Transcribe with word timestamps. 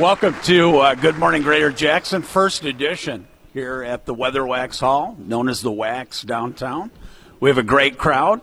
Welcome 0.00 0.34
to 0.44 0.78
uh, 0.78 0.94
Good 0.94 1.18
Morning 1.18 1.42
Greater 1.42 1.70
Jackson, 1.70 2.22
first 2.22 2.64
edition 2.64 3.28
here 3.52 3.82
at 3.82 4.06
the 4.06 4.14
Weatherwax 4.14 4.80
Hall, 4.80 5.14
known 5.18 5.50
as 5.50 5.60
the 5.60 5.70
Wax 5.70 6.22
downtown. 6.22 6.90
We 7.40 7.50
have 7.50 7.58
a 7.58 7.62
great 7.62 7.98
crowd. 7.98 8.40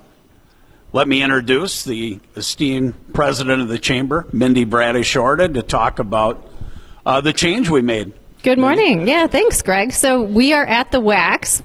Let 0.93 1.07
me 1.07 1.23
introduce 1.23 1.83
the 1.83 2.19
esteemed 2.35 3.13
president 3.13 3.63
of 3.63 3.67
the 3.67 3.79
chamber, 3.79 4.27
Mindy 4.31 4.63
Bradish 4.63 5.15
Orta, 5.15 5.49
to 5.49 5.63
talk 5.63 5.97
about 5.97 6.47
uh, 7.03 7.19
the 7.21 7.33
change 7.33 7.67
we 7.67 7.81
made. 7.81 8.13
Good 8.43 8.59
morning. 8.59 9.07
Yeah, 9.07 9.25
thanks, 9.25 9.63
Greg. 9.63 9.91
So 9.91 10.21
we 10.21 10.53
are 10.53 10.65
at 10.65 10.91
the 10.91 10.99
Wax. 10.99 11.63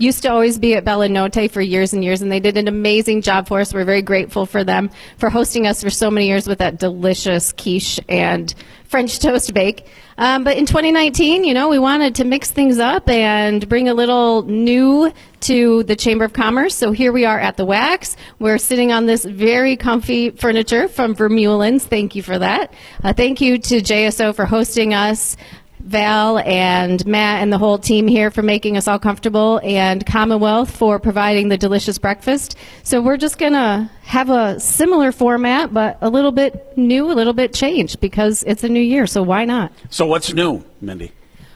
Used 0.00 0.22
to 0.22 0.32
always 0.32 0.58
be 0.58 0.74
at 0.76 0.84
Bella 0.86 1.10
Notte 1.10 1.50
for 1.50 1.60
years 1.60 1.92
and 1.92 2.02
years, 2.02 2.22
and 2.22 2.32
they 2.32 2.40
did 2.40 2.56
an 2.56 2.68
amazing 2.68 3.20
job 3.20 3.46
for 3.46 3.60
us. 3.60 3.74
We're 3.74 3.84
very 3.84 4.00
grateful 4.00 4.46
for 4.46 4.64
them 4.64 4.88
for 5.18 5.28
hosting 5.28 5.66
us 5.66 5.82
for 5.82 5.90
so 5.90 6.10
many 6.10 6.26
years 6.26 6.48
with 6.48 6.56
that 6.60 6.78
delicious 6.78 7.52
quiche 7.52 8.00
and 8.08 8.54
French 8.84 9.18
toast 9.18 9.52
bake. 9.52 9.86
Um, 10.16 10.42
but 10.42 10.56
in 10.56 10.64
2019, 10.64 11.44
you 11.44 11.52
know, 11.52 11.68
we 11.68 11.78
wanted 11.78 12.14
to 12.14 12.24
mix 12.24 12.50
things 12.50 12.78
up 12.78 13.10
and 13.10 13.68
bring 13.68 13.90
a 13.90 13.94
little 13.94 14.42
new 14.44 15.12
to 15.40 15.82
the 15.82 15.96
Chamber 15.96 16.24
of 16.24 16.32
Commerce. 16.32 16.74
So 16.74 16.92
here 16.92 17.12
we 17.12 17.26
are 17.26 17.38
at 17.38 17.58
the 17.58 17.66
Wax. 17.66 18.16
We're 18.38 18.58
sitting 18.58 18.92
on 18.92 19.04
this 19.04 19.24
very 19.24 19.76
comfy 19.76 20.30
furniture 20.30 20.88
from 20.88 21.14
Vermeulen's. 21.14 21.86
Thank 21.86 22.16
you 22.16 22.22
for 22.22 22.38
that. 22.38 22.72
Uh, 23.04 23.12
thank 23.12 23.40
you 23.40 23.58
to 23.58 23.76
JSO 23.80 24.34
for 24.34 24.46
hosting 24.46 24.92
us. 24.92 25.36
Val 25.80 26.38
and 26.38 27.04
Matt 27.06 27.42
and 27.42 27.52
the 27.52 27.58
whole 27.58 27.78
team 27.78 28.06
here 28.06 28.30
for 28.30 28.42
making 28.42 28.76
us 28.76 28.86
all 28.86 28.98
comfortable, 28.98 29.60
and 29.62 30.04
Commonwealth 30.06 30.70
for 30.70 30.98
providing 30.98 31.48
the 31.48 31.56
delicious 31.56 31.98
breakfast. 31.98 32.56
So 32.82 33.00
we're 33.00 33.16
just 33.16 33.38
going 33.38 33.52
to 33.52 33.90
have 34.02 34.30
a 34.30 34.60
similar 34.60 35.12
format, 35.12 35.72
but 35.72 35.98
a 36.00 36.10
little 36.10 36.32
bit 36.32 36.76
new, 36.76 37.10
a 37.10 37.14
little 37.14 37.32
bit 37.32 37.52
changed 37.52 38.00
because 38.00 38.42
it's 38.44 38.64
a 38.64 38.68
new 38.68 38.80
year. 38.80 39.06
So 39.06 39.22
why 39.22 39.44
not? 39.44 39.72
So, 39.88 40.06
what's 40.06 40.32
new, 40.32 40.64
Mindy? 40.80 41.12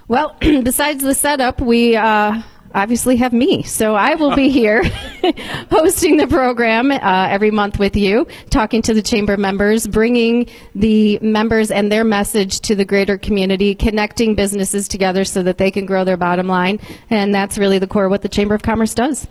Well, 0.08 0.36
besides 0.40 1.02
the 1.02 1.14
setup, 1.14 1.60
we 1.60 1.96
uh, 1.96 2.42
obviously 2.74 3.16
have 3.16 3.32
me. 3.32 3.62
So 3.62 3.94
I 3.94 4.14
will 4.16 4.34
be 4.34 4.48
here 4.48 4.82
hosting 5.70 6.16
the 6.16 6.26
program 6.26 6.90
uh, 6.90 7.28
every 7.30 7.50
month 7.50 7.78
with 7.78 7.96
you, 7.96 8.26
talking 8.50 8.82
to 8.82 8.94
the 8.94 9.02
chamber 9.02 9.36
members, 9.36 9.86
bringing 9.86 10.48
the 10.74 11.18
members 11.20 11.70
and 11.70 11.90
their 11.90 12.04
message 12.04 12.60
to 12.60 12.74
the 12.74 12.84
greater 12.84 13.16
community, 13.16 13.74
connecting 13.74 14.34
businesses 14.34 14.88
together 14.88 15.24
so 15.24 15.42
that 15.42 15.58
they 15.58 15.70
can 15.70 15.86
grow 15.86 16.04
their 16.04 16.16
bottom 16.16 16.48
line. 16.48 16.80
And 17.10 17.34
that's 17.34 17.58
really 17.58 17.78
the 17.78 17.86
core 17.86 18.06
of 18.06 18.10
what 18.10 18.22
the 18.22 18.28
Chamber 18.28 18.54
of 18.54 18.62
Commerce 18.62 18.94
does. 18.94 19.26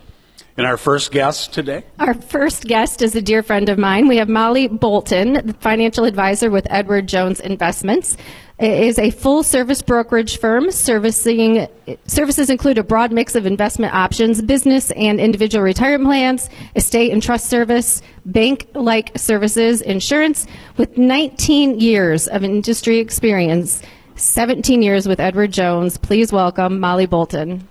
And 0.56 0.68
our 0.68 0.78
first 0.78 1.12
guest 1.12 1.52
today? 1.52 1.84
Our 1.98 2.14
first 2.14 2.66
guest 2.66 3.02
is 3.02 3.16
a 3.16 3.22
dear 3.24 3.42
friend 3.42 3.70
of 3.70 3.80
mine. 3.80 4.08
We 4.08 4.18
have 4.18 4.30
Molly 4.30 4.68
Bolton, 4.68 5.34
the 5.48 5.56
financial 5.60 6.06
advisor 6.06 6.52
with 6.52 6.68
Edward 6.70 7.08
Jones 7.08 7.40
Investments. 7.40 8.18
It 8.60 8.84
is 8.84 9.00
a 9.00 9.10
full 9.10 9.42
service 9.42 9.82
brokerage 9.82 10.38
firm 10.38 10.70
servicing 10.70 11.68
services 12.06 12.52
include 12.52 12.78
a 12.78 12.84
broad 12.84 13.12
mix 13.12 13.34
of 13.34 13.48
investment 13.48 13.96
options, 13.96 14.44
business 14.44 14.92
and 14.92 15.20
individual 15.20 15.64
retirement 15.64 16.08
plans, 16.08 16.52
estate 16.76 17.12
and 17.12 17.22
trust 17.22 17.50
service, 17.50 18.04
bank 18.26 18.68
like 18.76 19.18
services, 19.18 19.82
insurance 19.82 20.46
with 20.78 21.00
19 21.00 21.80
years 21.80 22.28
of 22.28 22.44
industry 22.44 23.00
experience, 23.00 23.82
17 24.18 24.84
years 24.84 25.08
with 25.08 25.20
Edward 25.20 25.52
Jones. 25.52 25.98
Please 25.98 26.32
welcome 26.32 26.80
Molly 26.80 27.08
Bolton. 27.08 27.68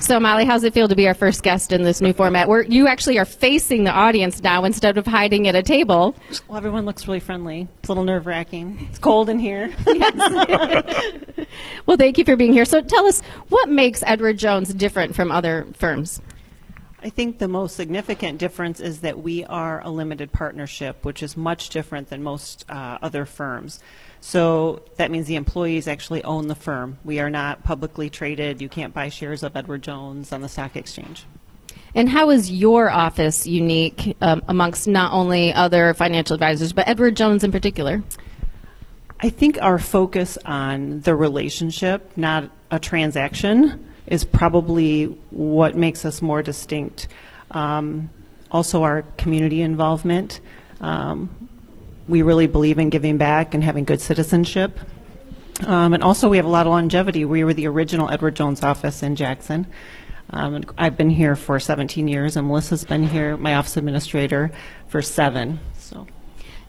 So, 0.00 0.20
Molly, 0.20 0.44
how's 0.44 0.62
it 0.62 0.72
feel 0.72 0.86
to 0.86 0.94
be 0.94 1.08
our 1.08 1.14
first 1.14 1.42
guest 1.42 1.72
in 1.72 1.82
this 1.82 2.00
new 2.00 2.12
format? 2.12 2.48
Where 2.48 2.62
you 2.62 2.86
actually 2.86 3.18
are 3.18 3.24
facing 3.24 3.82
the 3.82 3.90
audience 3.90 4.40
now 4.40 4.64
instead 4.64 4.96
of 4.96 5.06
hiding 5.06 5.48
at 5.48 5.56
a 5.56 5.62
table. 5.62 6.14
Well, 6.46 6.56
everyone 6.56 6.86
looks 6.86 7.08
really 7.08 7.18
friendly. 7.18 7.66
It's 7.80 7.88
a 7.88 7.92
little 7.92 8.04
nerve 8.04 8.26
wracking. 8.26 8.86
It's 8.88 8.98
cold 9.00 9.28
in 9.28 9.40
here. 9.40 9.74
well, 11.86 11.96
thank 11.96 12.16
you 12.16 12.24
for 12.24 12.36
being 12.36 12.52
here. 12.52 12.64
So, 12.64 12.80
tell 12.80 13.06
us 13.06 13.22
what 13.48 13.68
makes 13.68 14.04
Edward 14.06 14.38
Jones 14.38 14.72
different 14.72 15.16
from 15.16 15.32
other 15.32 15.66
firms? 15.74 16.22
I 17.02 17.10
think 17.10 17.38
the 17.38 17.48
most 17.48 17.74
significant 17.74 18.38
difference 18.38 18.80
is 18.80 19.00
that 19.00 19.18
we 19.20 19.44
are 19.44 19.80
a 19.82 19.90
limited 19.90 20.32
partnership, 20.32 21.04
which 21.04 21.24
is 21.24 21.36
much 21.36 21.70
different 21.70 22.08
than 22.08 22.22
most 22.22 22.64
uh, 22.68 22.98
other 23.02 23.24
firms. 23.24 23.80
So 24.20 24.82
that 24.96 25.10
means 25.10 25.26
the 25.26 25.36
employees 25.36 25.86
actually 25.88 26.24
own 26.24 26.48
the 26.48 26.54
firm. 26.54 26.98
We 27.04 27.20
are 27.20 27.30
not 27.30 27.64
publicly 27.64 28.10
traded. 28.10 28.60
You 28.60 28.68
can't 28.68 28.92
buy 28.92 29.08
shares 29.08 29.42
of 29.42 29.56
Edward 29.56 29.82
Jones 29.82 30.32
on 30.32 30.42
the 30.42 30.48
stock 30.48 30.76
exchange. 30.76 31.24
And 31.94 32.08
how 32.08 32.30
is 32.30 32.50
your 32.50 32.90
office 32.90 33.46
unique 33.46 34.16
um, 34.20 34.42
amongst 34.46 34.86
not 34.86 35.12
only 35.12 35.52
other 35.52 35.94
financial 35.94 36.34
advisors, 36.34 36.72
but 36.72 36.86
Edward 36.86 37.16
Jones 37.16 37.44
in 37.44 37.52
particular? 37.52 38.02
I 39.20 39.30
think 39.30 39.60
our 39.60 39.78
focus 39.78 40.38
on 40.44 41.00
the 41.00 41.14
relationship, 41.14 42.12
not 42.16 42.50
a 42.70 42.78
transaction, 42.78 43.86
is 44.06 44.24
probably 44.24 45.06
what 45.30 45.76
makes 45.76 46.04
us 46.04 46.22
more 46.22 46.42
distinct. 46.42 47.08
Um, 47.50 48.10
also, 48.50 48.82
our 48.82 49.02
community 49.16 49.60
involvement. 49.62 50.40
Um, 50.80 51.37
we 52.08 52.22
really 52.22 52.46
believe 52.46 52.78
in 52.78 52.90
giving 52.90 53.18
back 53.18 53.54
and 53.54 53.62
having 53.62 53.84
good 53.84 54.00
citizenship. 54.00 54.78
Um, 55.66 55.92
and 55.92 56.02
also, 56.02 56.28
we 56.28 56.36
have 56.36 56.46
a 56.46 56.50
lot 56.50 56.66
of 56.66 56.70
longevity. 56.70 57.24
We 57.24 57.44
were 57.44 57.54
the 57.54 57.66
original 57.66 58.10
Edward 58.10 58.36
Jones 58.36 58.62
office 58.62 59.02
in 59.02 59.16
Jackson. 59.16 59.66
Um, 60.30 60.64
I've 60.76 60.96
been 60.96 61.10
here 61.10 61.36
for 61.36 61.58
17 61.58 62.06
years, 62.06 62.36
and 62.36 62.46
Melissa's 62.46 62.84
been 62.84 63.02
here, 63.02 63.36
my 63.36 63.54
office 63.54 63.76
administrator, 63.76 64.50
for 64.88 65.02
seven. 65.02 65.58
So. 65.78 66.06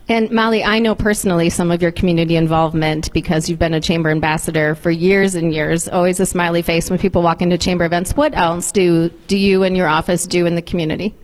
And 0.08 0.30
Molly, 0.32 0.64
I 0.64 0.80
know 0.80 0.94
personally 0.96 1.50
some 1.50 1.70
of 1.70 1.80
your 1.80 1.92
community 1.92 2.34
involvement 2.34 3.12
because 3.12 3.48
you've 3.48 3.60
been 3.60 3.74
a 3.74 3.80
chamber 3.80 4.10
ambassador 4.10 4.74
for 4.74 4.90
years 4.90 5.36
and 5.36 5.54
years. 5.54 5.88
Always 5.88 6.18
a 6.18 6.26
smiley 6.26 6.62
face 6.62 6.90
when 6.90 6.98
people 6.98 7.22
walk 7.22 7.42
into 7.42 7.56
chamber 7.56 7.84
events. 7.84 8.16
What 8.16 8.36
else 8.36 8.72
do 8.72 9.10
do 9.28 9.38
you 9.38 9.62
and 9.62 9.76
your 9.76 9.86
office 9.86 10.26
do 10.26 10.46
in 10.46 10.56
the 10.56 10.62
community? 10.62 11.14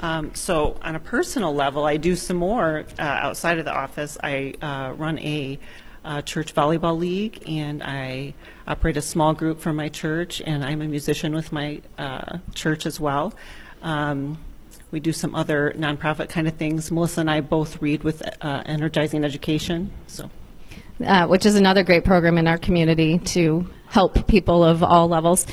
Um, 0.00 0.34
so, 0.34 0.76
on 0.82 0.94
a 0.94 1.00
personal 1.00 1.54
level, 1.54 1.84
I 1.84 1.96
do 1.96 2.14
some 2.14 2.36
more 2.36 2.84
uh, 2.98 3.02
outside 3.02 3.58
of 3.58 3.64
the 3.64 3.74
office. 3.74 4.16
I 4.22 4.54
uh, 4.62 4.92
run 4.92 5.18
a 5.18 5.58
uh, 6.04 6.22
church 6.22 6.54
volleyball 6.54 6.98
league, 6.98 7.42
and 7.48 7.82
I 7.82 8.34
operate 8.66 8.96
a 8.96 9.02
small 9.02 9.34
group 9.34 9.60
for 9.60 9.72
my 9.72 9.88
church, 9.88 10.40
and 10.40 10.64
I'm 10.64 10.80
a 10.82 10.86
musician 10.86 11.34
with 11.34 11.52
my 11.52 11.80
uh, 11.98 12.38
church 12.54 12.86
as 12.86 13.00
well. 13.00 13.34
Um, 13.82 14.38
we 14.90 15.00
do 15.00 15.12
some 15.12 15.34
other 15.34 15.74
nonprofit 15.76 16.28
kind 16.28 16.48
of 16.48 16.54
things. 16.54 16.90
Melissa 16.90 17.20
and 17.20 17.30
I 17.30 17.40
both 17.40 17.82
read 17.82 18.04
with 18.04 18.22
uh, 18.40 18.62
Energizing 18.64 19.24
Education, 19.24 19.90
so. 20.06 20.30
Uh, 21.04 21.26
which 21.28 21.46
is 21.46 21.54
another 21.54 21.84
great 21.84 22.04
program 22.04 22.38
in 22.38 22.48
our 22.48 22.58
community 22.58 23.18
to 23.18 23.68
help 23.86 24.26
people 24.26 24.64
of 24.64 24.82
all 24.82 25.08
levels. 25.08 25.46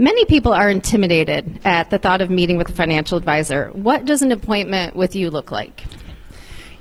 Many 0.00 0.24
people 0.26 0.52
are 0.52 0.70
intimidated 0.70 1.58
at 1.64 1.90
the 1.90 1.98
thought 1.98 2.20
of 2.20 2.30
meeting 2.30 2.56
with 2.56 2.68
a 2.68 2.72
financial 2.72 3.18
advisor. 3.18 3.70
What 3.72 4.04
does 4.04 4.22
an 4.22 4.30
appointment 4.30 4.94
with 4.94 5.16
you 5.16 5.28
look 5.28 5.50
like? 5.50 5.82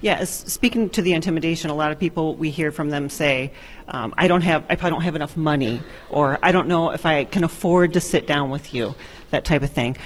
Yeah, 0.02 0.24
speaking 0.26 0.92
to 0.92 1.02
the 1.02 1.14
intimidation, 1.14 1.72
a 1.72 1.74
lot 1.74 1.92
of 1.92 1.98
people 1.98 2.36
we 2.36 2.52
hear 2.52 2.72
from 2.72 2.92
them 2.92 3.10
say, 3.10 3.54
um, 3.88 4.14
"I 4.20 4.28
don't 4.28 4.42
have, 4.42 4.64
I 4.70 4.76
don't 4.76 5.02
have 5.02 5.16
enough 5.16 5.36
money," 5.36 5.82
or 6.12 6.38
"I 6.44 6.52
don't 6.52 6.68
know 6.68 6.92
if 6.92 7.08
I 7.08 7.24
can 7.24 7.44
afford 7.44 7.94
to 7.94 8.00
sit 8.00 8.28
down 8.28 8.52
with 8.52 8.76
you," 8.76 8.94
that 9.32 9.44
type 9.44 9.64
of 9.64 9.72
thing. 9.72 9.98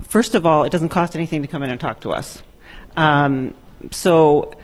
First 0.00 0.34
of 0.34 0.46
all, 0.46 0.64
it 0.64 0.72
doesn't 0.72 0.88
cost 0.88 1.14
anything 1.14 1.42
to 1.42 1.48
come 1.48 1.62
in 1.62 1.68
and 1.68 1.78
talk 1.78 2.00
to 2.00 2.10
us. 2.10 2.42
Um, 2.96 3.52
so 3.90 4.54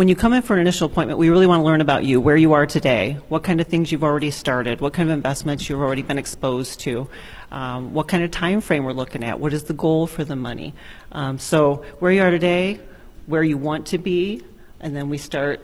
when 0.00 0.08
you 0.08 0.16
come 0.16 0.32
in 0.32 0.40
for 0.40 0.54
an 0.54 0.60
initial 0.60 0.86
appointment, 0.86 1.18
we 1.18 1.28
really 1.28 1.46
want 1.46 1.60
to 1.60 1.62
learn 1.62 1.82
about 1.82 2.04
you, 2.04 2.22
where 2.22 2.34
you 2.34 2.54
are 2.54 2.64
today, 2.64 3.18
what 3.28 3.42
kind 3.42 3.60
of 3.60 3.66
things 3.66 3.92
you've 3.92 4.02
already 4.02 4.30
started, 4.30 4.80
what 4.80 4.94
kind 4.94 5.10
of 5.10 5.14
investments 5.14 5.68
you've 5.68 5.78
already 5.78 6.00
been 6.00 6.16
exposed 6.16 6.80
to, 6.80 7.06
um, 7.50 7.92
what 7.92 8.08
kind 8.08 8.24
of 8.24 8.30
time 8.30 8.62
frame 8.62 8.84
we're 8.84 8.94
looking 8.94 9.22
at, 9.22 9.38
what 9.38 9.52
is 9.52 9.64
the 9.64 9.74
goal 9.74 10.06
for 10.06 10.24
the 10.24 10.34
money. 10.34 10.72
Um, 11.12 11.38
so 11.38 11.84
where 11.98 12.10
you 12.10 12.22
are 12.22 12.30
today, 12.30 12.80
where 13.26 13.42
you 13.42 13.58
want 13.58 13.88
to 13.88 13.98
be, 13.98 14.42
and 14.80 14.96
then 14.96 15.10
we 15.10 15.18
start 15.18 15.60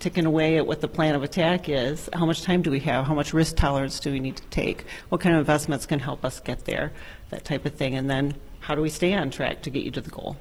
ticking 0.00 0.26
away 0.26 0.56
at 0.56 0.66
what 0.66 0.80
the 0.80 0.88
plan 0.88 1.14
of 1.14 1.22
attack 1.22 1.68
is. 1.68 2.10
How 2.12 2.26
much 2.26 2.42
time 2.42 2.62
do 2.62 2.72
we 2.72 2.80
have? 2.80 3.06
How 3.06 3.14
much 3.14 3.32
risk 3.32 3.54
tolerance 3.54 4.00
do 4.00 4.10
we 4.10 4.18
need 4.18 4.38
to 4.38 4.46
take? 4.46 4.86
What 5.08 5.20
kind 5.20 5.36
of 5.36 5.38
investments 5.38 5.86
can 5.86 6.00
help 6.00 6.24
us 6.24 6.40
get 6.40 6.64
there? 6.64 6.90
That 7.30 7.44
type 7.44 7.64
of 7.64 7.76
thing. 7.76 7.94
And 7.94 8.10
then 8.10 8.34
how 8.58 8.74
do 8.74 8.82
we 8.82 8.90
stay 8.90 9.14
on 9.14 9.30
track 9.30 9.62
to 9.62 9.70
get 9.70 9.84
you 9.84 9.92
to 9.92 10.00
the 10.00 10.10
goal? 10.10 10.36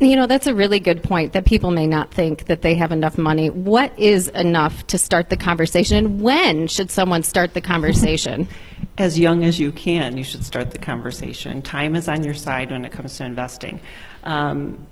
You 0.00 0.16
know, 0.16 0.26
that's 0.26 0.46
a 0.46 0.54
really 0.54 0.80
good 0.80 1.02
point 1.02 1.34
that 1.34 1.44
people 1.44 1.70
may 1.70 1.86
not 1.86 2.10
think 2.10 2.46
that 2.46 2.62
they 2.62 2.74
have 2.74 2.90
enough 2.90 3.18
money. 3.18 3.50
What 3.50 3.96
is 3.98 4.28
enough 4.28 4.86
to 4.86 4.96
start 4.96 5.28
the 5.28 5.36
conversation? 5.36 5.98
And 5.98 6.22
when 6.22 6.68
should 6.68 6.90
someone 6.90 7.22
start 7.22 7.52
the 7.52 7.60
conversation? 7.60 8.48
As 8.98 9.18
young 9.18 9.44
as 9.44 9.60
you 9.60 9.72
can, 9.72 10.16
you 10.16 10.24
should 10.24 10.44
start 10.44 10.70
the 10.70 10.78
conversation. 10.78 11.60
Time 11.60 11.94
is 11.96 12.08
on 12.08 12.24
your 12.24 12.34
side 12.34 12.70
when 12.70 12.84
it 12.86 12.92
comes 12.92 13.16
to 13.18 13.24
investing. 13.24 13.80
Um, 14.24 14.86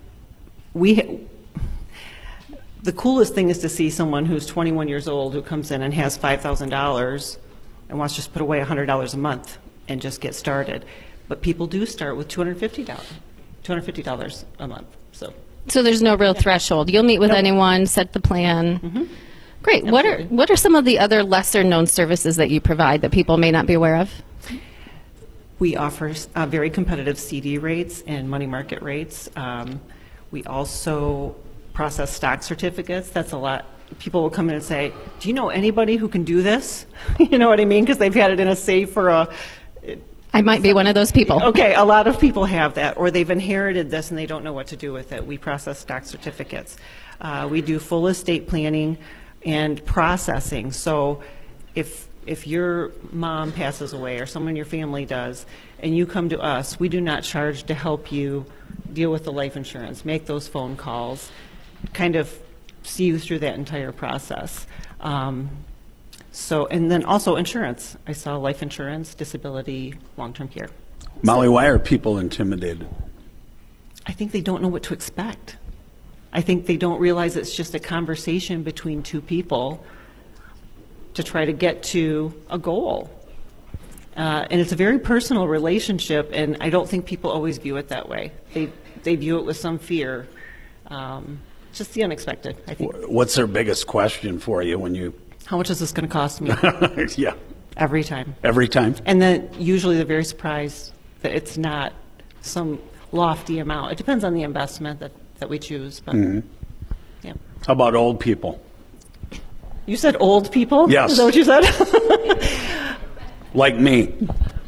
we, 0.75 1.21
the 2.83 2.93
coolest 2.93 3.35
thing 3.35 3.49
is 3.49 3.59
to 3.61 3.69
see 3.69 3.89
someone 3.89 4.27
who's 4.27 4.47
21 4.47 4.89
years 4.89 5.09
old 5.09 5.33
who 5.33 5.43
comes 5.43 5.71
in 5.71 5.83
and 5.83 5.93
has 5.95 6.19
$5,000 6.19 7.39
and 7.89 7.99
wants 7.99 8.15
to 8.15 8.19
just 8.19 8.33
put 8.33 8.43
away 8.43 8.61
$100 8.61 9.15
a 9.15 9.17
month 9.17 9.59
and 9.89 10.01
just 10.01 10.21
get 10.21 10.35
started. 10.35 10.85
But 11.29 11.43
people 11.43 11.67
do 11.67 11.85
start 11.87 12.17
with 12.17 12.29
$250. 12.29 13.01
$250 13.69 14.45
a 14.59 14.69
month. 14.69 14.87
So 15.13 15.33
So 15.69 15.83
there's 15.83 16.03
no 16.03 16.17
real 16.17 16.35
threshold. 16.35 16.91
You'll 16.91 17.03
meet 17.03 17.19
with 17.19 17.31
anyone, 17.31 17.87
set 17.87 18.13
the 18.13 18.21
plan. 18.21 19.09
Great. 19.63 19.85
What 19.85 20.07
are 20.07 20.23
what 20.25 20.51
are 20.51 20.57
some 20.57 20.75
of 20.75 20.85
the 20.85 20.99
other 20.99 21.23
lesser 21.23 21.63
known 21.65 21.87
services 21.87 22.37
that 22.37 22.49
you 22.51 22.61
provide 22.61 23.03
that 23.03 23.11
people 23.13 23.37
may 23.37 23.51
not 23.51 23.67
be 23.67 23.75
aware 23.75 23.97
of? 23.97 24.11
We 25.59 25.77
offer 25.77 26.15
uh, 26.37 26.47
very 26.47 26.71
competitive 26.71 27.19
CD 27.19 27.59
rates 27.59 28.03
and 28.07 28.31
money 28.31 28.47
market 28.47 28.81
rates. 28.83 29.29
Um, 29.37 29.81
We 30.31 30.45
also 30.45 31.35
process 31.73 32.13
stock 32.15 32.43
certificates. 32.43 33.09
That's 33.11 33.33
a 33.33 33.39
lot. 33.39 33.65
People 33.99 34.23
will 34.23 34.31
come 34.31 34.49
in 34.51 34.55
and 34.57 34.65
say, 34.65 34.93
"Do 35.21 35.29
you 35.29 35.35
know 35.35 35.49
anybody 35.49 35.97
who 35.97 36.07
can 36.09 36.23
do 36.23 36.43
this?" 36.43 36.87
You 37.19 37.39
know 37.39 37.49
what 37.49 37.61
I 37.61 37.65
mean? 37.65 37.85
Because 37.85 37.99
they've 37.99 38.15
had 38.15 38.31
it 38.31 38.39
in 38.41 38.47
a 38.49 38.57
safe 38.57 38.93
for 38.93 39.09
a, 39.09 39.29
I 40.33 40.43
might 40.43 40.63
be 40.63 40.73
one 40.73 40.87
of 40.87 40.95
those 40.95 41.11
people. 41.11 41.43
Okay, 41.43 41.75
a 41.75 41.85
lot 41.85 42.07
of 42.07 42.21
people 42.21 42.45
have 42.45 42.75
that, 42.75 42.97
or 42.97 43.11
they've 43.11 43.31
inherited 43.31 43.91
this 43.91 44.11
and 44.11 44.19
they 44.19 44.27
don't 44.27 44.45
know 44.45 44.53
what 44.53 44.69
to 44.69 44.77
do 44.77 44.93
with 44.93 45.13
it. 45.13 45.27
We 45.27 45.39
process 45.39 45.79
stock 45.79 46.05
certificates. 46.05 46.77
Uh, 47.21 47.49
we 47.51 47.63
do 47.63 47.79
full 47.79 48.09
estate 48.09 48.47
planning 48.47 48.99
and 49.45 49.85
processing. 49.85 50.73
So 50.73 51.23
if, 51.75 52.09
if 52.27 52.47
your 52.47 52.93
mom 53.11 53.53
passes 53.53 53.93
away 53.93 54.21
or 54.21 54.27
someone 54.27 54.51
in 54.51 54.57
your 54.57 54.67
family 54.67 55.05
does, 55.05 55.47
and 55.81 55.97
you 55.97 56.07
come 56.07 56.29
to 56.29 56.41
us, 56.41 56.79
we 56.79 56.89
do 56.89 57.01
not 57.01 57.23
charge 57.23 57.65
to 57.65 57.75
help 57.75 58.13
you 58.13 58.45
deal 58.93 59.11
with 59.11 59.25
the 59.25 59.33
life 59.33 59.57
insurance, 59.57 60.05
make 60.05 60.27
those 60.27 60.47
phone 60.49 60.77
calls, 60.77 61.31
kind 61.95 62.17
of 62.17 62.37
see 62.83 63.05
you 63.05 63.19
through 63.19 63.39
that 63.41 63.55
entire 63.55 63.93
process. 63.93 64.67
Um, 65.01 65.51
so, 66.39 66.67
and 66.67 66.91
then 66.91 67.05
also 67.05 67.35
insurance. 67.35 67.97
I 68.07 68.13
saw 68.13 68.37
life 68.37 68.63
insurance, 68.63 69.15
disability, 69.15 69.95
long-term 70.17 70.49
care. 70.49 70.71
Molly, 71.23 71.49
why 71.49 71.67
are 71.67 71.79
people 71.79 72.19
intimidated? 72.19 72.87
I 74.07 74.13
think 74.13 74.31
they 74.31 74.41
don't 74.41 74.63
know 74.63 74.69
what 74.69 74.85
to 74.85 74.95
expect. 74.95 75.57
I 76.33 76.41
think 76.41 76.67
they 76.67 76.77
don't 76.77 77.01
realize 77.01 77.37
it's 77.37 77.55
just 77.55 77.75
a 77.75 77.81
conversation 77.81 78.63
between 78.63 79.03
two 79.03 79.21
people 79.21 79.85
to 81.15 81.25
try 81.25 81.45
to 81.45 81.53
get 81.53 81.83
to 81.85 82.33
a 82.49 82.57
goal. 82.57 83.11
Uh, 84.17 84.47
and 84.49 84.61
it's 84.61 84.73
a 84.73 84.77
very 84.77 85.01
personal 85.01 85.49
relationship, 85.49 86.31
and 86.33 86.57
I 86.61 86.71
don't 86.71 86.89
think 86.89 87.05
people 87.05 87.31
always 87.31 87.59
view 87.59 87.77
it 87.77 87.89
that 87.89 88.09
way. 88.09 88.31
They, 88.55 88.71
they 89.03 89.17
view 89.17 89.39
it 89.39 89.45
with 89.45 89.57
some 89.57 89.79
fear. 89.79 90.29
Um, 90.87 91.41
just 91.73 91.93
the 91.95 92.05
unexpected, 92.05 92.57
I 92.69 92.75
think. 92.75 92.95
What's 93.09 93.35
their 93.35 93.49
biggest 93.49 93.89
question 93.89 94.39
for 94.39 94.63
you 94.63 94.79
when 94.79 94.95
you? 94.95 95.13
How 95.49 95.57
much 95.57 95.71
is 95.71 95.79
this 95.79 95.93
going 95.93 96.07
to 96.07 96.13
cost 96.13 96.43
me? 96.43 96.51
yeah, 97.17 97.33
Every 97.75 98.05
time. 98.05 98.35
every 98.45 98.69
time. 98.69 98.97
And 99.07 99.23
then 99.23 99.49
usually 99.59 99.97
they're 99.97 100.05
very 100.05 100.27
surprised 100.27 100.93
that 101.23 101.33
it's 101.33 101.57
not 101.57 101.95
some 102.43 102.79
lofty 103.13 103.59
amount. 103.59 103.93
It 103.93 103.97
depends 103.97 104.25
on 104.25 104.35
the 104.35 104.43
investment 104.43 105.01
that, 105.01 105.13
that 105.39 105.49
we 105.49 105.59
choose, 105.59 106.01
but, 106.01 106.15
mm-hmm. 106.15 106.47
yeah. 107.23 107.33
How 107.67 107.73
about 107.73 107.95
old 107.95 108.21
people? 108.21 108.61
You 109.87 109.97
said 109.97 110.19
old 110.21 110.53
people? 110.53 110.91
Yes. 110.91 111.13
Is 111.13 111.17
that 111.17 111.25
what 111.25 111.35
you 111.35 111.45
said? 111.45 112.99
Like 113.55 113.77
me. 113.77 114.13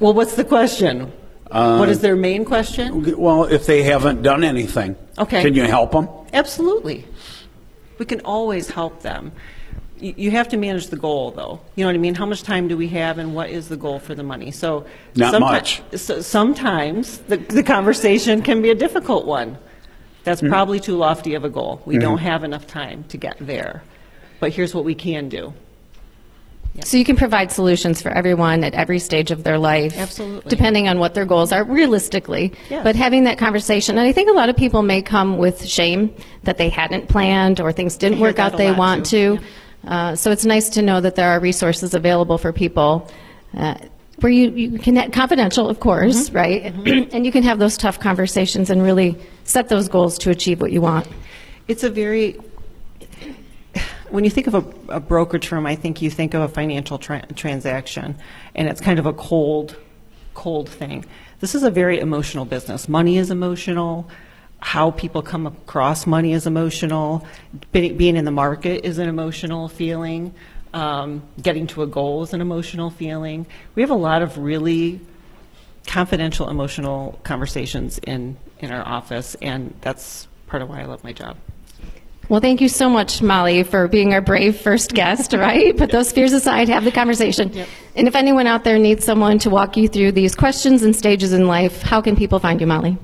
well, 0.01 0.15
what's 0.15 0.37
the 0.37 0.45
question? 0.45 1.13
Uh, 1.51 1.77
what 1.77 1.91
is 1.91 2.01
their 2.01 2.17
main 2.17 2.47
question? 2.47 3.15
Well, 3.19 3.45
if 3.45 3.67
they 3.67 3.83
haven't 3.83 4.23
done 4.23 4.43
anything, 4.43 4.97
Okay. 5.19 5.43
can 5.43 5.53
you 5.53 5.65
help 5.65 5.93
them? 5.93 6.09
Absolutely. 6.33 7.05
We 7.99 8.07
can 8.07 8.23
always 8.23 8.71
help 8.71 9.03
them. 9.03 9.33
You, 10.01 10.15
you 10.17 10.31
have 10.31 10.49
to 10.49 10.57
manage 10.57 10.89
the 10.89 10.97
goal, 10.97 11.31
though. 11.31 11.61
You 11.77 11.85
know 11.85 11.89
what 11.89 11.95
I 11.95 11.99
mean? 11.99 12.15
How 12.15 12.27
much 12.27 12.43
time 12.43 12.69
do 12.69 12.77
we 12.77 12.89
have, 12.89 13.19
and 13.19 13.35
what 13.35 13.51
is 13.51 13.69
the 13.69 13.77
goal 13.77 13.99
for 13.99 14.15
the 14.15 14.23
money? 14.23 14.51
So 14.51 14.87
Not 15.15 15.35
someti- 15.35 15.41
much. 15.41 15.83
So, 15.97 16.21
sometimes 16.21 17.19
the, 17.19 17.37
the 17.37 17.63
conversation 17.63 18.43
can 18.43 18.63
be 18.63 18.71
a 18.71 18.75
difficult 18.75 19.27
one. 19.27 19.59
That's 20.25 20.41
mm-hmm. 20.41 20.51
probably 20.51 20.81
too 20.81 20.97
lofty 20.97 21.35
of 21.35 21.45
a 21.45 21.51
goal. 21.51 21.83
We 21.85 21.99
don't 21.99 22.17
mm-hmm. 22.17 22.27
have 22.27 22.45
enough 22.45 22.67
time 22.67 23.05
to 23.09 23.17
get 23.17 23.37
there. 23.41 23.83
But 24.39 24.53
here's 24.53 24.75
what 24.75 24.85
we 24.85 24.95
can 24.95 25.29
do. 25.29 25.53
So 26.85 26.97
you 26.97 27.05
can 27.05 27.17
provide 27.17 27.51
solutions 27.51 28.01
for 28.01 28.11
everyone 28.11 28.65
at 28.65 28.75
every 28.75 29.01
stage 29.01 29.31
of 29.31 29.43
their 29.45 29.59
life. 29.59 29.97
Absolutely. 29.99 30.49
Depending 30.49 30.89
on 30.89 30.99
what 30.99 31.15
their 31.15 31.27
goals 31.27 31.53
are 31.53 31.65
realistically. 31.65 32.53
Yes. 32.71 32.85
But 32.85 32.97
having 32.97 33.25
that 33.25 33.39
conversation, 33.39 33.99
and 33.99 34.07
I 34.07 34.13
think 34.13 34.31
a 34.31 34.33
lot 34.33 34.49
of 34.49 34.57
people 34.57 34.83
may 34.83 35.03
come 35.03 35.37
with 35.37 35.67
shame 35.67 36.15
that 36.45 36.59
they 36.59 36.69
hadn't 36.69 37.09
planned 37.09 37.61
or 37.61 37.73
things 37.73 37.97
didn't 37.97 38.21
work 38.21 38.39
out 38.39 38.57
they 38.57 38.73
want 38.73 39.05
too. 39.07 39.37
to. 39.39 39.45
Uh, 39.87 40.15
so 40.15 40.31
it's 40.31 40.45
nice 40.45 40.69
to 40.71 40.83
know 40.83 41.01
that 41.01 41.15
there 41.17 41.29
are 41.31 41.41
resources 41.41 41.95
available 41.95 42.39
for 42.39 42.53
people. 42.53 43.11
Uh, 43.57 43.75
where 44.21 44.31
you, 44.31 44.51
you 44.51 44.79
can, 44.79 45.11
confidential, 45.11 45.69
of 45.69 45.81
course, 45.81 46.29
Mm-hmm. 46.29 46.37
right? 46.37 47.09
and 47.15 47.25
you 47.25 47.33
can 47.33 47.43
have 47.43 47.59
those 47.59 47.77
tough 47.77 47.99
conversations 47.99 48.69
and 48.71 48.83
really 48.83 49.17
set 49.45 49.69
those 49.69 49.89
goals 49.89 50.19
to 50.19 50.31
achieve 50.31 50.61
what 50.61 50.73
you 50.73 50.83
want. 50.83 51.09
It's 51.69 51.85
a 51.85 51.91
very, 51.91 52.39
when 54.11 54.25
you 54.25 54.31
think 54.31 54.47
of 54.47 54.55
a, 54.55 54.65
a 54.97 55.01
brokerage 55.01 55.47
firm, 55.49 55.67
I 55.67 55.75
think 55.77 56.03
you 56.03 56.11
think 56.11 56.35
of 56.35 56.43
a 56.43 56.49
financial 56.49 56.99
tra- 56.99 57.27
transaction, 57.35 58.17
and 58.55 58.69
it's 58.69 58.81
kind 58.81 58.99
of 58.99 59.07
a 59.07 59.13
cold, 59.15 59.77
cold 60.35 60.69
thing. 60.69 61.05
This 61.41 61.55
is 61.55 61.63
a 61.63 61.71
very 61.71 61.99
emotional 62.01 62.45
business. 62.45 62.89
Money 62.89 63.17
is 63.17 63.31
emotional. 63.31 64.11
How 64.61 64.91
people 64.91 65.23
come 65.23 65.47
across 65.47 66.07
money 66.07 66.33
is 66.33 66.47
emotional. 66.47 67.27
Being 67.73 68.17
in 68.17 68.25
the 68.25 68.31
market 68.31 68.85
is 68.85 68.99
an 68.99 69.09
emotional 69.09 69.69
feeling. 69.69 70.35
Um, 70.73 71.23
getting 71.43 71.67
to 71.69 71.83
a 71.83 71.87
goal 71.87 72.23
is 72.23 72.33
an 72.33 72.41
emotional 72.41 72.91
feeling. 72.91 73.47
We 73.75 73.83
have 73.83 73.91
a 73.91 73.95
lot 73.97 74.23
of 74.23 74.39
really 74.39 75.01
confidential, 75.87 76.49
emotional 76.49 77.19
conversations 77.25 77.99
in, 77.99 78.37
in 78.61 78.71
our 78.71 78.87
office, 78.87 79.35
and 79.43 79.75
that's 79.81 80.29
part 80.47 80.63
of 80.63 80.69
why 80.69 80.83
I 80.83 80.85
love 80.85 81.03
my 81.03 81.13
job. 81.13 81.37
Well, 82.29 82.41
thank 82.41 82.61
you 82.61 82.69
so 82.69 82.89
much, 82.89 83.23
Molly, 83.23 83.65
for 83.65 83.89
being 83.89 84.15
our 84.15 84.21
brave 84.21 84.57
first 84.61 84.95
guest, 84.95 85.33
right? 85.37 85.77
Put 85.77 85.91
those 85.91 86.13
fears 86.13 86.33
aside, 86.33 86.69
have 86.69 86.85
the 86.85 86.93
conversation. 86.93 87.53
Yep. 87.53 87.69
And 87.97 88.07
if 88.07 88.15
anyone 88.15 88.47
out 88.47 88.63
there 88.63 88.79
needs 88.79 89.05
someone 89.05 89.41
to 89.41 89.51
walk 89.51 89.77
you 89.77 89.89
through 89.89 90.13
these 90.13 90.37
questions 90.37 90.85
and 90.85 90.95
stages 90.95 91.33
in 91.33 91.49
life, 91.49 91.83
how 91.83 92.01
can 92.01 92.15
people 92.15 92.39
find 92.39 92.61
you, 92.61 92.69
Molly? 92.69 92.97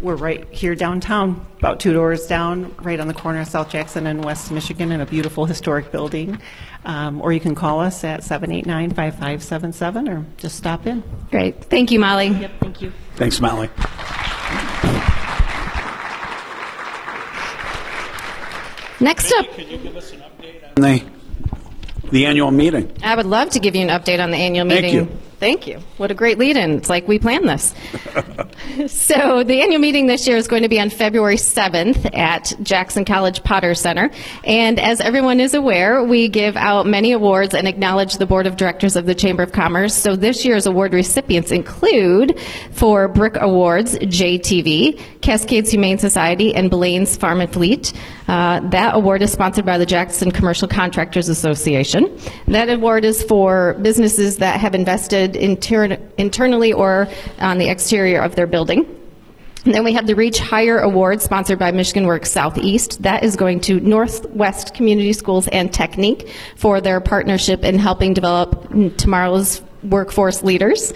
We're 0.00 0.14
right 0.14 0.46
here 0.52 0.76
downtown, 0.76 1.44
about 1.58 1.80
two 1.80 1.92
doors 1.92 2.26
down, 2.28 2.72
right 2.82 3.00
on 3.00 3.08
the 3.08 3.14
corner 3.14 3.40
of 3.40 3.48
South 3.48 3.68
Jackson 3.68 4.06
and 4.06 4.24
West 4.24 4.52
Michigan 4.52 4.92
in 4.92 5.00
a 5.00 5.06
beautiful 5.06 5.44
historic 5.44 5.90
building. 5.90 6.40
Um, 6.84 7.20
or 7.20 7.32
you 7.32 7.40
can 7.40 7.56
call 7.56 7.80
us 7.80 8.04
at 8.04 8.22
789 8.22 8.90
5577 8.90 10.08
or 10.08 10.24
just 10.36 10.56
stop 10.56 10.86
in. 10.86 11.02
Great. 11.32 11.64
Thank 11.64 11.90
you, 11.90 11.98
Molly. 11.98 12.28
Yep, 12.28 12.50
thank 12.60 12.80
you. 12.80 12.92
Thanks, 13.16 13.40
Molly. 13.40 13.68
Next 19.00 19.32
up, 19.32 19.46
Could 19.54 19.68
you 19.68 19.78
give 19.78 19.96
us 19.96 20.12
an 20.12 20.20
update 20.20 20.76
on 20.76 20.82
The, 20.82 21.04
the 22.10 22.26
annual 22.26 22.50
meeting. 22.50 22.92
I 23.02 23.14
would 23.14 23.26
love 23.26 23.50
to 23.50 23.60
give 23.60 23.76
you 23.76 23.82
an 23.82 23.88
update 23.88 24.22
on 24.22 24.30
the 24.30 24.36
annual 24.36 24.64
meeting. 24.64 24.92
Thank 24.92 25.08
meeting. 25.08 25.18
you. 25.18 25.22
Thank 25.38 25.68
you. 25.68 25.78
What 25.98 26.10
a 26.10 26.14
great 26.14 26.36
lead 26.36 26.56
in. 26.56 26.72
It's 26.72 26.88
like 26.88 27.06
we 27.06 27.20
planned 27.20 27.48
this. 27.48 27.72
so, 28.92 29.44
the 29.44 29.62
annual 29.62 29.78
meeting 29.78 30.08
this 30.08 30.26
year 30.26 30.36
is 30.36 30.48
going 30.48 30.62
to 30.62 30.68
be 30.68 30.80
on 30.80 30.90
February 30.90 31.36
7th 31.36 32.12
at 32.16 32.52
Jackson 32.60 33.04
College 33.04 33.44
Potter 33.44 33.72
Center. 33.74 34.10
And 34.42 34.80
as 34.80 35.00
everyone 35.00 35.38
is 35.38 35.54
aware, 35.54 36.02
we 36.02 36.26
give 36.28 36.56
out 36.56 36.86
many 36.86 37.12
awards 37.12 37.54
and 37.54 37.68
acknowledge 37.68 38.14
the 38.14 38.26
Board 38.26 38.48
of 38.48 38.56
Directors 38.56 38.96
of 38.96 39.06
the 39.06 39.14
Chamber 39.14 39.44
of 39.44 39.52
Commerce. 39.52 39.94
So, 39.94 40.16
this 40.16 40.44
year's 40.44 40.66
award 40.66 40.92
recipients 40.92 41.52
include 41.52 42.40
for 42.72 43.06
Brick 43.06 43.36
Awards, 43.40 43.96
JTV, 43.96 45.00
Cascades 45.20 45.70
Humane 45.70 45.98
Society, 45.98 46.52
and 46.52 46.68
Blain's 46.68 47.16
Farm 47.16 47.40
and 47.40 47.52
Fleet. 47.52 47.92
Uh, 48.26 48.60
that 48.70 48.94
award 48.94 49.22
is 49.22 49.32
sponsored 49.32 49.64
by 49.64 49.78
the 49.78 49.86
Jackson 49.86 50.30
Commercial 50.30 50.68
Contractors 50.68 51.28
Association. 51.28 52.18
That 52.48 52.68
award 52.68 53.04
is 53.04 53.22
for 53.22 53.74
businesses 53.80 54.36
that 54.38 54.60
have 54.60 54.74
invested 54.74 55.27
inter- 55.36 55.98
internally 56.16 56.72
or 56.72 57.08
on 57.38 57.58
the 57.58 57.68
exterior 57.68 58.20
of 58.20 58.34
their 58.34 58.46
building. 58.46 58.94
And 59.64 59.74
then 59.74 59.84
we 59.84 59.92
have 59.92 60.06
the 60.06 60.14
Reach 60.14 60.38
Higher 60.38 60.78
Award 60.78 61.20
sponsored 61.20 61.58
by 61.58 61.72
Michigan 61.72 62.06
Works 62.06 62.30
Southeast. 62.30 63.02
That 63.02 63.24
is 63.24 63.36
going 63.36 63.60
to 63.62 63.80
Northwest 63.80 64.72
Community 64.72 65.12
Schools 65.12 65.48
and 65.48 65.72
Technique 65.72 66.32
for 66.56 66.80
their 66.80 67.00
partnership 67.00 67.64
in 67.64 67.78
helping 67.78 68.14
develop 68.14 68.68
tomorrow's 68.96 69.60
workforce 69.82 70.42
leaders. 70.42 70.92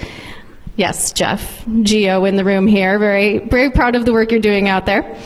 Yes, 0.77 1.13
Jeff, 1.13 1.65
Geo 1.83 2.25
in 2.25 2.37
the 2.37 2.45
room 2.45 2.67
here. 2.67 2.99
Very, 2.99 3.41
very 3.41 3.71
proud 3.71 3.95
of 3.95 4.07
the 4.07 4.13
work 4.13 4.31
you're 4.31 4.41
doing 4.41 4.69
out 4.69 4.87
there. 4.87 5.19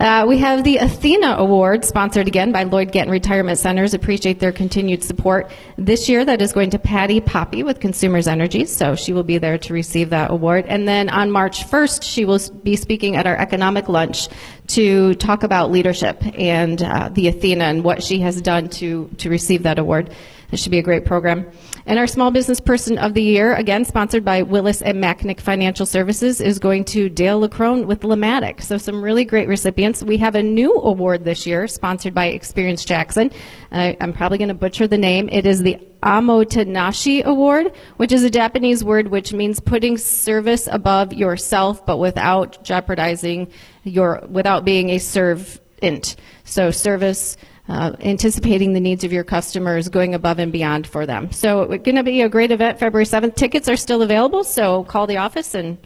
Uh, 0.00 0.24
we 0.26 0.38
have 0.38 0.64
the 0.64 0.78
Athena 0.78 1.36
Award, 1.36 1.84
sponsored 1.84 2.26
again 2.26 2.52
by 2.52 2.62
Lloyd 2.62 2.90
Ganton 2.90 3.12
Retirement 3.12 3.58
Centers. 3.58 3.92
Appreciate 3.92 4.40
their 4.40 4.50
continued 4.50 5.04
support. 5.04 5.50
This 5.76 6.08
year, 6.08 6.24
that 6.24 6.40
is 6.40 6.54
going 6.54 6.70
to 6.70 6.78
Patti 6.78 7.20
Poppe 7.20 7.62
with 7.64 7.80
Consumers 7.80 8.26
Energy, 8.26 8.64
so 8.64 8.94
she 8.94 9.12
will 9.12 9.24
be 9.24 9.36
there 9.36 9.58
to 9.58 9.74
receive 9.74 10.08
that 10.08 10.30
award. 10.30 10.64
And 10.68 10.88
then 10.88 11.10
on 11.10 11.30
March 11.30 11.66
1st, 11.66 12.02
she 12.02 12.24
will 12.24 12.40
be 12.62 12.76
speaking 12.76 13.16
at 13.16 13.26
our 13.26 13.36
economic 13.36 13.90
lunch 13.90 14.28
to 14.68 15.14
talk 15.16 15.42
about 15.42 15.70
leadership 15.70 16.24
and 16.38 16.82
uh, 16.82 17.10
the 17.12 17.28
Athena 17.28 17.64
and 17.64 17.84
what 17.84 18.02
she 18.02 18.20
has 18.20 18.40
done 18.40 18.70
to, 18.70 19.10
to 19.18 19.28
receive 19.28 19.64
that 19.64 19.78
award. 19.78 20.14
This 20.50 20.60
should 20.60 20.72
be 20.72 20.78
a 20.78 20.82
great 20.82 21.04
program. 21.04 21.50
And 21.86 21.98
our 21.98 22.06
Small 22.06 22.30
Business 22.30 22.60
Person 22.60 22.98
of 22.98 23.14
the 23.14 23.22
Year, 23.22 23.54
again 23.54 23.84
sponsored 23.84 24.24
by 24.24 24.42
Willis 24.42 24.82
and 24.82 25.02
Macknick 25.02 25.40
Financial 25.40 25.86
Services, 25.86 26.40
is 26.40 26.58
going 26.58 26.84
to 26.86 27.08
Dale 27.08 27.40
LaCrone 27.40 27.86
with 27.86 28.00
Lamatic. 28.00 28.62
So 28.62 28.76
some 28.76 29.02
really 29.02 29.24
great 29.24 29.48
recipients. 29.48 30.02
We 30.02 30.16
have 30.18 30.34
a 30.34 30.42
new 30.42 30.74
award 30.74 31.24
this 31.24 31.46
year, 31.46 31.66
sponsored 31.68 32.14
by 32.14 32.26
Experience 32.26 32.84
Jackson. 32.84 33.30
Uh, 33.70 33.94
I'm 34.00 34.12
probably 34.12 34.38
going 34.38 34.48
to 34.48 34.54
butcher 34.54 34.86
the 34.86 34.98
name. 34.98 35.28
It 35.30 35.46
is 35.46 35.62
the 35.62 35.78
Omotenashi 36.02 37.24
Award, 37.24 37.72
which 37.96 38.12
is 38.12 38.24
a 38.24 38.30
Japanese 38.30 38.82
word 38.82 39.08
which 39.08 39.32
means 39.32 39.60
putting 39.60 39.98
service 39.98 40.68
above 40.70 41.12
yourself, 41.12 41.84
but 41.84 41.98
without 41.98 42.62
jeopardizing 42.64 43.50
your, 43.84 44.24
without 44.28 44.64
being 44.64 44.90
a 44.90 44.98
servant. 44.98 46.16
So 46.44 46.70
service, 46.70 47.36
uh, 47.70 47.94
anticipating 48.00 48.72
the 48.72 48.80
needs 48.80 49.04
of 49.04 49.12
your 49.12 49.22
customers, 49.22 49.88
going 49.88 50.12
above 50.12 50.40
and 50.40 50.50
beyond 50.50 50.88
for 50.88 51.06
them. 51.06 51.30
So 51.30 51.62
it's 51.62 51.84
going 51.84 51.94
to 51.94 52.02
be 52.02 52.20
a 52.22 52.28
great 52.28 52.50
event 52.50 52.80
February 52.80 53.04
7th. 53.04 53.36
Tickets 53.36 53.68
are 53.68 53.76
still 53.76 54.02
available, 54.02 54.42
so 54.42 54.82
call 54.84 55.06
the 55.06 55.18
office 55.18 55.54
and 55.54 55.78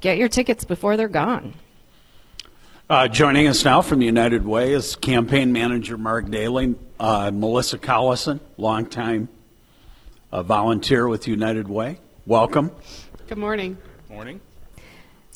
get 0.00 0.18
your 0.18 0.28
tickets 0.28 0.64
before 0.64 0.96
they're 0.96 1.06
gone. 1.06 1.54
Uh, 2.90 3.06
joining 3.06 3.46
us 3.46 3.64
now 3.64 3.80
from 3.80 4.02
United 4.02 4.44
Way 4.44 4.72
is 4.72 4.96
campaign 4.96 5.52
manager 5.52 5.96
Mark 5.96 6.28
Daly, 6.30 6.74
uh, 6.98 7.30
Melissa 7.32 7.78
Collison, 7.78 8.40
longtime 8.56 9.28
uh, 10.32 10.42
volunteer 10.42 11.06
with 11.06 11.28
United 11.28 11.68
Way. 11.68 12.00
Welcome. 12.26 12.72
Good 13.28 13.38
morning. 13.38 13.78
Morning. 14.08 14.40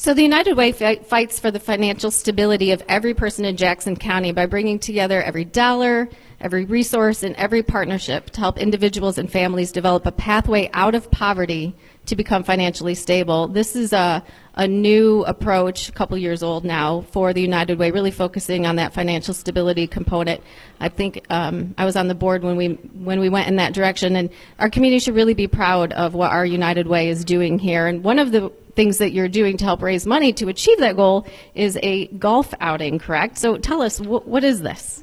So 0.01 0.15
the 0.15 0.23
United 0.23 0.55
Way 0.55 0.73
fights 0.73 1.39
for 1.39 1.51
the 1.51 1.61
financial 1.61 2.11
stability 2.11 2.71
of 2.71 2.83
every 2.89 3.13
person 3.13 3.45
in 3.45 3.59
Jackson 3.59 3.97
County 3.97 4.33
by 4.33 4.47
bringing 4.47 4.79
together 4.79 5.23
every 5.23 5.45
dollar, 5.45 6.09
every 6.41 6.65
resource, 6.65 7.23
and 7.23 7.37
every 7.37 7.63
partnership 7.63 8.31
to 8.31 8.41
help 8.41 8.57
individuals 8.57 9.19
and 9.19 9.31
families 9.31 9.73
develop 9.73 10.07
a 10.07 10.13
pathway 10.13 10.71
out 10.73 10.95
of 10.95 11.11
poverty 11.11 11.77
to 12.11 12.17
become 12.17 12.43
financially 12.45 12.95
stable. 12.95 13.49
This 13.49 13.75
is 13.75 13.93
a, 13.93 14.23
a 14.55 14.69
new 14.69 15.25
approach, 15.25 15.89
a 15.89 15.93
couple 15.93 16.19
years 16.19 16.43
old 16.43 16.65
now, 16.65 17.03
for 17.13 17.33
the 17.33 17.41
United 17.41 17.79
Way, 17.79 17.93
really 17.93 18.11
focusing 18.11 18.67
on 18.67 18.77
that 18.77 18.93
financial 18.93 19.33
stability 19.33 19.87
component. 19.87 20.43
I 20.81 20.89
think 20.89 21.25
um, 21.31 21.75
I 21.79 21.85
was 21.85 21.97
on 21.97 22.09
the 22.09 22.15
board 22.15 22.43
when 22.43 22.57
we 22.57 22.69
when 22.69 23.21
we 23.21 23.29
went 23.29 23.49
in 23.49 23.57
that 23.57 23.73
direction, 23.73 24.17
and 24.17 24.29
our 24.59 24.69
community 24.69 24.99
should 24.99 25.15
really 25.15 25.35
be 25.35 25.47
proud 25.47 25.93
of 25.93 26.15
what 26.15 26.33
our 26.33 26.45
United 26.45 26.87
Way 26.87 27.09
is 27.09 27.25
doing 27.25 27.59
here. 27.59 27.87
And 27.87 28.05
one 28.05 28.19
of 28.19 28.33
the 28.33 28.53
things 28.75 28.99
that 28.99 29.13
you're 29.13 29.29
doing 29.29 29.57
to 29.59 29.65
help 29.65 29.83
raise 29.83 30.07
money 30.07 30.33
to 30.35 30.49
achieve 30.49 30.79
that 30.79 30.97
goal 30.97 31.27
is 31.55 31.79
a 31.83 32.09
golf 32.09 32.53
outing, 32.61 32.99
correct? 32.99 33.39
So 33.39 33.57
tell 33.57 33.83
us, 33.83 33.99
wh- 33.99 34.27
what 34.27 34.45
is 34.45 34.63
this? 34.63 35.03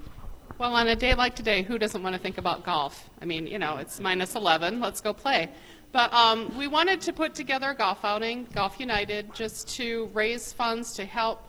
Well, 0.57 0.73
on 0.73 0.87
a 0.87 0.95
day 0.95 1.13
like 1.13 1.35
today, 1.35 1.61
who 1.61 1.77
doesn't 1.77 2.01
want 2.01 2.15
to 2.15 2.21
think 2.21 2.39
about 2.39 2.65
golf? 2.65 3.07
I 3.21 3.25
mean, 3.25 3.45
you 3.45 3.59
know, 3.59 3.77
it's 3.77 3.99
minus 3.99 4.33
11. 4.35 4.79
Let's 4.79 5.01
go 5.01 5.13
play. 5.13 5.49
But 5.91 6.13
um, 6.13 6.55
we 6.57 6.67
wanted 6.67 7.01
to 7.01 7.13
put 7.13 7.33
together 7.33 7.71
a 7.71 7.75
golf 7.75 8.03
outing, 8.03 8.47
Golf 8.53 8.79
United, 8.79 9.33
just 9.33 9.69
to 9.77 10.09
raise 10.13 10.53
funds 10.53 10.93
to 10.93 11.05
help. 11.05 11.43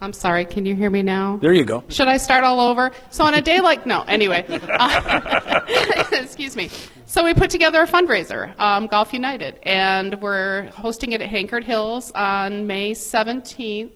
I'm 0.00 0.12
sorry, 0.12 0.44
can 0.44 0.66
you 0.66 0.74
hear 0.74 0.90
me 0.90 1.02
now? 1.02 1.36
There 1.36 1.52
you 1.52 1.64
go. 1.64 1.84
Should 1.88 2.08
I 2.08 2.16
start 2.16 2.42
all 2.42 2.58
over? 2.58 2.90
So 3.10 3.24
on 3.24 3.34
a 3.34 3.40
day 3.40 3.60
like 3.60 3.86
no, 3.86 4.02
anyway. 4.02 4.44
Uh, 4.48 5.60
excuse 6.12 6.56
me. 6.56 6.70
So 7.06 7.24
we 7.24 7.34
put 7.34 7.50
together 7.50 7.82
a 7.82 7.86
fundraiser, 7.86 8.58
um, 8.58 8.88
Golf 8.88 9.12
United, 9.12 9.60
and 9.62 10.20
we're 10.20 10.66
hosting 10.70 11.12
it 11.12 11.20
at 11.20 11.30
Hankerd 11.30 11.62
Hills 11.62 12.10
on 12.12 12.66
May 12.66 12.92
17th. 12.92 13.90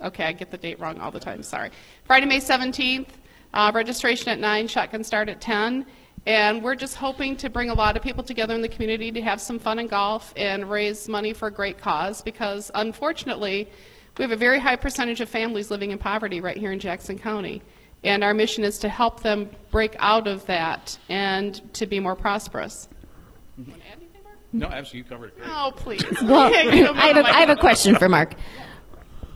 Okay, 0.00 0.24
I 0.24 0.32
get 0.32 0.50
the 0.50 0.56
date 0.56 0.80
wrong 0.80 0.98
all 1.00 1.10
the 1.10 1.20
time. 1.20 1.42
Sorry. 1.42 1.70
Friday, 2.04 2.26
May 2.26 2.38
17th. 2.38 3.08
Uh, 3.52 3.70
registration 3.74 4.30
at 4.30 4.38
nine. 4.38 4.66
Shotgun 4.66 5.04
start 5.04 5.28
at 5.28 5.40
10. 5.40 5.84
And 6.26 6.62
we're 6.62 6.76
just 6.76 6.94
hoping 6.94 7.36
to 7.38 7.50
bring 7.50 7.70
a 7.70 7.74
lot 7.74 7.96
of 7.96 8.02
people 8.02 8.22
together 8.22 8.54
in 8.54 8.62
the 8.62 8.68
community 8.68 9.10
to 9.10 9.20
have 9.22 9.40
some 9.40 9.58
fun 9.58 9.80
in 9.80 9.88
golf 9.88 10.32
and 10.36 10.70
raise 10.70 11.08
money 11.08 11.32
for 11.32 11.48
a 11.48 11.50
great 11.50 11.78
cause 11.78 12.22
because 12.22 12.70
unfortunately, 12.74 13.68
we 14.18 14.22
have 14.22 14.30
a 14.30 14.36
very 14.36 14.60
high 14.60 14.76
percentage 14.76 15.20
of 15.20 15.28
families 15.28 15.70
living 15.70 15.90
in 15.90 15.98
poverty 15.98 16.40
right 16.40 16.56
here 16.56 16.70
in 16.70 16.78
Jackson 16.78 17.18
County. 17.18 17.60
And 18.04 18.22
our 18.22 18.34
mission 18.34 18.62
is 18.62 18.78
to 18.80 18.88
help 18.88 19.22
them 19.22 19.50
break 19.70 19.96
out 19.98 20.26
of 20.28 20.46
that 20.46 20.96
and 21.08 21.60
to 21.74 21.86
be 21.86 21.98
more 21.98 22.14
prosperous. 22.14 22.88
Want 23.56 23.68
to 23.68 23.74
add 23.74 23.98
anything, 23.98 24.22
Mark? 24.24 24.36
No, 24.52 24.66
absolutely, 24.66 24.98
you 24.98 25.04
covered 25.04 25.26
it. 25.28 25.36
Great. 25.38 25.48
Oh, 25.50 25.72
please. 25.74 26.04
Well, 26.22 26.52
Yeah, 26.52 26.62
you 26.74 26.84
know, 26.84 26.92
I 26.94 27.08
have, 27.08 27.16
a, 27.16 27.28
I 27.28 27.40
have 27.40 27.50
a 27.50 27.56
question 27.56 27.96
for 27.96 28.08
Mark. 28.08 28.34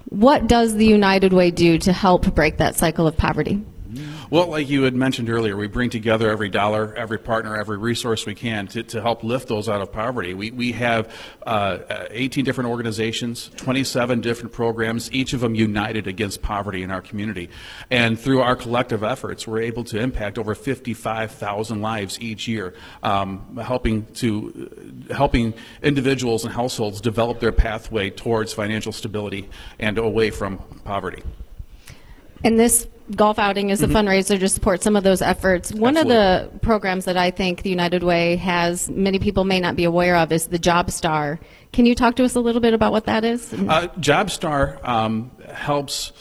What 0.08 0.46
does 0.46 0.74
the 0.74 0.86
United 0.86 1.32
Way 1.32 1.50
do 1.50 1.78
to 1.78 1.92
help 1.92 2.32
break 2.34 2.58
that 2.58 2.76
cycle 2.76 3.06
of 3.08 3.16
poverty? 3.16 3.64
Well, 4.28 4.48
like 4.48 4.68
you 4.68 4.82
had 4.82 4.94
mentioned 4.94 5.30
earlier, 5.30 5.56
we 5.56 5.68
bring 5.68 5.88
together 5.88 6.28
every 6.28 6.48
dollar, 6.48 6.92
every 6.96 7.18
partner, 7.18 7.56
every 7.56 7.78
resource 7.78 8.26
we 8.26 8.34
can 8.34 8.66
to, 8.68 8.82
to 8.82 9.00
help 9.00 9.22
lift 9.22 9.46
those 9.46 9.68
out 9.68 9.80
of 9.80 9.92
poverty. 9.92 10.34
We, 10.34 10.50
we 10.50 10.72
have 10.72 11.14
uh, 11.46 11.78
18 12.10 12.44
different 12.44 12.70
organizations, 12.70 13.52
27 13.54 14.20
different 14.22 14.52
programs, 14.52 15.12
each 15.12 15.32
of 15.32 15.38
them 15.38 15.54
united 15.54 16.08
against 16.08 16.42
poverty 16.42 16.82
in 16.82 16.90
our 16.90 17.00
community. 17.00 17.50
And 17.88 18.18
through 18.18 18.40
our 18.40 18.56
collective 18.56 19.04
efforts, 19.04 19.46
we're 19.46 19.60
able 19.60 19.84
to 19.84 20.00
impact 20.00 20.38
over 20.38 20.56
55,000 20.56 21.80
lives 21.80 22.20
each 22.20 22.48
year, 22.48 22.74
um, 23.04 23.56
helping 23.62 24.06
to 24.14 25.06
helping 25.12 25.54
individuals 25.84 26.44
and 26.44 26.52
households 26.52 27.00
develop 27.00 27.38
their 27.38 27.52
pathway 27.52 28.10
towards 28.10 28.52
financial 28.52 28.90
stability 28.90 29.48
and 29.78 29.98
away 29.98 30.30
from 30.30 30.58
poverty. 30.84 31.22
And 32.42 32.58
this 32.58 32.88
golf 33.14 33.38
outing 33.38 33.70
is 33.70 33.82
a 33.82 33.86
fundraiser 33.86 34.38
to 34.38 34.48
support 34.48 34.82
some 34.82 34.96
of 34.96 35.04
those 35.04 35.22
efforts. 35.22 35.72
One 35.72 35.96
of 35.96 36.08
the 36.08 36.50
programs 36.62 37.04
that 37.04 37.16
I 37.16 37.30
think 37.30 37.62
the 37.62 37.70
United 37.70 38.02
Way 38.02 38.36
has, 38.36 38.90
many 38.90 39.18
people 39.18 39.44
may 39.44 39.60
not 39.60 39.76
be 39.76 39.84
aware 39.84 40.16
of, 40.16 40.32
is 40.32 40.48
the 40.48 40.58
Job 40.58 40.90
Star. 40.90 41.38
Can 41.72 41.86
you 41.86 41.94
talk 41.94 42.16
to 42.16 42.24
us 42.24 42.34
a 42.34 42.40
little 42.40 42.60
bit 42.60 42.74
about 42.74 42.92
what 42.92 43.04
that 43.06 43.24
is? 43.24 43.52
Uh, 43.52 43.88
JobStar 43.98 44.82
um, 44.86 45.30
helps 45.52 46.12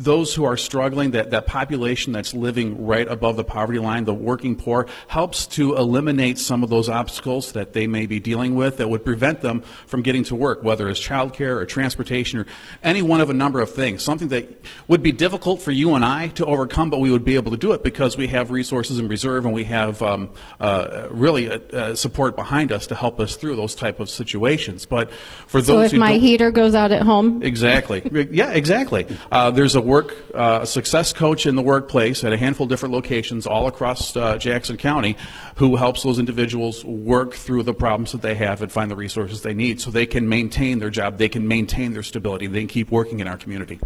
those 0.00 0.34
who 0.34 0.44
are 0.44 0.56
struggling, 0.56 1.10
that, 1.12 1.30
that 1.30 1.46
population 1.46 2.12
that's 2.12 2.32
living 2.32 2.86
right 2.86 3.06
above 3.06 3.36
the 3.36 3.44
poverty 3.44 3.78
line, 3.78 4.04
the 4.04 4.14
working 4.14 4.56
poor, 4.56 4.86
helps 5.08 5.46
to 5.46 5.76
eliminate 5.76 6.38
some 6.38 6.62
of 6.62 6.70
those 6.70 6.88
obstacles 6.88 7.52
that 7.52 7.72
they 7.72 7.86
may 7.86 8.06
be 8.06 8.18
dealing 8.18 8.54
with 8.54 8.78
that 8.78 8.88
would 8.88 9.04
prevent 9.04 9.40
them 9.40 9.62
from 9.86 10.02
getting 10.02 10.24
to 10.24 10.34
work, 10.34 10.62
whether 10.62 10.88
it's 10.88 11.00
childcare 11.00 11.56
or 11.56 11.66
transportation 11.66 12.40
or 12.40 12.46
any 12.82 13.02
one 13.02 13.20
of 13.20 13.30
a 13.30 13.34
number 13.34 13.60
of 13.60 13.70
things. 13.70 14.02
Something 14.02 14.28
that 14.28 14.64
would 14.88 15.02
be 15.02 15.12
difficult 15.12 15.60
for 15.60 15.70
you 15.70 15.94
and 15.94 16.04
I 16.04 16.28
to 16.28 16.46
overcome, 16.46 16.90
but 16.90 17.00
we 17.00 17.10
would 17.10 17.24
be 17.24 17.34
able 17.34 17.50
to 17.50 17.58
do 17.58 17.72
it 17.72 17.82
because 17.82 18.16
we 18.16 18.28
have 18.28 18.50
resources 18.50 18.98
in 18.98 19.08
reserve 19.08 19.44
and 19.44 19.54
we 19.54 19.64
have 19.64 20.02
um, 20.02 20.30
uh, 20.60 21.08
really 21.10 21.50
uh, 21.50 21.58
uh, 21.72 21.94
support 21.94 22.36
behind 22.36 22.72
us 22.72 22.86
to 22.86 22.94
help 22.94 23.20
us 23.20 23.36
through 23.36 23.56
those 23.56 23.74
type 23.74 24.00
of 24.00 24.08
situations. 24.08 24.86
But 24.86 25.12
for 25.46 25.60
so 25.60 25.76
those 25.76 25.86
if 25.86 25.92
who 25.92 25.98
my 25.98 26.14
heater 26.14 26.50
goes 26.50 26.74
out 26.74 26.92
at 26.92 27.02
home, 27.02 27.42
Exactly. 27.42 28.02
Yeah, 28.30 28.52
exactly. 28.52 29.06
Uh, 29.30 29.50
there's 29.50 29.74
a 29.74 29.80
work 29.90 30.14
uh, 30.34 30.64
success 30.64 31.12
coach 31.12 31.46
in 31.46 31.56
the 31.56 31.62
workplace 31.62 32.22
at 32.22 32.32
a 32.32 32.36
handful 32.36 32.62
of 32.62 32.70
different 32.70 32.94
locations 32.94 33.44
all 33.44 33.66
across 33.66 34.16
uh, 34.16 34.38
Jackson 34.38 34.76
County 34.76 35.16
who 35.56 35.74
helps 35.74 36.04
those 36.04 36.20
individuals 36.20 36.84
work 36.84 37.34
through 37.34 37.64
the 37.64 37.74
problems 37.74 38.12
that 38.12 38.22
they 38.22 38.36
have 38.36 38.62
and 38.62 38.70
find 38.70 38.88
the 38.88 38.94
resources 38.94 39.42
they 39.42 39.52
need 39.52 39.80
so 39.80 39.90
they 39.90 40.06
can 40.06 40.28
maintain 40.28 40.78
their 40.78 40.90
job, 40.90 41.18
they 41.18 41.28
can 41.28 41.48
maintain 41.48 41.92
their 41.92 42.04
stability, 42.04 42.46
they 42.46 42.60
can 42.60 42.68
keep 42.68 42.92
working 42.92 43.18
in 43.18 43.26
our 43.26 43.36
community. 43.36 43.80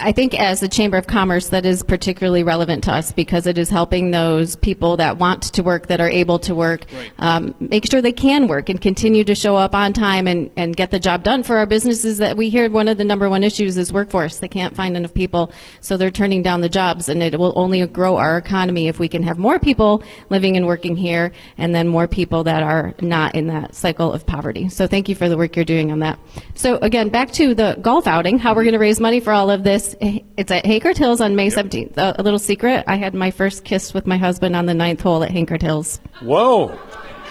I 0.00 0.12
think 0.12 0.38
as 0.38 0.62
a 0.62 0.68
Chamber 0.68 0.96
of 0.96 1.08
Commerce, 1.08 1.48
that 1.48 1.66
is 1.66 1.82
particularly 1.82 2.44
relevant 2.44 2.84
to 2.84 2.92
us 2.92 3.10
because 3.10 3.48
it 3.48 3.58
is 3.58 3.68
helping 3.68 4.12
those 4.12 4.54
people 4.54 4.96
that 4.98 5.18
want 5.18 5.42
to 5.54 5.62
work, 5.64 5.88
that 5.88 6.00
are 6.00 6.08
able 6.08 6.38
to 6.40 6.54
work, 6.54 6.84
um, 7.18 7.52
make 7.58 7.90
sure 7.90 8.00
they 8.00 8.12
can 8.12 8.46
work 8.46 8.68
and 8.68 8.80
continue 8.80 9.24
to 9.24 9.34
show 9.34 9.56
up 9.56 9.74
on 9.74 9.92
time 9.92 10.28
and, 10.28 10.52
and 10.56 10.76
get 10.76 10.92
the 10.92 11.00
job 11.00 11.24
done 11.24 11.42
for 11.42 11.58
our 11.58 11.66
businesses 11.66 12.18
that 12.18 12.36
we 12.36 12.48
hear 12.48 12.70
one 12.70 12.86
of 12.86 12.96
the 12.96 13.02
number 13.02 13.28
one 13.28 13.42
issues 13.42 13.76
is 13.76 13.92
workforce. 13.92 14.38
They 14.38 14.46
can't 14.46 14.76
find 14.76 14.96
enough 14.96 15.14
people, 15.14 15.50
so 15.80 15.96
they're 15.96 16.12
turning 16.12 16.44
down 16.44 16.60
the 16.60 16.68
jobs, 16.68 17.08
and 17.08 17.20
it 17.20 17.36
will 17.36 17.52
only 17.56 17.84
grow 17.88 18.18
our 18.18 18.38
economy 18.38 18.86
if 18.86 19.00
we 19.00 19.08
can 19.08 19.24
have 19.24 19.36
more 19.36 19.58
people 19.58 20.04
living 20.30 20.56
and 20.56 20.68
working 20.68 20.94
here 20.96 21.32
and 21.56 21.74
then 21.74 21.88
more 21.88 22.06
people 22.06 22.44
that 22.44 22.62
are 22.62 22.94
not 23.00 23.34
in 23.34 23.48
that 23.48 23.74
cycle 23.74 24.12
of 24.12 24.24
poverty. 24.26 24.68
So 24.68 24.86
thank 24.86 25.08
you 25.08 25.16
for 25.16 25.28
the 25.28 25.36
work 25.36 25.56
you're 25.56 25.64
doing 25.64 25.90
on 25.90 25.98
that. 26.00 26.20
So 26.54 26.76
again, 26.76 27.08
back 27.08 27.32
to 27.32 27.52
the 27.52 27.76
golf 27.82 28.06
outing, 28.06 28.38
how 28.38 28.54
we're 28.54 28.62
going 28.62 28.74
to 28.74 28.78
raise 28.78 29.00
money 29.00 29.18
for 29.18 29.32
all 29.32 29.50
of 29.50 29.64
this. 29.64 29.87
It's 30.00 30.50
at 30.50 30.64
Hankerd 30.64 30.96
Hills 30.96 31.20
on 31.20 31.36
May 31.36 31.48
17th. 31.50 31.96
A, 31.96 32.16
a 32.18 32.22
little 32.22 32.38
secret, 32.38 32.84
I 32.86 32.96
had 32.96 33.14
my 33.14 33.30
first 33.30 33.64
kiss 33.64 33.92
with 33.94 34.06
my 34.06 34.16
husband 34.16 34.54
on 34.56 34.66
the 34.66 34.74
ninth 34.74 35.00
hole 35.00 35.22
at 35.22 35.30
Hankerd 35.30 35.62
Hills. 35.62 36.00
Whoa. 36.22 36.78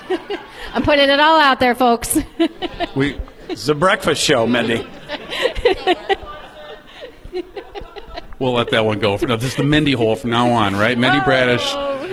I'm 0.74 0.84
putting 0.84 1.10
it 1.10 1.20
all 1.20 1.40
out 1.40 1.60
there, 1.60 1.76
folks. 1.76 2.18
We, 2.96 3.20
it's 3.50 3.68
a 3.68 3.76
breakfast 3.76 4.22
show, 4.24 4.48
Mindy. 4.48 4.86
We'll 8.40 8.54
let 8.54 8.70
that 8.72 8.86
one 8.86 9.00
go. 9.00 9.18
For, 9.18 9.26
no, 9.28 9.36
this 9.36 9.52
is 9.52 9.56
the 9.56 9.64
Mindy 9.64 9.94
hole 9.94 10.16
from 10.16 10.30
now 10.30 10.50
on, 10.52 10.76
right? 10.76 10.98
Mindy 10.98 11.20
Bradish. 11.22 11.64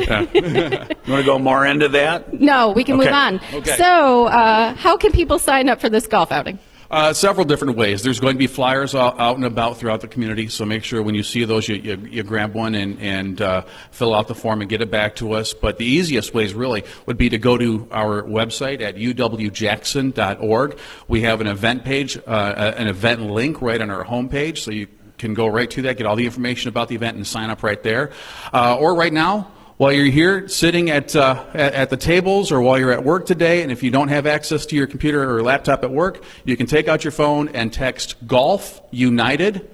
Yeah. 0.09 0.21
You 0.33 1.13
want 1.13 1.21
to 1.21 1.23
go 1.25 1.39
more 1.39 1.67
into 1.67 1.89
that? 1.91 2.33
no, 2.33 2.71
we 2.71 2.83
can 2.83 2.97
Okay. 2.97 3.05
move 3.07 3.15
on. 3.15 3.41
Okay. 3.53 3.77
So, 3.77 4.27
uh, 4.27 4.75
how 4.75 4.97
can 4.97 5.13
people 5.13 5.39
sign 5.39 5.69
up 5.69 5.81
for 5.81 5.89
this 5.91 6.07
golf 6.07 6.33
outing? 6.33 6.59
Uh, 6.91 7.13
several 7.13 7.45
different 7.45 7.77
ways. 7.77 8.03
There's 8.03 8.21
going 8.21 8.35
to 8.35 8.39
be 8.39 8.47
flyers 8.47 8.95
out, 8.95 9.19
out 9.19 9.37
and 9.37 9.45
about 9.45 9.79
throughout 9.79 10.01
the 10.01 10.09
community, 10.09 10.49
so 10.49 10.65
make 10.65 10.85
sure 10.85 11.03
when 11.03 11.15
you 11.15 11.23
see 11.23 11.45
those, 11.45 11.69
you, 11.69 11.77
you, 11.77 11.97
you 12.11 12.23
grab 12.23 12.55
one 12.55 12.75
and, 12.75 13.01
and 13.01 13.41
uh, 13.41 13.63
fill 13.91 14.15
out 14.15 14.29
the 14.29 14.35
form 14.35 14.61
and 14.61 14.69
get 14.69 14.83
it 14.83 14.91
back 14.91 15.17
to 15.17 15.33
us. 15.33 15.55
But 15.55 15.79
the 15.79 15.87
easiest 15.87 16.35
ways 16.35 16.55
really 16.55 16.85
would 17.07 17.17
be 17.17 17.29
to 17.31 17.39
go 17.39 17.57
to 17.57 17.89
our 17.91 18.23
website 18.23 18.81
at 18.81 18.97
uwjackson.org. 18.97 20.79
We 21.09 21.23
have 21.23 21.41
an 21.41 21.47
event 21.47 21.85
page, 21.85 22.19
uh, 22.27 22.75
an 22.77 22.89
event 22.89 23.23
link 23.23 23.63
right 23.63 23.81
on 23.81 23.91
our 23.91 24.05
homepage, 24.05 24.59
so 24.59 24.71
you 24.71 24.89
can 25.19 25.35
go 25.35 25.47
right 25.47 25.71
to 25.71 25.83
that, 25.83 25.97
get 25.97 26.07
all 26.07 26.17
the 26.17 26.27
information 26.27 26.69
about 26.69 26.89
the 26.89 26.95
event, 26.95 27.17
and 27.17 27.27
sign 27.27 27.51
up 27.51 27.63
right 27.63 27.83
there. 27.83 28.11
Uh, 28.53 28.77
or 28.77 28.95
right 28.95 29.13
now, 29.13 29.51
while 29.77 29.93
you're 29.93 30.07
here 30.07 30.47
sitting 30.49 30.91
at, 30.91 31.17
uh, 31.17 31.45
at, 31.53 31.91
the 31.91 31.97
tables 31.97 32.53
or 32.53 32.61
while 32.61 32.79
you're 32.79 32.93
at 32.93 33.05
work 33.05 33.27
today, 33.27 33.63
and 33.63 33.73
if 33.73 33.83
you 33.83 33.91
don't 33.91 34.09
have 34.09 34.27
access 34.27 34.67
to 34.67 34.77
your 34.77 34.87
computer 34.87 35.29
or 35.29 35.43
laptop 35.43 35.83
at 35.83 35.91
work, 35.91 36.23
you 36.45 36.57
can 36.57 36.67
take 36.67 36.87
out 36.87 37.03
your 37.03 37.11
phone 37.11 37.49
and 37.49 37.73
text 37.73 38.15
Golf 38.27 38.81
United. 38.91 39.69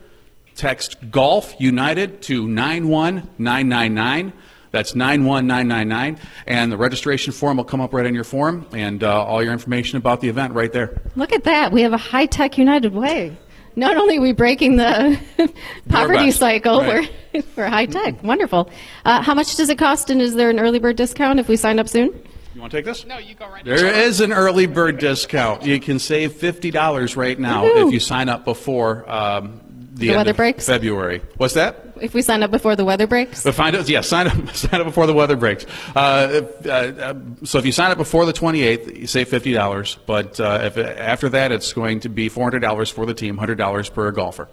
Text 0.55 0.97
Golf 1.11 1.55
United 1.59 2.23
to 2.23 2.49
91999. 2.49 4.33
That's 4.73 4.95
91999. 4.95 6.19
And 6.47 6.73
the 6.73 6.77
registration 6.77 7.33
form 7.33 7.57
will 7.57 7.65
come 7.65 7.81
up 7.81 7.93
right 7.93 8.07
on 8.07 8.15
your 8.15 8.25
form 8.25 8.67
and 8.73 9.03
uh, 9.03 9.25
all 9.25 9.43
your 9.43 9.53
information 9.53 9.99
about 9.99 10.21
the 10.21 10.29
event 10.29 10.55
right 10.55 10.73
there. 10.73 11.01
Look 11.17 11.33
at 11.33 11.45
that. 11.45 11.73
We 11.73 11.83
have 11.83 11.93
a 11.93 11.99
high 11.99 12.27
tech 12.27 12.57
United 12.57 12.95
Way. 12.95 13.37
Not 13.77 13.97
only 13.97 14.19
are 14.19 14.21
we 14.21 14.33
breaking 14.33 14.77
the 14.77 15.19
poverty 15.89 16.27
best. 16.27 16.39
cycle, 16.39 16.81
Right. 16.81 17.11
we're, 17.35 17.43
we're 17.57 17.69
high 17.69 17.87
tech. 17.87 18.23
Wonderful. 18.23 18.69
Uh, 19.05 19.23
how 19.23 19.35
much 19.35 19.57
does 19.57 19.71
it 19.71 19.79
cost, 19.79 20.11
and 20.11 20.21
is 20.21 20.35
there 20.35 20.51
an 20.51 20.59
early 20.59 20.79
bird 20.79 20.97
discount 20.97 21.39
if 21.39 21.49
we 21.49 21.57
sign 21.57 21.79
up 21.79 21.89
soon? 21.89 22.09
You 22.55 22.61
want 22.61 22.73
to 22.73 22.79
take 22.79 22.85
this? 22.85 23.07
No, 23.07 23.19
you 23.19 23.35
go 23.37 23.49
right 23.49 23.65
there 23.65 23.77
There 23.79 23.95
is 23.95 24.21
an 24.21 24.33
early 24.33 24.67
bird 24.67 24.99
discount. 24.99 25.65
You 25.65 25.79
can 25.79 25.99
save 26.01 26.33
fifty 26.33 26.73
dollars 26.73 27.17
right 27.17 27.39
now 27.39 27.65
Woohoo. 27.65 27.87
if 27.87 27.93
you 27.95 28.01
sign 28.01 28.29
up 28.29 28.45
before 28.45 29.09
um, 29.09 29.61
the, 29.95 30.07
The 30.07 30.09
end 30.11 30.17
weather 30.19 30.31
of 30.33 30.37
breaks? 30.37 30.67
February. 30.67 31.23
What's 31.37 31.55
that? 31.55 31.90
If 32.01 32.15
we 32.15 32.23
sign 32.23 32.43
up 32.43 32.51
before 32.51 32.77
the 32.77 32.85
weather 32.85 33.07
breaks? 33.07 33.45
But 33.45 33.55
find 33.55 33.77
out, 33.77 33.89
yeah, 33.89 34.01
sign 34.01 34.27
up, 34.27 34.51
sign 34.55 34.81
up 34.81 34.87
before 34.87 35.07
the 35.07 35.15
weather 35.15 35.37
breaks. 35.37 35.67
Uh, 35.95 36.43
uh, 36.65 36.69
uh, 36.69 37.15
so 37.45 37.59
if 37.59 37.67
you 37.67 37.73
sign 37.73 37.91
up 37.91 37.99
before 37.99 38.25
the 38.25 38.33
28th, 38.33 38.99
you 39.01 39.07
save 39.07 39.29
fifty 39.29 39.53
dollars. 39.53 39.99
But 40.07 40.41
uh, 40.41 40.61
if 40.65 40.79
after 40.79 41.29
that, 41.31 41.53
it's 41.53 41.73
going 41.73 42.01
to 42.01 42.09
be 42.09 42.29
four 42.29 42.45
hundred 42.45 42.61
dollars 42.61 42.91
for 42.91 43.07
the 43.07 43.15
team, 43.15 43.37
hundred 43.37 43.59
dollars 43.59 43.89
per 43.89 44.11
golfer. 44.11 44.49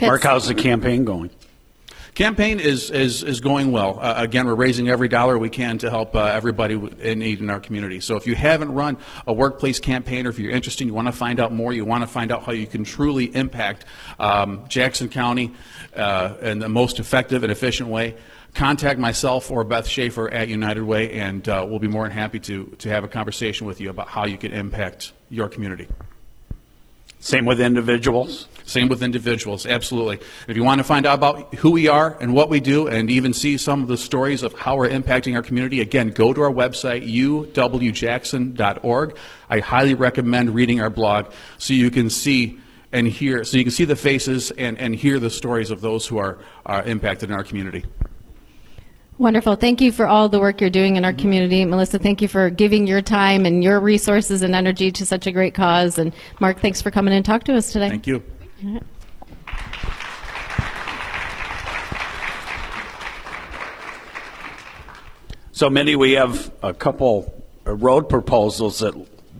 Mark, 0.00 0.22
how's 0.22 0.46
the 0.46 0.54
campaign 0.54 1.04
going? 1.04 1.30
Campaign 2.16 2.60
is, 2.60 2.90
is, 2.90 3.22
is 3.22 3.40
going 3.40 3.72
well. 3.72 3.98
Uh, 4.00 4.14
again, 4.16 4.46
we're 4.46 4.54
raising 4.54 4.88
every 4.88 5.06
dollar 5.06 5.36
we 5.36 5.50
can 5.50 5.76
to 5.76 5.90
help 5.90 6.16
uh, 6.16 6.24
everybody 6.24 6.72
in 6.74 7.18
need 7.18 7.40
in 7.40 7.50
our 7.50 7.60
community. 7.60 8.00
So 8.00 8.16
if 8.16 8.26
you 8.26 8.34
haven't 8.34 8.72
run 8.72 8.96
a 9.26 9.34
workplace 9.34 9.80
campaign 9.80 10.26
or 10.26 10.30
if 10.30 10.38
you're 10.38 10.50
interested, 10.50 10.86
you 10.86 10.94
want 10.94 11.08
to 11.08 11.12
find 11.12 11.38
out 11.38 11.52
more, 11.52 11.74
you 11.74 11.84
want 11.84 12.04
to 12.04 12.06
find 12.06 12.32
out 12.32 12.42
how 12.42 12.52
you 12.52 12.66
can 12.66 12.84
truly 12.84 13.26
impact 13.36 13.84
um, 14.18 14.64
Jackson 14.66 15.10
County 15.10 15.52
uh, 15.94 16.36
in 16.40 16.58
the 16.58 16.70
most 16.70 17.00
effective 17.00 17.42
and 17.42 17.52
efficient 17.52 17.90
way, 17.90 18.16
contact 18.54 18.98
myself 18.98 19.50
or 19.50 19.62
Beth 19.62 19.86
Schaefer 19.86 20.30
at 20.30 20.48
United 20.48 20.84
Way, 20.84 21.12
and 21.20 21.46
uh, 21.46 21.66
we'll 21.68 21.80
be 21.80 21.86
more 21.86 22.04
than 22.04 22.16
happy 22.16 22.40
to, 22.40 22.64
to 22.78 22.88
have 22.88 23.04
a 23.04 23.08
conversation 23.08 23.66
with 23.66 23.78
you 23.78 23.90
about 23.90 24.08
how 24.08 24.24
you 24.24 24.38
can 24.38 24.54
impact 24.54 25.12
your 25.28 25.50
community. 25.50 25.86
Same 27.26 27.44
with 27.44 27.60
individuals? 27.60 28.46
Same 28.66 28.86
with 28.86 29.02
individuals, 29.02 29.66
absolutely. 29.66 30.20
If 30.46 30.56
you 30.56 30.62
want 30.62 30.78
to 30.78 30.84
find 30.84 31.04
out 31.04 31.14
about 31.14 31.56
who 31.56 31.72
we 31.72 31.88
are 31.88 32.16
and 32.20 32.32
what 32.32 32.48
we 32.48 32.60
do, 32.60 32.86
and 32.86 33.10
even 33.10 33.32
see 33.32 33.56
some 33.56 33.82
of 33.82 33.88
the 33.88 33.96
stories 33.96 34.44
of 34.44 34.52
how 34.52 34.76
we're 34.76 34.90
impacting 34.90 35.34
our 35.34 35.42
community, 35.42 35.80
again, 35.80 36.10
go 36.10 36.32
to 36.32 36.40
our 36.42 36.52
website, 36.52 37.04
uwjackson.org. 37.52 39.16
I 39.50 39.58
highly 39.58 39.94
recommend 39.94 40.54
reading 40.54 40.80
our 40.80 40.88
blog 40.88 41.32
so 41.58 41.74
you 41.74 41.90
can 41.90 42.10
see 42.10 42.60
and 42.92 43.08
hear, 43.08 43.42
so 43.42 43.56
you 43.56 43.64
can 43.64 43.72
see 43.72 43.86
the 43.86 43.96
faces 43.96 44.52
and, 44.52 44.78
and 44.78 44.94
hear 44.94 45.18
the 45.18 45.30
stories 45.30 45.72
of 45.72 45.80
those 45.80 46.06
who 46.06 46.18
are, 46.18 46.38
are 46.64 46.84
impacted 46.84 47.30
in 47.30 47.34
our 47.34 47.42
community. 47.42 47.84
Wonderful. 49.18 49.56
Thank 49.56 49.80
you 49.80 49.92
for 49.92 50.06
all 50.06 50.28
the 50.28 50.38
work 50.38 50.60
you're 50.60 50.68
doing 50.68 50.96
in 50.96 51.04
our 51.04 51.14
community. 51.14 51.64
Melissa, 51.64 51.98
thank 51.98 52.20
you 52.20 52.28
for 52.28 52.50
giving 52.50 52.86
your 52.86 53.00
time 53.00 53.46
and 53.46 53.64
your 53.64 53.80
resources 53.80 54.42
and 54.42 54.54
energy 54.54 54.92
to 54.92 55.06
such 55.06 55.26
a 55.26 55.32
great 55.32 55.54
cause. 55.54 55.98
And 55.98 56.12
Mark, 56.38 56.60
thanks 56.60 56.82
for 56.82 56.90
coming 56.90 57.14
and 57.14 57.24
talk 57.24 57.44
to 57.44 57.56
us 57.56 57.72
today. 57.72 57.88
Thank 57.88 58.06
you. 58.06 58.22
So, 65.52 65.70
Mindy, 65.70 65.96
we 65.96 66.12
have 66.12 66.52
a 66.62 66.74
couple 66.74 67.42
uh, 67.66 67.74
road 67.74 68.10
proposals 68.10 68.80
that 68.80 68.94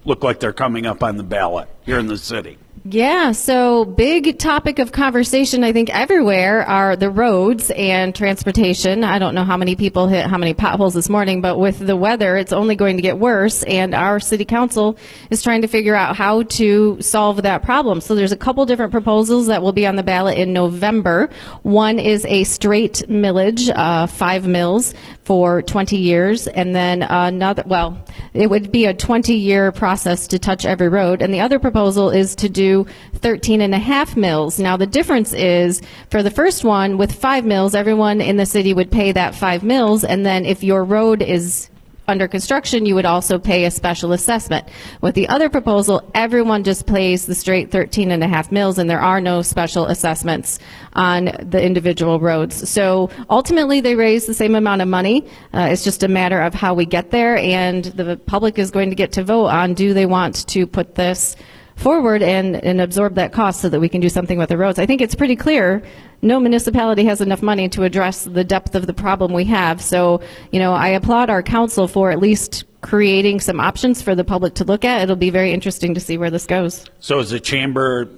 look 0.06 0.24
like 0.24 0.40
they're 0.40 0.54
coming 0.54 0.86
up 0.86 1.02
on 1.02 1.18
the 1.18 1.22
ballot 1.22 1.68
here 1.82 1.98
in 1.98 2.06
the 2.06 2.16
city. 2.16 2.56
Yeah, 2.88 3.32
so 3.32 3.84
big 3.84 4.38
topic 4.38 4.78
of 4.78 4.92
conversation, 4.92 5.64
I 5.64 5.72
think, 5.72 5.90
everywhere 5.90 6.62
are 6.62 6.94
the 6.94 7.10
roads 7.10 7.72
and 7.72 8.14
transportation. 8.14 9.02
I 9.02 9.18
don't 9.18 9.34
know 9.34 9.42
how 9.42 9.56
many 9.56 9.74
people 9.74 10.06
hit 10.06 10.26
how 10.26 10.38
many 10.38 10.54
potholes 10.54 10.94
this 10.94 11.08
morning, 11.08 11.40
but 11.40 11.58
with 11.58 11.80
the 11.80 11.96
weather, 11.96 12.36
it's 12.36 12.52
only 12.52 12.76
going 12.76 12.94
to 12.94 13.02
get 13.02 13.18
worse, 13.18 13.64
and 13.64 13.92
our 13.92 14.20
city 14.20 14.44
council 14.44 14.96
is 15.30 15.42
trying 15.42 15.62
to 15.62 15.66
figure 15.66 15.96
out 15.96 16.14
how 16.14 16.44
to 16.44 17.02
solve 17.02 17.42
that 17.42 17.64
problem. 17.64 18.00
So 18.00 18.14
there's 18.14 18.30
a 18.30 18.36
couple 18.36 18.64
different 18.66 18.92
proposals 18.92 19.48
that 19.48 19.62
will 19.62 19.72
be 19.72 19.84
on 19.84 19.96
the 19.96 20.04
ballot 20.04 20.38
in 20.38 20.52
November. 20.52 21.28
One 21.62 21.98
is 21.98 22.24
a 22.26 22.44
straight 22.44 23.02
millage, 23.08 23.68
uh, 23.74 24.06
five 24.06 24.46
mills 24.46 24.94
for 25.24 25.60
20 25.60 25.96
years, 25.96 26.46
and 26.46 26.72
then 26.72 27.02
another, 27.02 27.64
well, 27.66 27.98
it 28.32 28.48
would 28.48 28.70
be 28.70 28.84
a 28.84 28.94
20 28.94 29.34
year 29.34 29.72
process 29.72 30.28
to 30.28 30.38
touch 30.38 30.64
every 30.64 30.88
road. 30.88 31.20
And 31.20 31.34
the 31.34 31.40
other 31.40 31.58
proposal 31.58 32.10
is 32.10 32.36
to 32.36 32.48
do 32.48 32.75
13 32.84 33.60
and 33.60 33.74
a 33.74 33.78
half 33.78 34.16
mills. 34.16 34.58
Now, 34.58 34.76
the 34.76 34.86
difference 34.86 35.32
is 35.32 35.82
for 36.10 36.22
the 36.22 36.30
first 36.30 36.64
one, 36.64 36.98
with 36.98 37.12
five 37.12 37.44
mills, 37.44 37.74
everyone 37.74 38.20
in 38.20 38.36
the 38.36 38.46
city 38.46 38.74
would 38.74 38.90
pay 38.90 39.12
that 39.12 39.34
five 39.34 39.62
mills, 39.62 40.04
and 40.04 40.24
then 40.26 40.44
if 40.44 40.62
your 40.62 40.84
road 40.84 41.22
is 41.22 41.70
under 42.08 42.28
construction, 42.28 42.86
you 42.86 42.94
would 42.94 43.04
also 43.04 43.38
pay 43.38 43.64
a 43.64 43.70
special 43.70 44.12
assessment. 44.12 44.68
With 45.00 45.14
the 45.14 45.28
other 45.28 45.48
proposal, 45.48 46.08
everyone 46.14 46.64
just 46.64 46.86
pays 46.86 47.26
the 47.26 47.34
straight 47.34 47.70
13 47.70 48.10
and 48.10 48.22
a 48.22 48.28
half 48.28 48.52
mills, 48.52 48.78
and 48.78 48.88
there 48.88 49.00
are 49.00 49.20
no 49.20 49.42
special 49.42 49.86
assessments 49.86 50.58
on 50.92 51.24
the 51.42 51.62
individual 51.62 52.20
roads. 52.20 52.68
So 52.68 53.10
ultimately, 53.28 53.80
they 53.80 53.96
raise 53.96 54.26
the 54.26 54.34
same 54.34 54.54
amount 54.54 54.82
of 54.82 54.88
money. 54.88 55.26
Uh, 55.52 55.68
it's 55.70 55.84
just 55.84 56.02
a 56.02 56.08
matter 56.08 56.40
of 56.40 56.54
how 56.54 56.74
we 56.74 56.86
get 56.86 57.10
there, 57.10 57.36
and 57.38 57.84
the 57.84 58.16
public 58.16 58.58
is 58.58 58.70
going 58.70 58.90
to 58.90 58.96
get 58.96 59.12
to 59.12 59.24
vote 59.24 59.46
on 59.46 59.74
do 59.74 59.94
they 59.94 60.06
want 60.06 60.46
to 60.48 60.66
put 60.66 60.94
this 60.94 61.36
forward 61.76 62.22
and, 62.22 62.56
and 62.64 62.80
absorb 62.80 63.14
that 63.14 63.32
cost 63.32 63.60
so 63.60 63.68
that 63.68 63.80
we 63.80 63.88
can 63.88 64.00
do 64.00 64.08
something 64.08 64.38
with 64.38 64.48
the 64.48 64.56
roads. 64.56 64.78
I 64.78 64.86
think 64.86 65.00
it's 65.00 65.14
pretty 65.14 65.36
clear 65.36 65.82
no 66.22 66.40
municipality 66.40 67.04
has 67.04 67.20
enough 67.20 67.42
money 67.42 67.68
to 67.68 67.84
address 67.84 68.24
the 68.24 68.42
depth 68.42 68.74
of 68.74 68.86
the 68.86 68.94
problem 68.94 69.32
we 69.32 69.44
have. 69.44 69.80
So, 69.80 70.22
you 70.50 70.58
know, 70.58 70.72
I 70.72 70.88
applaud 70.88 71.30
our 71.30 71.42
council 71.42 71.88
for 71.88 72.10
at 72.10 72.18
least 72.18 72.64
creating 72.80 73.40
some 73.40 73.60
options 73.60 74.02
for 74.02 74.14
the 74.14 74.24
public 74.24 74.54
to 74.54 74.64
look 74.64 74.84
at. 74.84 75.02
It'll 75.02 75.16
be 75.16 75.30
very 75.30 75.52
interesting 75.52 75.94
to 75.94 76.00
see 76.00 76.18
where 76.18 76.30
this 76.30 76.46
goes. 76.46 76.86
So, 77.00 77.18
is 77.18 77.30
the 77.30 77.40
chamber 77.40 78.08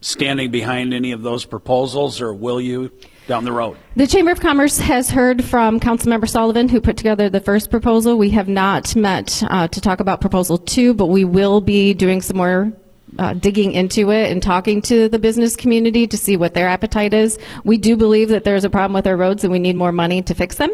standing 0.00 0.50
behind 0.50 0.92
any 0.92 1.12
of 1.12 1.22
those 1.22 1.44
proposals, 1.44 2.20
or 2.20 2.34
will 2.34 2.60
you 2.60 2.92
down 3.26 3.44
the 3.44 3.52
road? 3.52 3.76
The 3.96 4.06
Chamber 4.06 4.30
of 4.30 4.40
Commerce 4.40 4.78
has 4.78 5.10
heard 5.10 5.44
from 5.44 5.80
Councilmember 5.80 6.28
Sullivan, 6.28 6.68
who 6.68 6.80
put 6.80 6.96
together 6.96 7.28
the 7.28 7.40
first 7.40 7.70
proposal. 7.70 8.16
We 8.16 8.30
have 8.30 8.48
not 8.48 8.94
met 8.96 9.42
uh, 9.48 9.68
to 9.68 9.80
talk 9.80 10.00
about 10.00 10.20
Proposal 10.20 10.58
2, 10.58 10.94
but 10.94 11.06
we 11.06 11.24
will 11.24 11.60
be 11.60 11.94
doing 11.94 12.22
some 12.22 12.36
more 12.36 12.72
uh, 13.18 13.34
digging 13.34 13.72
into 13.72 14.10
it 14.10 14.30
and 14.30 14.42
talking 14.42 14.82
to 14.82 15.08
the 15.08 15.18
business 15.18 15.56
community 15.56 16.06
to 16.06 16.16
see 16.16 16.36
what 16.36 16.54
their 16.54 16.68
appetite 16.68 17.14
is. 17.14 17.38
We 17.64 17.78
do 17.78 17.96
believe 17.96 18.28
that 18.30 18.44
there's 18.44 18.64
a 18.64 18.70
problem 18.70 18.94
with 18.94 19.06
our 19.06 19.16
roads 19.16 19.44
and 19.44 19.52
we 19.52 19.58
need 19.58 19.76
more 19.76 19.92
money 19.92 20.22
to 20.22 20.34
fix 20.34 20.56
them. 20.56 20.70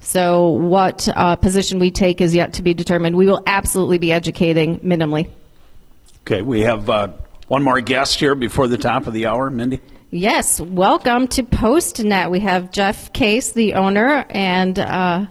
So, 0.00 0.48
what 0.48 1.08
uh, 1.16 1.36
position 1.36 1.78
we 1.78 1.90
take 1.90 2.20
is 2.20 2.34
yet 2.34 2.52
to 2.54 2.62
be 2.62 2.74
determined. 2.74 3.16
We 3.16 3.26
will 3.26 3.42
absolutely 3.46 3.98
be 3.98 4.12
educating 4.12 4.78
minimally. 4.80 5.30
Okay, 6.22 6.42
we 6.42 6.60
have 6.60 6.90
uh, 6.90 7.12
one 7.48 7.62
more 7.62 7.80
guest 7.80 8.20
here 8.20 8.34
before 8.34 8.68
the 8.68 8.78
top 8.78 9.06
of 9.06 9.14
the 9.14 9.26
hour, 9.26 9.48
Mindy. 9.48 9.80
Yes, 10.12 10.60
welcome 10.60 11.26
to 11.28 11.42
PostNet. 11.42 12.30
We 12.30 12.38
have 12.40 12.70
Jeff 12.70 13.12
Case, 13.12 13.50
the 13.50 13.74
owner, 13.74 14.24
and 14.30 14.78
uh, 14.78 15.26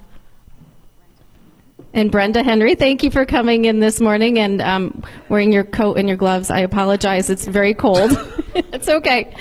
and 1.94 2.12
Brenda 2.12 2.44
Henry. 2.44 2.76
Thank 2.76 3.02
you 3.02 3.10
for 3.10 3.26
coming 3.26 3.64
in 3.64 3.80
this 3.80 4.02
morning 4.02 4.38
and 4.38 4.62
um, 4.62 5.02
wearing 5.30 5.54
your 5.54 5.64
coat 5.64 5.98
and 5.98 6.10
your 6.10 6.18
gloves. 6.18 6.50
I 6.50 6.60
apologize; 6.60 7.30
it's 7.30 7.48
very 7.48 7.74
cold. 7.74 8.12
it's 8.54 8.90
okay. 8.90 9.34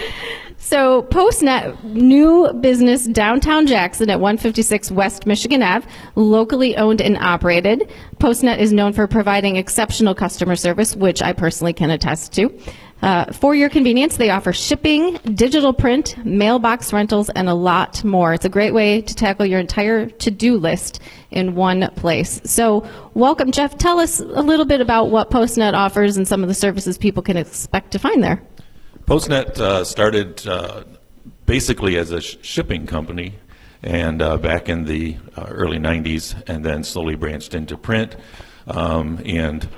So, 0.65 1.03
PostNet, 1.03 1.85
new 1.85 2.51
business 2.55 3.05
downtown 3.07 3.67
Jackson 3.67 4.09
at 4.09 4.19
156 4.19 4.91
West 4.91 5.27
Michigan 5.27 5.63
Ave, 5.63 5.87
locally 6.15 6.75
owned 6.79 7.03
and 7.03 7.19
operated. 7.19 7.93
PostNet 8.17 8.57
is 8.57 8.73
known 8.73 8.95
for 8.95 9.07
providing 9.07 9.57
exceptional 9.57 10.15
customer 10.15 10.57
service, 10.57 10.97
which 10.97 11.21
I 11.21 11.35
personally 11.35 11.75
can 11.75 11.91
attest 11.91 12.33
to. 12.37 12.59
Uh, 13.03 13.31
for 13.31 13.55
your 13.55 13.69
convenience, 13.69 14.17
they 14.17 14.31
offer 14.31 14.55
shipping, 14.55 15.19
digital 15.35 15.75
print, 15.75 16.17
mailbox 16.25 16.95
rentals, 16.95 17.29
and 17.29 17.51
a 17.51 17.55
lot 17.55 18.03
more. 18.03 18.33
It's 18.33 18.47
a 18.47 18.49
great 18.49 18.73
way 18.73 19.03
to 19.03 19.15
tackle 19.15 19.45
your 19.45 19.61
entire 19.61 20.07
to 20.07 20.31
do 20.31 20.57
list 20.57 20.99
in 21.31 21.57
one 21.57 21.91
place. 21.97 22.41
So, 22.45 22.89
welcome, 23.13 23.53
Jeff. 23.53 23.77
Tell 23.77 24.01
us 24.01 24.19
a 24.19 24.25
little 24.41 24.65
bit 24.65 24.81
about 24.81 25.11
what 25.11 25.31
PostNet 25.31 25.75
offers 25.75 26.17
and 26.17 26.27
some 26.27 26.43
of 26.43 26.49
the 26.49 26.55
services 26.55 26.97
people 26.97 27.23
can 27.23 27.37
expect 27.37 27.91
to 27.91 27.99
find 27.99 28.25
there. 28.25 28.43
PostNet 29.07 29.59
uh, 29.59 29.85
started 29.85 30.47
uh, 30.47 30.85
basically 31.45 31.99
as 31.99 32.11
a 32.11 32.23
sh- 32.23 32.39
shipping 32.41 32.87
company, 32.87 33.35
and 33.83 34.23
uh, 34.23 34.39
back 34.39 34.71
in 34.71 34.85
the 34.85 35.19
uh, 35.37 35.45
early 35.49 35.77
90s, 35.77 36.43
and 36.49 36.65
then 36.65 36.83
slowly 36.83 37.15
branched 37.15 37.55
into 37.55 37.77
print. 37.77 38.17
Um, 38.67 39.21
and 39.27 39.69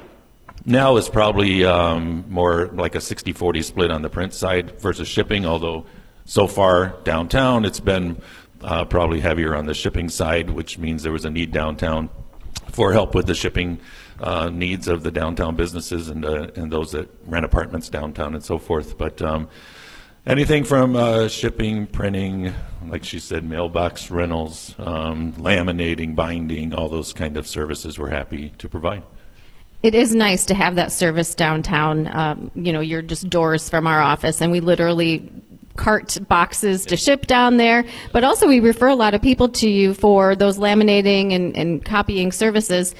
now 0.64 0.96
it's 0.96 1.08
probably 1.08 1.64
um, 1.64 2.24
more 2.28 2.68
like 2.68 2.94
a 2.94 3.00
60 3.00 3.32
40 3.32 3.62
split 3.62 3.90
on 3.90 4.02
the 4.02 4.08
print 4.08 4.32
side 4.32 4.80
versus 4.80 5.08
shipping, 5.08 5.44
although 5.44 5.86
so 6.24 6.46
far 6.46 6.96
downtown 7.02 7.64
it's 7.64 7.80
been 7.80 8.22
uh, 8.62 8.84
probably 8.84 9.18
heavier 9.18 9.56
on 9.56 9.66
the 9.66 9.74
shipping 9.74 10.08
side, 10.08 10.50
which 10.50 10.78
means 10.78 11.02
there 11.02 11.12
was 11.12 11.24
a 11.24 11.30
need 11.30 11.50
downtown 11.50 12.10
for 12.70 12.92
help 12.92 13.12
with 13.12 13.26
the 13.26 13.34
shipping 13.34 13.80
uh, 14.20 14.48
needs 14.48 14.88
of 14.88 15.02
the 15.02 15.10
downtown 15.10 15.56
businesses 15.56 16.08
and, 16.08 16.24
uh, 16.24 16.48
and 16.56 16.72
those 16.72 16.92
that 16.92 17.08
rent 17.26 17.44
apartments 17.44 17.88
downtown 17.88 18.34
and 18.34 18.44
so 18.44 18.58
forth. 18.58 18.96
But 18.96 19.20
um, 19.22 19.48
anything 20.26 20.64
from 20.64 20.96
uh, 20.96 21.28
shipping, 21.28 21.86
printing, 21.86 22.52
like 22.86 23.04
she 23.04 23.18
said, 23.18 23.44
mailbox 23.44 24.10
rentals, 24.10 24.74
um, 24.78 25.32
laminating, 25.34 26.14
binding, 26.14 26.74
all 26.74 26.88
those 26.88 27.12
kind 27.12 27.36
of 27.36 27.46
services 27.46 27.98
we're 27.98 28.10
happy 28.10 28.50
to 28.58 28.68
provide. 28.68 29.02
It 29.82 29.94
is 29.94 30.14
nice 30.14 30.46
to 30.46 30.54
have 30.54 30.76
that 30.76 30.90
service 30.90 31.34
downtown. 31.34 32.08
Um, 32.08 32.50
you 32.54 32.72
know, 32.72 32.80
you're 32.80 33.02
just 33.02 33.28
doors 33.28 33.68
from 33.68 33.86
our 33.86 34.00
office, 34.00 34.40
and 34.40 34.50
we 34.50 34.60
literally 34.60 35.30
cart 35.76 36.18
boxes 36.28 36.86
to 36.86 36.96
ship 36.96 37.26
down 37.26 37.58
there. 37.58 37.84
But 38.12 38.24
also, 38.24 38.48
we 38.48 38.60
refer 38.60 38.88
a 38.88 38.94
lot 38.94 39.14
of 39.14 39.22
people 39.22 39.48
to 39.50 39.68
you 39.68 39.94
for 39.94 40.34
those 40.34 40.58
laminating 40.58 41.34
and, 41.34 41.56
and 41.56 41.84
copying 41.84 42.32
services. 42.32 42.94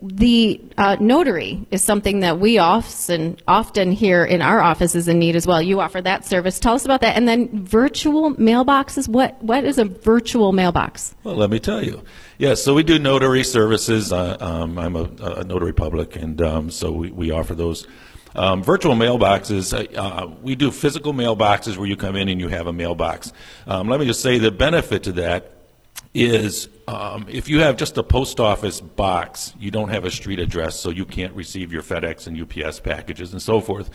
The 0.00 0.60
uh, 0.76 0.96
notary 1.00 1.66
is 1.72 1.82
something 1.82 2.20
that 2.20 2.38
we 2.38 2.58
often 2.58 3.36
often 3.48 3.90
hear 3.90 4.24
in 4.24 4.40
our 4.42 4.60
offices 4.60 5.08
in 5.08 5.18
need 5.18 5.34
as 5.34 5.44
well. 5.44 5.60
You 5.60 5.80
offer 5.80 6.00
that 6.00 6.24
service. 6.24 6.60
Tell 6.60 6.74
us 6.74 6.84
about 6.84 7.00
that. 7.00 7.16
And 7.16 7.26
then 7.26 7.64
virtual 7.64 8.32
mailboxes. 8.34 9.08
What 9.08 9.42
what 9.42 9.64
is 9.64 9.76
a 9.76 9.86
virtual 9.86 10.52
mailbox? 10.52 11.16
Well, 11.24 11.34
let 11.34 11.50
me 11.50 11.58
tell 11.58 11.84
you. 11.84 12.04
Yes, 12.38 12.62
so 12.62 12.74
we 12.74 12.84
do 12.84 13.00
notary 13.00 13.42
services. 13.42 14.12
Uh, 14.12 14.36
um, 14.38 14.78
I'm 14.78 14.94
a, 14.94 15.10
a, 15.20 15.44
notary 15.44 15.72
public, 15.72 16.14
and 16.14 16.40
um, 16.42 16.70
so 16.70 16.92
we, 16.92 17.10
we 17.10 17.30
offer 17.32 17.56
those. 17.56 17.84
Um, 18.36 18.62
virtual 18.62 18.94
mailboxes, 18.94 19.74
uh, 19.74 20.00
uh, 20.00 20.30
we 20.42 20.54
do 20.54 20.70
physical 20.70 21.12
mailboxes 21.12 21.76
where 21.76 21.88
you 21.88 21.96
come 21.96 22.14
in 22.14 22.28
and 22.28 22.40
you 22.40 22.46
have 22.46 22.68
a 22.68 22.72
mailbox. 22.72 23.32
Um, 23.66 23.88
let 23.88 23.98
me 23.98 24.06
just 24.06 24.22
say 24.22 24.38
the 24.38 24.52
benefit 24.52 25.02
to 25.04 25.12
that 25.12 25.57
is 26.14 26.68
um, 26.86 27.26
if 27.28 27.48
you 27.48 27.60
have 27.60 27.76
just 27.76 27.98
a 27.98 28.02
post 28.02 28.40
office 28.40 28.80
box, 28.80 29.52
you 29.58 29.70
don't 29.70 29.90
have 29.90 30.04
a 30.04 30.10
street 30.10 30.38
address, 30.38 30.78
so 30.78 30.90
you 30.90 31.04
can't 31.04 31.34
receive 31.34 31.72
your 31.72 31.82
FedEx 31.82 32.26
and 32.26 32.40
UPS 32.40 32.80
packages 32.80 33.32
and 33.32 33.42
so 33.42 33.60
forth. 33.60 33.90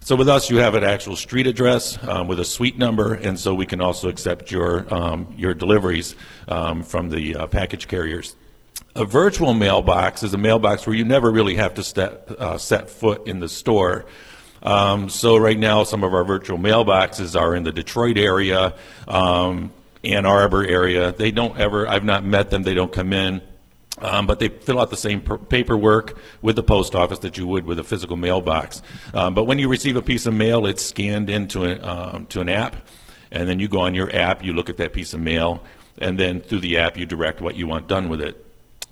So 0.00 0.16
with 0.16 0.28
us, 0.28 0.50
you 0.50 0.56
have 0.56 0.74
an 0.74 0.82
actual 0.82 1.14
street 1.14 1.46
address 1.46 1.96
um, 2.08 2.26
with 2.26 2.40
a 2.40 2.44
suite 2.44 2.76
number, 2.76 3.14
and 3.14 3.38
so 3.38 3.54
we 3.54 3.66
can 3.66 3.80
also 3.80 4.08
accept 4.08 4.50
your 4.50 4.92
um, 4.92 5.32
your 5.36 5.54
deliveries 5.54 6.16
um, 6.48 6.82
from 6.82 7.10
the 7.10 7.36
uh, 7.36 7.46
package 7.46 7.86
carriers. 7.86 8.34
A 8.96 9.04
virtual 9.04 9.54
mailbox 9.54 10.22
is 10.22 10.34
a 10.34 10.38
mailbox 10.38 10.86
where 10.86 10.96
you 10.96 11.04
never 11.04 11.30
really 11.30 11.54
have 11.54 11.74
to 11.74 11.84
step, 11.84 12.30
uh, 12.38 12.58
set 12.58 12.90
foot 12.90 13.26
in 13.26 13.40
the 13.40 13.48
store. 13.48 14.04
Um, 14.62 15.08
so 15.08 15.36
right 15.36 15.58
now, 15.58 15.84
some 15.84 16.04
of 16.04 16.14
our 16.14 16.24
virtual 16.24 16.58
mailboxes 16.58 17.40
are 17.40 17.54
in 17.54 17.62
the 17.62 17.72
Detroit 17.72 18.18
area. 18.18 18.74
Um, 19.08 19.72
Ann 20.04 20.26
Arbor 20.26 20.64
area. 20.66 21.12
They 21.12 21.30
don't 21.30 21.58
ever, 21.58 21.86
I've 21.86 22.04
not 22.04 22.24
met 22.24 22.50
them, 22.50 22.62
they 22.62 22.74
don't 22.74 22.92
come 22.92 23.12
in. 23.12 23.42
Um, 23.98 24.26
but 24.26 24.38
they 24.38 24.48
fill 24.48 24.80
out 24.80 24.90
the 24.90 24.96
same 24.96 25.20
per- 25.20 25.38
paperwork 25.38 26.18
with 26.40 26.56
the 26.56 26.62
post 26.62 26.94
office 26.94 27.20
that 27.20 27.36
you 27.36 27.46
would 27.46 27.66
with 27.66 27.78
a 27.78 27.84
physical 27.84 28.16
mailbox. 28.16 28.82
Um, 29.14 29.34
but 29.34 29.44
when 29.44 29.58
you 29.58 29.68
receive 29.68 29.96
a 29.96 30.02
piece 30.02 30.26
of 30.26 30.34
mail, 30.34 30.66
it's 30.66 30.84
scanned 30.84 31.28
into 31.28 31.64
a, 31.64 31.78
um, 31.86 32.26
to 32.26 32.40
an 32.40 32.48
app, 32.48 32.76
and 33.30 33.48
then 33.48 33.60
you 33.60 33.68
go 33.68 33.80
on 33.80 33.94
your 33.94 34.14
app, 34.14 34.42
you 34.42 34.54
look 34.54 34.70
at 34.70 34.78
that 34.78 34.92
piece 34.92 35.12
of 35.14 35.20
mail, 35.20 35.62
and 35.98 36.18
then 36.18 36.40
through 36.40 36.60
the 36.60 36.78
app 36.78 36.96
you 36.96 37.06
direct 37.06 37.40
what 37.40 37.54
you 37.54 37.66
want 37.66 37.86
done 37.86 38.08
with 38.08 38.22
it. 38.22 38.44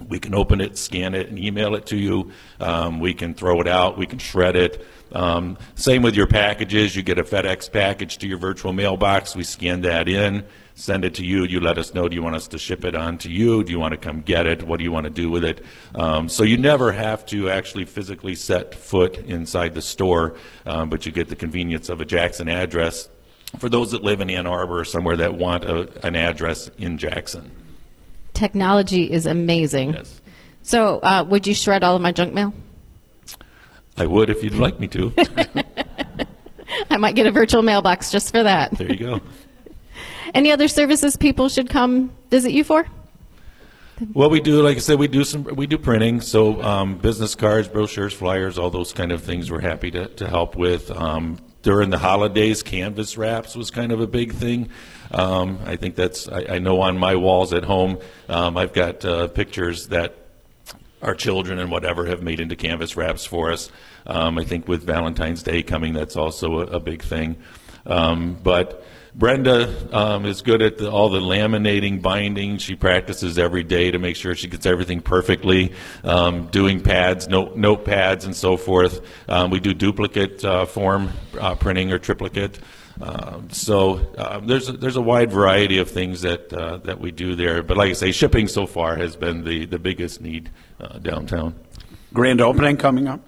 We 0.07 0.19
can 0.19 0.35
open 0.35 0.61
it, 0.61 0.79
scan 0.79 1.15
it, 1.15 1.29
and 1.29 1.39
email 1.39 1.75
it 1.75 1.87
to 1.87 1.97
you. 1.97 2.31
Um, 2.59 3.01
we 3.01 3.13
can 3.13 3.35
throw 3.35 3.61
it 3.61 3.69
out. 3.69 3.99
We 3.99 4.07
can 4.07 4.19
shred 4.19 4.55
it. 4.55 4.87
Um, 5.13 5.59
same 5.75 6.03
with 6.03 6.15
your 6.15 6.27
packages. 6.27 6.95
You 6.95 7.03
get 7.03 7.19
a 7.19 7.25
FedEx 7.25 7.71
package 7.73 8.19
to 8.19 8.29
your 8.29 8.39
virtual 8.39 8.73
mailbox. 8.73 9.35
We 9.35 9.45
scan 9.45 9.83
that 9.83 10.09
in 10.09 10.45
send 10.75 11.05
it 11.05 11.15
to 11.15 11.25
you. 11.25 11.45
You 11.45 11.61
let 11.61 11.79
us 11.79 11.95
know. 11.95 12.09
Do 12.09 12.15
you 12.15 12.23
want 12.23 12.37
us 12.37 12.49
to 12.49 12.59
ship 12.59 12.85
it 12.85 12.95
on 12.95 13.19
to 13.19 13.31
you? 13.31 13.63
Do 13.65 13.73
you 13.73 13.79
want 13.79 13.93
to 13.93 13.99
come 13.99 14.21
get 14.21 14.47
it? 14.47 14.63
What 14.63 14.79
do 14.79 14.85
you 14.85 14.93
want 14.93 15.05
to 15.05 15.11
do 15.11 15.31
with 15.31 15.45
it? 15.45 15.65
Um, 15.95 16.29
so 16.29 16.43
you 16.43 16.57
never 16.57 16.93
have 16.93 17.27
to 17.27 17.51
actually 17.51 17.85
physically 17.85 18.35
set 18.35 18.75
foot 18.75 19.19
inside 19.19 19.75
the 19.75 19.83
store, 19.83 20.37
um, 20.67 20.91
but 20.91 21.07
you 21.07 21.13
get 21.13 21.29
the 21.29 21.37
convenience 21.37 21.89
of 21.89 22.01
a 22.01 22.05
Jackson 22.05 22.49
address 22.49 23.09
for 23.59 23.69
those 23.69 23.91
that 23.93 24.03
live 24.03 24.21
in 24.21 24.31
Ann 24.31 24.47
Arbor 24.47 24.81
or 24.81 24.85
somewhere 24.85 25.17
that 25.17 25.35
want 25.35 25.65
a, 25.65 26.07
an 26.07 26.17
address 26.17 26.71
in 26.79 26.99
Jackson. 26.99 27.51
Technology 28.33 29.11
is 29.11 29.27
amazing. 29.27 29.95
Yes. 29.95 30.21
So, 30.63 30.99
uh, 31.01 31.25
would 31.29 31.47
you 31.47 31.55
shred 31.55 31.83
all 31.83 31.97
of 31.97 32.03
my 32.03 32.13
junk 32.13 32.33
mail? 32.33 32.53
I 33.97 34.07
would 34.07 34.31
if 34.31 34.43
you'd 34.43 34.55
like 34.55 34.79
me 34.79 34.89
to. 34.89 35.13
I 36.91 36.97
might 36.97 37.15
get 37.15 37.27
a 37.27 37.31
virtual 37.33 37.63
mailbox 37.63 38.11
just 38.11 38.31
for 38.31 38.43
that. 38.43 38.71
there 38.73 38.91
you 38.91 38.97
go. 38.97 39.21
Any 40.35 40.51
other 40.51 40.69
services 40.69 41.17
people 41.17 41.49
should 41.49 41.69
come 41.69 42.13
visit 42.31 42.53
you 42.53 42.65
for? 42.65 42.87
Well, 44.15 44.31
we 44.31 44.41
do, 44.41 44.63
like 44.63 44.77
I 44.77 44.81
said, 44.81 44.99
we 44.99 45.09
do 45.09 45.25
some, 45.25 45.45
we 45.45 45.67
do 45.67 45.77
printing. 45.77 46.23
So 46.23 46.63
um, 46.63 46.97
business 46.97 47.35
cards, 47.35 47.69
brochures, 47.69 48.15
flyers, 48.15 48.59
all 48.59 48.71
those 48.71 48.93
kind 48.93 49.13
of 49.13 49.23
things. 49.23 49.51
We're 49.51 49.61
happy 49.61 49.91
to, 49.91 50.07
to 50.07 50.29
help 50.29 50.57
with. 50.57 50.91
Um, 50.91 51.39
during 51.63 51.91
the 51.91 51.99
holidays, 51.99 52.63
canvas 52.63 53.19
wraps 53.19 53.55
was 53.55 53.71
kind 53.71 53.93
of 53.93 54.01
a 54.01 54.07
big 54.07 54.33
thing. 54.33 54.71
Um, 55.11 55.59
I 55.67 55.77
think 55.77 55.97
that's, 55.97 56.29
I, 56.29 56.47
I, 56.49 56.59
know 56.59 56.81
on 56.81 56.97
my 56.97 57.17
walls 57.17 57.53
at 57.53 57.65
home, 57.65 57.99
um, 58.29 58.57
I've 58.57 58.73
got 58.73 59.05
uh, 59.05 59.29
pictures 59.29 59.89
that 59.89 60.15
our 61.03 61.15
children 61.15 61.59
and 61.59 61.71
whatever 61.71 62.07
have 62.07 62.23
made 62.23 62.41
into 62.41 62.57
canvas 62.57 62.97
wraps 62.97 63.27
for 63.27 63.51
us. 63.51 63.71
Um, 64.07 64.39
I 64.39 64.45
think 64.45 64.69
with 64.69 64.85
Valentine's 64.85 65.43
Day 65.43 65.63
coming, 65.63 65.93
that's 65.93 66.17
also 66.17 66.61
a, 66.61 66.77
a 66.77 66.81
big 66.81 67.03
thing. 67.03 67.37
Um, 67.85 68.39
but 68.43 68.85
Brenda 69.15 69.97
um, 69.97 70.25
is 70.25 70.43
good 70.43 70.63
at 70.63 70.79
the, 70.79 70.91
all 70.91 71.09
the 71.09 71.21
laminating, 71.21 72.01
binding. 72.01 72.59
She 72.59 72.77
practices 72.77 73.39
every 73.39 73.65
day 73.65 73.91
to 73.91 73.99
make 73.99 74.17
sure 74.17 74.35
she 74.35 74.49
gets 74.49 74.67
everything 74.67 75.01
perfectly. 75.01 75.73
Um, 76.05 76.47
doing 76.47 76.81
pads, 76.81 77.29
note 77.29 77.57
notepads, 77.57 78.25
and 78.25 78.35
so 78.37 78.57
forth. 78.57 79.01
Um, 79.29 79.51
we 79.51 79.61
do 79.61 79.75
duplicate 79.75 80.45
uh, 80.45 80.65
form 80.67 81.11
uh, 81.39 81.55
printing 81.55 81.93
or 81.93 81.99
triplicate. 81.99 82.59
Um, 83.01 83.49
so 83.51 83.99
uh, 84.19 84.41
there's 84.41 84.69
a, 84.69 84.73
there's 84.73 84.97
a 84.97 85.01
wide 85.01 85.33
variety 85.33 85.79
of 85.79 85.91
things 85.91 86.21
that 86.21 86.53
uh, 86.53 86.79
that 86.79 87.01
we 87.01 87.11
do 87.11 87.35
there. 87.35 87.63
But 87.63 87.77
like 87.77 87.91
I 87.91 87.95
say, 87.95 88.13
shipping 88.13 88.47
so 88.47 88.67
far 88.67 88.97
has 88.97 89.17
been 89.17 89.45
the 89.45 89.65
the 89.67 89.79
biggest 89.79 90.21
need 90.21 90.51
uh, 90.81 90.99
downtown. 90.99 91.55
Grand 92.13 92.41
opening 92.41 92.77
coming 92.77 93.09
up. 93.09 93.21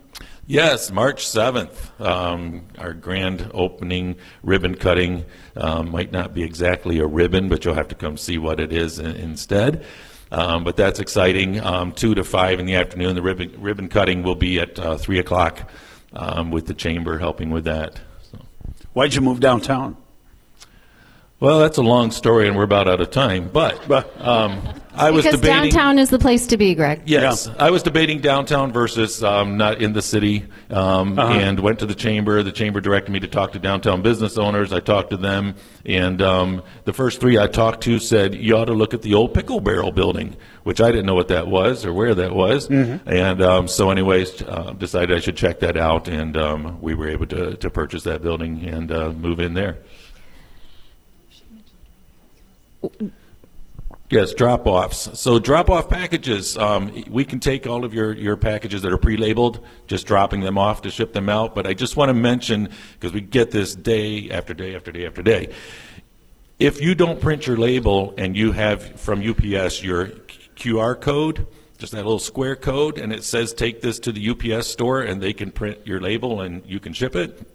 Yes, 0.53 0.91
March 0.93 1.25
7th, 1.25 1.99
um, 1.99 2.67
our 2.77 2.93
grand 2.93 3.51
opening 3.55 4.17
ribbon 4.43 4.75
cutting. 4.75 5.25
Um, 5.57 5.91
might 5.91 6.12
not 6.12 6.35
be 6.35 6.43
exactly 6.43 6.99
a 6.99 7.07
ribbon, 7.07 7.49
but 7.49 7.65
you'll 7.65 7.73
have 7.73 7.88
to 7.88 7.95
come 7.95 8.19
see 8.19 8.37
what 8.37 8.61
it 8.61 8.71
is 8.71 8.99
in, 8.99 9.17
instead. 9.17 9.87
Um, 10.31 10.62
but 10.62 10.77
that's 10.77 11.01
exciting. 11.01 11.59
Um, 11.59 11.93
2 11.93 12.17
to 12.17 12.23
5 12.23 12.61
in 12.61 12.67
the 12.67 12.75
afternoon. 12.75 13.15
The 13.15 13.23
ribbon, 13.23 13.62
ribbon 13.62 13.88
cutting 13.88 14.23
will 14.23 14.35
be 14.35 14.61
at 14.61 14.79
uh, 14.79 14.99
3 14.99 15.21
o'clock 15.21 15.71
um, 16.12 16.51
with 16.51 16.67
the 16.67 16.75
chamber 16.75 17.19
helping 17.19 17.49
with 17.49 17.65
that. 17.65 17.99
So. 18.31 18.38
Why'd 18.93 19.15
you 19.15 19.23
move 19.23 19.41
downtown? 19.41 19.97
Well, 21.42 21.59
that's 21.59 21.76
a 21.76 21.83
long 21.83 22.12
story, 22.12 22.46
and 22.46 22.57
we're 22.57 22.62
about 22.62 22.87
out 22.87 23.00
of 23.00 23.11
time. 23.11 23.50
But 23.52 23.90
um, 24.20 24.62
I 24.94 25.11
was 25.11 25.24
because 25.24 25.40
debating. 25.40 25.70
downtown 25.70 25.98
is 25.98 26.09
the 26.09 26.20
place 26.20 26.46
to 26.46 26.57
be, 26.57 26.76
Greg. 26.76 27.02
Yes, 27.05 27.48
yeah. 27.48 27.57
I 27.59 27.70
was 27.70 27.83
debating 27.83 28.20
downtown 28.20 28.72
versus 28.72 29.24
um, 29.24 29.57
not 29.57 29.83
in 29.83 29.92
the 29.92 30.02
city, 30.02 30.46
um, 30.70 31.18
uh-huh. 31.18 31.33
and 31.33 31.59
went 31.59 31.81
to 31.81 31.87
the 31.87 31.96
chamber. 31.96 32.44
The 32.44 32.52
chamber 32.52 32.81
directed 32.81 33.11
me 33.11 33.18
to 33.18 33.26
talk 33.26 33.50
to 33.55 33.59
downtown 33.59 34.02
business 34.02 34.38
owners. 34.38 34.72
I 34.72 34.78
talked 34.78 35.11
to 35.11 35.16
them, 35.16 35.57
and 35.85 36.22
um, 36.22 36.62
the 36.85 36.92
first 36.92 37.20
three 37.20 37.37
I 37.37 37.48
talked 37.48 37.83
to 37.83 37.98
said 37.98 38.37
you 38.37 38.57
ought 38.57 38.66
to 38.66 38.74
look 38.74 38.94
at 38.94 39.02
the 39.02 39.14
old 39.14 39.35
pickle 39.35 39.59
barrel 39.59 39.90
building, 39.90 40.37
which 40.62 40.81
I 40.81 40.92
didn't 40.92 41.07
know 41.07 41.16
what 41.16 41.26
that 41.26 41.48
was 41.48 41.85
or 41.85 41.92
where 41.92 42.14
that 42.14 42.37
was. 42.37 42.68
Mm-hmm. 42.68 43.09
And 43.09 43.42
um, 43.42 43.66
so, 43.66 43.90
anyways, 43.90 44.42
uh, 44.42 44.74
decided 44.78 45.16
I 45.16 45.18
should 45.18 45.37
check 45.37 45.59
that 45.59 45.76
out, 45.76 46.07
and 46.07 46.37
um, 46.37 46.81
we 46.81 46.94
were 46.94 47.09
able 47.09 47.26
to 47.26 47.57
to 47.57 47.68
purchase 47.68 48.05
that 48.05 48.22
building 48.22 48.64
and 48.64 48.92
uh, 48.92 49.11
move 49.11 49.40
in 49.40 49.55
there. 49.55 49.78
Yes, 54.12 54.35
drop 54.35 54.66
offs. 54.66 55.18
So 55.18 55.38
drop 55.38 55.71
off 55.71 55.88
packages. 55.88 56.59
Um, 56.59 57.05
we 57.09 57.25
can 57.25 57.40
take 57.40 57.66
all 57.66 57.83
of 57.83 57.95
your, 57.95 58.12
your 58.12 58.37
packages 58.37 58.83
that 58.83 58.92
are 58.92 58.99
pre 58.99 59.16
labeled, 59.16 59.64
just 59.87 60.07
dropping 60.07 60.40
them 60.42 60.59
off 60.59 60.83
to 60.83 60.90
ship 60.90 61.14
them 61.14 61.31
out. 61.31 61.55
But 61.55 61.66
I 61.66 61.73
just 61.73 61.97
want 61.97 62.11
to 62.11 62.14
mention, 62.14 62.68
because 62.92 63.14
we 63.14 63.23
get 63.23 63.53
this 63.53 63.75
day 63.75 64.31
after 64.31 64.53
day 64.53 64.77
after 64.77 64.92
day 64.92 65.07
after 65.07 65.23
day. 65.23 65.55
If 66.59 66.83
you 66.83 66.95
don't 66.95 67.23
print 67.23 67.47
your 67.47 67.57
label 67.57 68.12
and 68.18 68.37
you 68.37 68.53
have 68.53 69.01
from 69.01 69.27
UPS 69.27 69.83
your 69.83 70.09
QR 70.57 71.01
code, 71.01 71.47
just 71.79 71.92
that 71.92 72.05
little 72.05 72.18
square 72.18 72.55
code, 72.55 72.99
and 72.99 73.14
it 73.14 73.25
says 73.25 73.55
take 73.55 73.81
this 73.81 73.99
to 74.01 74.12
the 74.12 74.29
UPS 74.29 74.66
store 74.66 75.01
and 75.01 75.23
they 75.23 75.33
can 75.33 75.51
print 75.51 75.87
your 75.87 76.01
label 76.01 76.42
and 76.42 76.64
you 76.66 76.81
can 76.81 76.92
ship 76.92 77.16
it, 77.16 77.49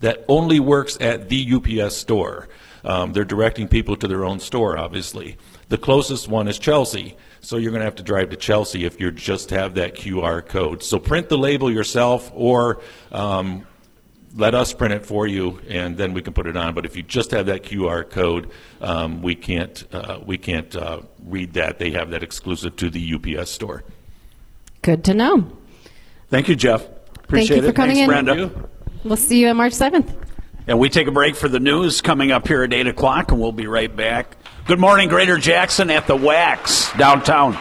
that 0.00 0.26
only 0.28 0.60
works 0.60 0.98
at 1.00 1.30
the 1.30 1.54
UPS 1.54 1.96
store. 1.96 2.48
Um, 2.84 3.12
they're 3.12 3.24
directing 3.24 3.68
people 3.68 3.96
to 3.96 4.08
their 4.08 4.24
own 4.24 4.40
store, 4.40 4.78
obviously. 4.78 5.36
The 5.68 5.78
closest 5.78 6.28
one 6.28 6.48
is 6.48 6.58
Chelsea, 6.58 7.16
so 7.40 7.56
you're 7.56 7.70
going 7.70 7.80
to 7.80 7.84
have 7.84 7.96
to 7.96 8.02
drive 8.02 8.30
to 8.30 8.36
Chelsea 8.36 8.84
if 8.84 9.00
you 9.00 9.10
just 9.10 9.50
have 9.50 9.74
that 9.74 9.94
QR 9.94 10.44
code. 10.44 10.82
So 10.82 10.98
print 10.98 11.28
the 11.28 11.38
label 11.38 11.70
yourself, 11.70 12.30
or 12.34 12.80
um, 13.12 13.66
let 14.34 14.54
us 14.54 14.72
print 14.72 14.94
it 14.94 15.04
for 15.04 15.26
you, 15.26 15.60
and 15.68 15.96
then 15.96 16.12
we 16.12 16.22
can 16.22 16.32
put 16.32 16.46
it 16.46 16.56
on. 16.56 16.74
But 16.74 16.86
if 16.86 16.96
you 16.96 17.02
just 17.02 17.30
have 17.32 17.46
that 17.46 17.62
QR 17.62 18.08
code, 18.08 18.50
um, 18.80 19.22
we 19.22 19.34
can't 19.34 19.84
uh, 19.92 20.20
we 20.24 20.38
can't 20.38 20.74
uh, 20.74 21.02
read 21.24 21.54
that. 21.54 21.78
They 21.78 21.90
have 21.92 22.10
that 22.10 22.22
exclusive 22.22 22.76
to 22.76 22.90
the 22.90 23.14
UPS 23.14 23.50
store. 23.50 23.84
Good 24.82 25.04
to 25.04 25.14
know. 25.14 25.50
Thank 26.28 26.48
you, 26.48 26.56
Jeff. 26.56 26.86
Appreciate 27.24 27.56
you 27.56 27.62
for 27.62 27.68
it. 27.68 27.76
coming 27.76 27.96
Thanks, 27.96 28.12
in. 28.12 28.24
Brenda. 28.24 28.68
We'll 29.04 29.16
see 29.16 29.40
you 29.40 29.48
on 29.48 29.56
March 29.56 29.72
7th. 29.72 30.14
And 30.66 30.78
we 30.78 30.88
take 30.88 31.06
a 31.06 31.12
break 31.12 31.36
for 31.36 31.48
the 31.48 31.58
news 31.58 32.00
coming 32.00 32.30
up 32.30 32.46
here 32.46 32.62
at 32.62 32.72
8 32.72 32.86
o'clock, 32.86 33.32
and 33.32 33.40
we'll 33.40 33.52
be 33.52 33.66
right 33.66 33.94
back. 33.94 34.36
Good 34.66 34.78
morning, 34.78 35.08
Greater 35.08 35.38
Jackson 35.38 35.90
at 35.90 36.06
the 36.06 36.14
Wax 36.14 36.92
downtown. 36.96 37.54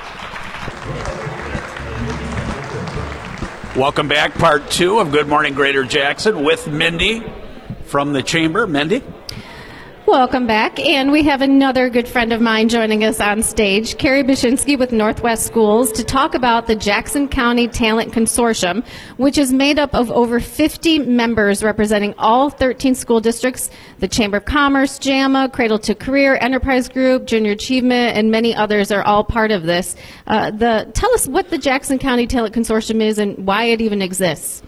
Welcome 3.75 4.07
back, 4.09 4.33
part 4.33 4.69
two 4.69 4.99
of 4.99 5.11
Good 5.11 5.27
Morning, 5.27 5.53
Greater 5.53 5.85
Jackson 5.85 6.43
with 6.43 6.67
Mindy 6.67 7.23
from 7.85 8.13
the 8.13 8.21
Chamber. 8.21 8.67
Mindy? 8.67 9.01
Welcome 10.09 10.47
back, 10.47 10.79
and 10.79 11.11
we 11.11 11.21
have 11.25 11.43
another 11.43 11.87
good 11.87 12.07
friend 12.07 12.33
of 12.33 12.41
mine 12.41 12.67
joining 12.67 13.03
us 13.03 13.19
on 13.19 13.43
stage, 13.43 13.99
Carrie 13.99 14.23
Bashinsky 14.23 14.77
with 14.77 14.91
Northwest 14.91 15.45
Schools, 15.45 15.91
to 15.91 16.03
talk 16.03 16.33
about 16.33 16.65
the 16.65 16.75
Jackson 16.75 17.27
County 17.27 17.67
Talent 17.67 18.11
Consortium, 18.11 18.83
which 19.17 19.37
is 19.37 19.53
made 19.53 19.77
up 19.77 19.93
of 19.93 20.09
over 20.09 20.39
50 20.39 20.97
members 20.99 21.63
representing 21.63 22.15
all 22.17 22.49
13 22.49 22.95
school 22.95 23.21
districts, 23.21 23.69
the 23.99 24.07
Chamber 24.07 24.37
of 24.37 24.45
Commerce, 24.45 24.97
JAMA, 24.97 25.49
Cradle 25.53 25.77
to 25.77 25.93
Career, 25.93 26.39
Enterprise 26.41 26.89
Group, 26.89 27.25
Junior 27.25 27.51
Achievement, 27.51 28.17
and 28.17 28.31
many 28.31 28.55
others 28.55 28.91
are 28.91 29.03
all 29.03 29.23
part 29.23 29.51
of 29.51 29.61
this. 29.61 29.95
Uh, 30.25 30.49
the, 30.49 30.89
tell 30.95 31.13
us 31.13 31.27
what 31.27 31.51
the 31.51 31.57
Jackson 31.59 31.99
County 31.99 32.25
Talent 32.25 32.55
Consortium 32.55 32.99
is 32.99 33.19
and 33.19 33.45
why 33.45 33.65
it 33.65 33.79
even 33.79 34.01
exists. 34.01 34.63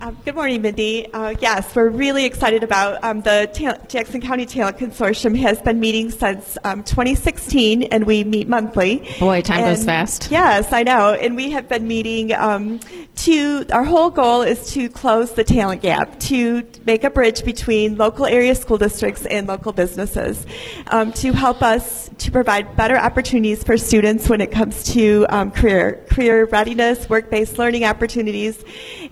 Um, 0.00 0.16
good 0.24 0.36
morning, 0.36 0.62
Mindy. 0.62 1.12
Uh, 1.12 1.34
yes, 1.40 1.74
we're 1.74 1.88
really 1.88 2.24
excited 2.24 2.62
about 2.62 3.02
um, 3.02 3.20
the 3.22 3.50
Ta- 3.52 3.84
Jackson 3.88 4.20
County 4.20 4.46
Talent 4.46 4.78
Consortium 4.78 5.36
has 5.38 5.60
been 5.60 5.80
meeting 5.80 6.12
since 6.12 6.56
um, 6.62 6.84
2016, 6.84 7.82
and 7.82 8.06
we 8.06 8.22
meet 8.22 8.46
monthly. 8.46 9.04
Boy, 9.18 9.42
time 9.42 9.64
goes 9.64 9.84
fast. 9.84 10.30
Yes, 10.30 10.72
I 10.72 10.84
know. 10.84 11.14
And 11.14 11.34
we 11.34 11.50
have 11.50 11.68
been 11.68 11.88
meeting 11.88 12.32
um, 12.32 12.78
to, 13.16 13.66
our 13.72 13.82
whole 13.82 14.10
goal 14.10 14.42
is 14.42 14.72
to 14.74 14.88
close 14.88 15.32
the 15.32 15.42
talent 15.42 15.82
gap, 15.82 16.20
to 16.20 16.64
make 16.86 17.02
a 17.02 17.10
bridge 17.10 17.44
between 17.44 17.96
local 17.96 18.24
area 18.24 18.54
school 18.54 18.78
districts 18.78 19.26
and 19.26 19.48
local 19.48 19.72
businesses, 19.72 20.46
um, 20.88 21.12
to 21.14 21.32
help 21.32 21.60
us 21.60 22.08
to 22.18 22.30
provide 22.30 22.76
better 22.76 22.96
opportunities 22.96 23.64
for 23.64 23.76
students 23.76 24.28
when 24.28 24.40
it 24.40 24.52
comes 24.52 24.84
to 24.84 25.26
um, 25.28 25.50
career, 25.50 26.04
career 26.08 26.44
readiness, 26.44 27.08
work-based 27.08 27.58
learning 27.58 27.84
opportunities. 27.84 28.62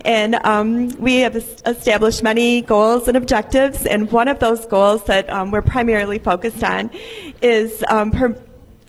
And 0.05 0.35
um, 0.77 0.89
we 0.99 1.17
have 1.17 1.35
established 1.35 2.23
many 2.23 2.61
goals 2.61 3.07
and 3.07 3.17
objectives, 3.17 3.85
and 3.85 4.11
one 4.11 4.27
of 4.27 4.39
those 4.39 4.65
goals 4.65 5.03
that 5.05 5.29
um, 5.29 5.51
we're 5.51 5.61
primarily 5.61 6.19
focused 6.19 6.63
on 6.63 6.91
is 7.41 7.83
um, 7.89 8.11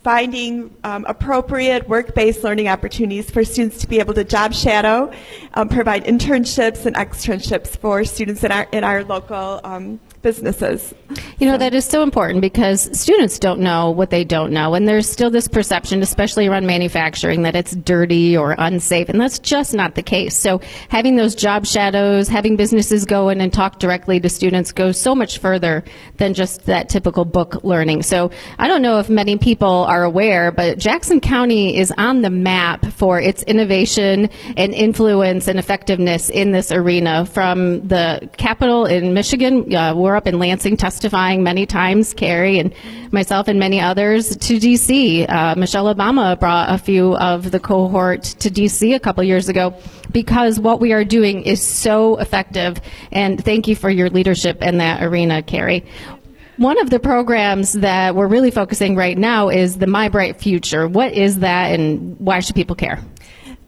finding 0.03 0.75
um, 0.85 1.05
appropriate 1.09 1.89
work-based 1.89 2.45
learning 2.45 2.69
opportunities 2.69 3.31
for 3.31 3.45
students 3.45 3.79
to 3.79 3.87
be 3.87 3.99
able 3.99 4.15
to 4.15 4.25
job 4.25 4.53
shadow, 4.55 5.13
um, 5.55 5.69
provide 5.69 6.05
internships 6.05 6.87
and 6.87 6.95
externships 6.97 7.77
for 7.77 8.05
students 8.05 8.45
in 8.45 8.53
our 8.53 8.67
in 8.73 8.85
our 8.85 9.05
local 9.05 9.61
um, 9.65 9.99
businesses. 10.23 10.95
You 11.39 11.47
know, 11.47 11.57
that 11.57 11.75
is 11.75 11.85
so 11.85 12.03
important 12.03 12.41
because 12.41 12.99
students 12.99 13.39
don't 13.39 13.61
know 13.61 13.91
what 13.91 14.11
they 14.11 14.25
don't 14.25 14.53
know. 14.53 14.75
And 14.75 14.87
there's 14.87 15.09
still 15.09 15.31
this 15.31 15.49
perception, 15.49 16.03
especially 16.03 16.47
around 16.47 16.67
manufacturing, 16.67 17.43
that 17.43 17.57
it's 17.57 17.75
dirty 17.75 18.37
or 18.37 18.55
unsafe. 18.59 19.09
And 19.09 19.21
that's 19.21 19.39
just 19.39 19.75
not 19.75 19.95
the 19.95 20.03
case. 20.03 20.37
So 20.37 20.61
having 20.89 21.17
those 21.17 21.35
job 21.35 21.67
shadows, 21.67 22.29
having 22.29 22.57
businesses 22.57 23.05
go 23.05 23.29
in 23.29 23.41
and 23.41 23.53
talk 23.53 23.79
directly 23.79 24.21
to 24.21 24.29
students 24.29 24.73
goes 24.73 25.01
so 25.01 25.15
much 25.15 25.39
further 25.39 25.85
than 26.17 26.35
just 26.35 26.67
that 26.67 26.89
typical 26.89 27.25
book 27.25 27.65
learning. 27.65 28.03
So 28.03 28.31
I 28.59 28.69
don't 28.69 28.83
know 28.83 28.99
if 28.99 29.09
many 29.09 29.39
people 29.39 29.85
are 29.85 30.05
aware, 30.05 30.51
but 30.51 30.79
Jackson 30.79 31.21
County 31.21 31.77
is 31.77 31.93
on 31.97 32.23
the 32.23 32.31
map 32.31 32.85
for 32.87 33.21
its 33.21 33.43
innovation 33.45 34.29
and 34.57 34.75
influence 34.75 35.49
and 35.49 35.59
effectiveness 35.59 36.31
in 36.31 36.53
this 36.53 36.73
arena. 36.73 37.25
From 37.25 37.87
the 37.87 38.29
capital 38.37 38.87
in 38.87 39.15
Michigan, 39.15 39.75
uh, 39.75 39.95
we're 40.09 40.17
up 40.17 40.27
in 40.27 40.39
Lansing 40.39 40.79
testifying 40.79 41.43
many 41.43 41.67
times, 41.67 42.15
Carrie 42.15 42.59
and 42.59 42.73
myself 43.13 43.47
and 43.47 43.59
many 43.59 43.79
others, 43.79 44.35
to 44.39 44.59
D.C. 44.59 45.27
Uh, 45.27 45.55
Michelle 45.55 45.95
Obama 45.95 46.39
brought 46.41 46.73
a 46.73 46.79
few 46.79 47.15
of 47.17 47.51
the 47.51 47.61
cohort 47.61 48.23
to 48.23 48.51
D.C. 48.51 48.95
a 48.95 49.01
couple 49.01 49.23
years 49.23 49.51
ago 49.51 49.75
because 50.11 50.59
what 50.59 50.81
we 50.81 50.95
are 50.95 51.05
doing 51.05 51.43
is 51.43 51.63
so 51.63 52.17
effective. 52.17 52.81
And 53.13 53.45
thank 53.45 53.69
you 53.69 53.77
for 53.77 53.91
your 53.91 54.09
leadership 54.09 54.63
in 54.63 54.79
that 54.79 55.03
arena, 55.03 55.43
Carrie. 55.43 55.85
One 56.57 56.81
of 56.81 56.89
the 56.89 56.99
programs 56.99 57.75
that 57.75 58.15
we're 58.15 58.29
really 58.29 58.51
focusing 58.51 58.97
right 58.97 59.17
now 59.17 59.51
is 59.51 59.77
the 59.77 59.87
My 59.87 60.09
Bright 60.09 60.41
Future. 60.41 60.89
What 60.89 61.13
is 61.13 61.41
that 61.41 61.79
and 61.79 62.19
why 62.19 62.41
should 62.41 62.57
people 62.57 62.77
care? 62.77 63.01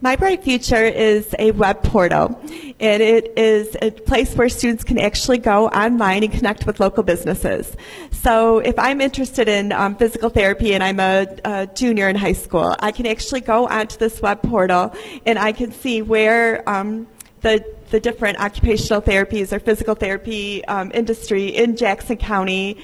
My 0.03 0.17
Bright 0.17 0.43
Future 0.43 0.83
is 0.83 1.35
a 1.39 1.51
web 1.51 1.83
portal, 1.83 2.41
and 2.81 3.03
it 3.03 3.35
is 3.37 3.77
a 3.83 3.91
place 3.91 4.35
where 4.35 4.49
students 4.49 4.83
can 4.83 4.99
actually 4.99 5.37
go 5.37 5.69
online 5.69 6.25
and 6.25 6.33
connect 6.33 6.67
with 6.67 6.81
local 6.81 7.03
businesses. 7.03 7.77
So 8.11 8.61
if 8.61 8.79
I'm 8.79 9.03
interested 9.03 9.47
in 9.47 9.73
um, 9.73 9.97
physical 9.97 10.31
therapy 10.31 10.73
and 10.73 10.83
I'm 10.83 11.01
a, 11.01 11.27
a 11.45 11.67
junior 11.67 12.09
in 12.09 12.17
high 12.17 12.33
school, 12.33 12.75
I 12.81 12.93
can 12.93 13.05
actually 13.05 13.43
go 13.43 13.69
onto 13.69 13.99
this 13.99 14.23
web 14.23 14.41
portal 14.41 14.95
and 15.27 15.39
I 15.39 15.53
can 15.53 15.71
see 15.71 16.01
where 16.01 16.67
um, 16.67 17.07
the 17.43 17.63
the 17.91 18.01
different 18.01 18.39
occupational 18.41 19.03
therapies 19.03 19.53
or 19.53 19.59
physical 19.59 19.95
therapy 19.95 20.65
um, 20.67 20.91
industry 20.95 21.49
in 21.49 21.77
Jackson 21.77 22.17
County, 22.17 22.83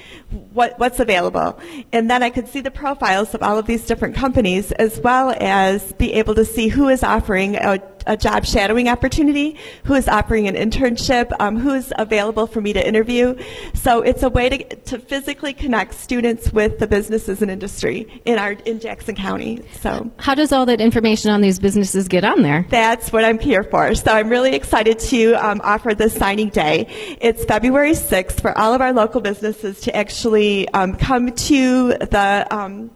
what, 0.53 0.77
what's 0.79 0.99
available. 0.99 1.59
And 1.91 2.09
then 2.09 2.23
I 2.23 2.29
could 2.29 2.47
see 2.47 2.61
the 2.61 2.71
profiles 2.71 3.33
of 3.33 3.41
all 3.41 3.57
of 3.57 3.65
these 3.65 3.85
different 3.85 4.15
companies 4.15 4.71
as 4.73 4.99
well 4.99 5.35
as 5.39 5.93
be 5.93 6.13
able 6.13 6.35
to 6.35 6.45
see 6.45 6.67
who 6.67 6.89
is 6.89 7.03
offering 7.03 7.55
a, 7.55 7.81
a 8.07 8.17
job 8.17 8.45
shadowing 8.45 8.87
opportunity, 8.89 9.57
who 9.83 9.93
is 9.93 10.07
offering 10.07 10.47
an 10.47 10.55
internship, 10.55 11.31
um, 11.39 11.57
who 11.57 11.73
is 11.73 11.93
available 11.97 12.47
for 12.47 12.61
me 12.61 12.73
to 12.73 12.87
interview. 12.87 13.35
So 13.73 14.01
it's 14.01 14.23
a 14.23 14.29
way 14.29 14.49
to, 14.49 14.75
to 14.75 14.99
physically 14.99 15.53
connect 15.53 15.93
students 15.93 16.51
with 16.51 16.79
the 16.79 16.87
businesses 16.87 17.41
and 17.41 17.51
industry 17.51 18.21
in 18.25 18.39
our 18.39 18.53
in 18.53 18.79
Jackson 18.79 19.15
County. 19.15 19.63
So 19.81 20.09
How 20.17 20.33
does 20.35 20.51
all 20.51 20.65
that 20.65 20.81
information 20.81 21.31
on 21.31 21.41
these 21.41 21.59
businesses 21.59 22.07
get 22.07 22.23
on 22.23 22.41
there? 22.41 22.65
that's 22.69 23.11
what 23.11 23.25
I'm 23.25 23.39
here 23.39 23.63
for. 23.63 23.93
So 23.95 24.11
I'm 24.11 24.29
really 24.29 24.55
excited 24.55 24.99
to 24.99 25.33
um, 25.33 25.61
offer 25.63 25.93
this 25.93 26.13
signing 26.13 26.49
day. 26.49 26.87
It's 27.21 27.43
February 27.45 27.91
6th 27.91 28.39
for 28.41 28.57
all 28.57 28.73
of 28.73 28.81
our 28.81 28.93
local 28.93 29.21
businesses 29.21 29.81
to 29.81 29.95
actually 29.95 30.67
um, 30.69 30.95
come 30.95 31.31
to 31.31 31.89
the 31.89 32.47
um, 32.51 32.89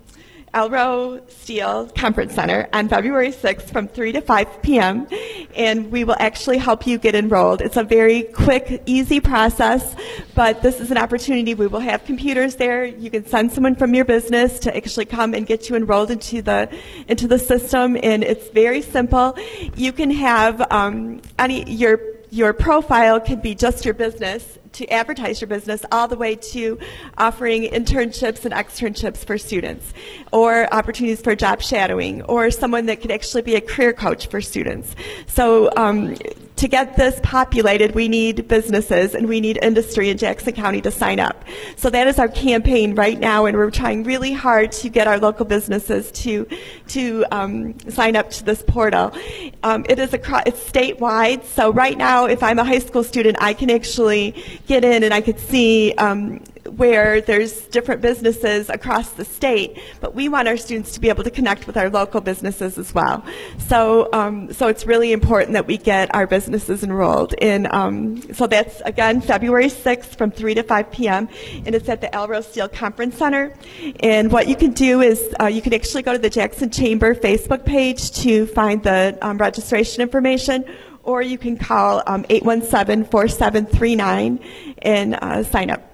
Alro 0.53 1.21
Steel 1.29 1.87
Conference 1.95 2.33
Center 2.33 2.67
on 2.73 2.89
February 2.89 3.29
6th 3.29 3.71
from 3.71 3.87
3 3.87 4.11
to 4.13 4.21
5 4.21 4.61
p.m. 4.61 5.07
And 5.55 5.91
we 5.91 6.03
will 6.03 6.17
actually 6.19 6.57
help 6.57 6.85
you 6.85 6.97
get 6.97 7.15
enrolled. 7.15 7.61
It's 7.61 7.77
a 7.77 7.83
very 7.83 8.23
quick, 8.23 8.83
easy 8.85 9.19
process, 9.19 9.95
but 10.35 10.61
this 10.61 10.81
is 10.81 10.91
an 10.91 10.97
opportunity. 10.97 11.53
We 11.53 11.67
will 11.67 11.79
have 11.79 12.03
computers 12.03 12.57
there. 12.57 12.85
You 12.85 13.09
can 13.09 13.25
send 13.25 13.51
someone 13.51 13.75
from 13.75 13.93
your 13.93 14.05
business 14.05 14.59
to 14.59 14.75
actually 14.75 15.05
come 15.05 15.33
and 15.33 15.47
get 15.47 15.69
you 15.69 15.75
enrolled 15.75 16.11
into 16.11 16.41
the 16.41 16.69
into 17.07 17.27
the 17.27 17.39
system, 17.39 17.97
and 18.03 18.23
it's 18.23 18.49
very 18.49 18.81
simple. 18.81 19.37
You 19.75 19.93
can 19.93 20.11
have 20.11 20.69
um, 20.71 21.21
any 21.39 21.69
your 21.69 21.99
your 22.29 22.53
profile 22.53 23.19
can 23.19 23.39
be 23.41 23.55
just 23.55 23.83
your 23.85 23.93
business 23.93 24.57
to 24.73 24.88
advertise 24.89 25.41
your 25.41 25.47
business 25.47 25.86
all 25.91 26.07
the 26.07 26.15
way 26.15 26.36
to 26.36 26.77
offering 27.17 27.63
internships 27.63 28.45
and 28.45 28.53
externships 28.53 29.25
for 29.25 29.38
students 29.38 29.93
or 30.31 30.73
opportunities 30.73 31.21
for 31.21 31.36
job 31.36 31.62
shadowing 31.62 32.21
or 32.23 32.51
someone 32.51 32.86
that 32.86 33.01
could 33.01 33.12
actually 33.12 33.41
be 33.41 33.55
a 33.55 33.62
career 33.62 33.93
coach 33.93 34.27
for 34.27 34.41
students. 34.41 34.95
So 35.27 35.71
um, 35.75 36.15
to 36.62 36.67
get 36.67 36.95
this 36.95 37.19
populated, 37.24 37.95
we 37.95 38.08
need 38.08 38.47
businesses 38.47 39.15
and 39.15 39.28
we 39.28 39.41
need 39.41 39.58
industry 39.63 40.12
in 40.12 40.17
Jackson 40.19 40.54
County 40.54 40.80
to 40.82 40.91
sign 40.91 41.19
up. 41.19 41.43
So 41.76 41.89
that 41.89 42.06
is 42.06 42.19
our 42.19 42.28
campaign 42.28 42.93
right 42.93 43.19
now, 43.19 43.45
and 43.45 43.58
we're 43.58 43.71
trying 43.71 44.04
really 44.04 44.32
hard 44.32 44.71
to 44.74 44.89
get 44.89 45.08
our 45.08 45.17
local 45.17 45.43
businesses 45.43 46.12
to 46.24 46.47
to 46.89 47.26
um, 47.32 47.80
sign 47.89 48.15
up 48.15 48.30
to 48.30 48.45
this 48.45 48.62
portal. 48.62 49.12
Um, 49.63 49.88
it 49.89 49.97
is 49.97 50.13
across, 50.13 50.43
it's 50.45 50.63
statewide, 50.63 51.45
so 51.45 51.74
right 51.74 51.97
now, 51.97 52.26
if 52.26 52.43
I'm 52.43 52.60
a 52.60 52.63
high 52.63 52.78
school 52.78 53.04
student, 53.04 53.38
I 53.41 53.54
can 53.54 53.71
actually 53.71 54.36
get 54.67 54.84
in 54.84 55.04
and 55.04 55.15
I 55.15 55.21
could 55.21 55.39
see 55.39 55.93
um, 55.93 56.43
where 56.65 57.21
there's 57.21 57.62
different 57.67 58.02
businesses 58.02 58.69
across 58.69 59.12
the 59.12 59.26
state, 59.26 59.80
but 60.00 60.13
we 60.13 60.30
want 60.30 60.47
our 60.47 60.58
students 60.58 60.93
to 60.93 61.00
be 61.00 61.10
able 61.10 61.24
to 61.24 61.32
connect 61.32 61.67
with 61.67 61.78
our 61.78 61.89
local 61.89 62.21
businesses 62.21 62.78
as 62.78 62.93
well. 62.93 63.24
So, 63.58 64.10
um, 64.13 64.54
so 64.54 64.67
it's 64.67 64.86
really 64.86 65.12
important 65.12 65.54
that 65.54 65.67
we 65.67 65.78
get 65.78 66.13
our 66.13 66.28
businesses 66.28 66.84
enrolled. 66.84 67.34
In, 67.34 67.67
um, 67.74 68.21
so 68.34 68.47
that's 68.47 68.82
again 68.82 69.21
February 69.21 69.67
6th 69.67 70.17
from 70.17 70.32
3 70.32 70.56
to 70.56 70.63
5 70.63 70.91
p.m. 70.91 71.30
and 71.65 71.74
it's 71.74 71.89
at 71.89 72.02
the 72.02 72.13
Alro 72.15 72.41
Steel 72.41 72.67
Conference 72.67 73.17
Center. 73.17 73.54
And 74.02 74.32
what 74.32 74.47
you 74.47 74.56
can 74.56 74.71
do 74.71 75.02
is 75.02 75.34
uh, 75.39 75.47
you 75.47 75.62
can 75.62 75.74
actually 75.74 76.04
go 76.04 76.13
to 76.13 76.19
the 76.19 76.30
Jackson 76.30 76.69
Chamber 76.69 77.15
Facebook 77.15 77.65
page 77.65 78.12
to 78.12 78.45
find 78.47 78.84
the 78.84 79.17
um, 79.21 79.38
registration 79.38 80.02
information 80.02 80.65
or 81.04 81.21
you 81.21 81.38
can 81.38 81.58
call 81.58 82.04
um, 82.06 82.26
817 82.30 83.06
4739 83.10 84.39
and 84.84 85.15
uh, 85.15 85.43
sign 85.43 85.69
up. 85.69 85.90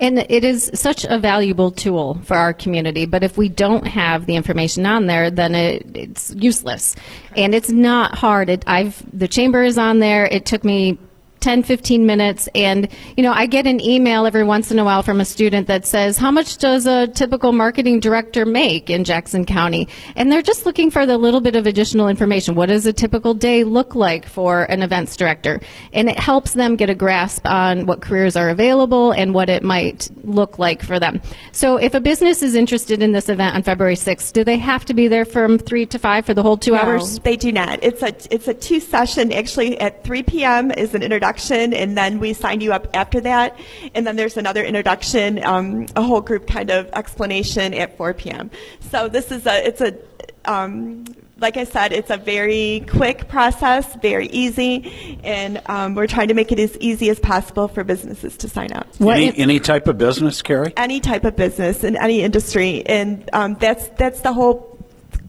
And 0.00 0.18
it 0.18 0.44
is 0.44 0.70
such 0.74 1.04
a 1.04 1.18
valuable 1.18 1.70
tool 1.70 2.20
for 2.24 2.36
our 2.36 2.52
community. 2.52 3.06
But 3.06 3.22
if 3.22 3.36
we 3.36 3.48
don't 3.48 3.86
have 3.86 4.26
the 4.26 4.36
information 4.36 4.86
on 4.86 5.06
there, 5.06 5.30
then 5.30 5.54
it, 5.54 5.86
it's 5.94 6.34
useless. 6.36 6.96
And 7.36 7.54
it's 7.54 7.70
not 7.70 8.14
hard. 8.14 8.48
It, 8.48 8.64
I've 8.66 9.02
the 9.16 9.28
chamber 9.28 9.62
is 9.62 9.78
on 9.78 9.98
there. 9.98 10.26
It 10.26 10.46
took 10.46 10.64
me 10.64 10.98
10, 11.42 11.62
15 11.64 12.06
minutes. 12.06 12.48
And, 12.54 12.88
you 13.16 13.22
know, 13.22 13.32
I 13.32 13.46
get 13.46 13.66
an 13.66 13.80
email 13.80 14.24
every 14.24 14.44
once 14.44 14.70
in 14.70 14.78
a 14.78 14.84
while 14.84 15.02
from 15.02 15.20
a 15.20 15.24
student 15.24 15.66
that 15.66 15.84
says, 15.84 16.16
How 16.16 16.30
much 16.30 16.58
does 16.58 16.86
a 16.86 17.08
typical 17.08 17.52
marketing 17.52 18.00
director 18.00 18.46
make 18.46 18.88
in 18.88 19.04
Jackson 19.04 19.44
County? 19.44 19.88
And 20.16 20.30
they're 20.30 20.42
just 20.42 20.64
looking 20.64 20.90
for 20.90 21.04
the 21.04 21.18
little 21.18 21.40
bit 21.40 21.56
of 21.56 21.66
additional 21.66 22.08
information. 22.08 22.54
What 22.54 22.66
does 22.66 22.86
a 22.86 22.92
typical 22.92 23.34
day 23.34 23.64
look 23.64 23.94
like 23.94 24.26
for 24.26 24.62
an 24.64 24.82
events 24.82 25.16
director? 25.16 25.60
And 25.92 26.08
it 26.08 26.18
helps 26.18 26.54
them 26.54 26.76
get 26.76 26.88
a 26.88 26.94
grasp 26.94 27.46
on 27.46 27.86
what 27.86 28.00
careers 28.00 28.36
are 28.36 28.48
available 28.48 29.12
and 29.12 29.34
what 29.34 29.50
it 29.50 29.62
might 29.62 30.10
look 30.22 30.58
like 30.58 30.82
for 30.82 31.00
them. 31.00 31.20
So 31.50 31.76
if 31.76 31.94
a 31.94 32.00
business 32.00 32.42
is 32.42 32.54
interested 32.54 33.02
in 33.02 33.12
this 33.12 33.28
event 33.28 33.56
on 33.56 33.62
February 33.62 33.96
6th, 33.96 34.32
do 34.32 34.44
they 34.44 34.58
have 34.58 34.84
to 34.84 34.94
be 34.94 35.08
there 35.08 35.24
from 35.24 35.58
3 35.58 35.86
to 35.86 35.98
5 35.98 36.26
for 36.26 36.34
the 36.34 36.42
whole 36.42 36.56
two 36.56 36.72
No, 36.72 36.78
hours? 36.78 37.18
They 37.18 37.36
do 37.36 37.50
not. 37.50 37.82
It's 37.82 38.02
a 38.02 38.14
it's 38.32 38.46
a 38.48 38.54
two 38.54 38.78
session. 38.80 39.32
Actually, 39.32 39.80
at 39.80 40.04
3 40.04 40.22
p.m. 40.22 40.70
is 40.70 40.94
an 40.94 41.02
introduction, 41.02 41.31
and 41.72 41.96
then 41.96 42.18
we 42.18 42.32
sign 42.32 42.60
you 42.60 42.72
up 42.72 42.88
after 42.94 43.20
that, 43.20 43.58
and 43.94 44.06
then 44.06 44.16
there's 44.16 44.36
another 44.36 44.62
introduction, 44.64 45.42
um, 45.44 45.86
a 45.96 46.02
whole 46.02 46.20
group 46.20 46.46
kind 46.46 46.70
of 46.70 46.88
explanation 46.92 47.74
at 47.74 47.96
4 47.96 48.14
p.m. 48.14 48.50
So 48.90 49.08
this 49.08 49.30
is 49.30 49.46
a 49.46 49.66
it's 49.66 49.80
a 49.80 49.96
um, 50.44 51.04
like 51.42 51.56
I 51.56 51.64
said, 51.64 51.92
it's 51.92 52.08
a 52.08 52.16
very 52.16 52.86
quick 52.88 53.28
process, 53.28 53.96
very 53.96 54.28
easy, 54.28 55.18
and 55.24 55.60
um, 55.66 55.94
we're 55.94 56.06
trying 56.06 56.28
to 56.28 56.34
make 56.34 56.52
it 56.52 56.58
as 56.60 56.78
easy 56.78 57.10
as 57.10 57.18
possible 57.18 57.66
for 57.68 57.82
businesses 57.84 58.36
to 58.38 58.48
sign 58.48 58.72
up. 58.72 58.86
What 58.98 59.16
any, 59.16 59.26
if- 59.26 59.38
any 59.38 59.60
type 59.60 59.88
of 59.88 59.98
business, 59.98 60.40
Carrie? 60.40 60.72
any 60.76 61.00
type 61.00 61.24
of 61.24 61.36
business 61.36 61.84
in 61.84 61.96
any 61.96 62.22
industry, 62.22 62.86
and 62.86 63.28
um, 63.32 63.56
that's 63.58 63.88
that's 63.98 64.20
the 64.20 64.32
whole 64.32 64.71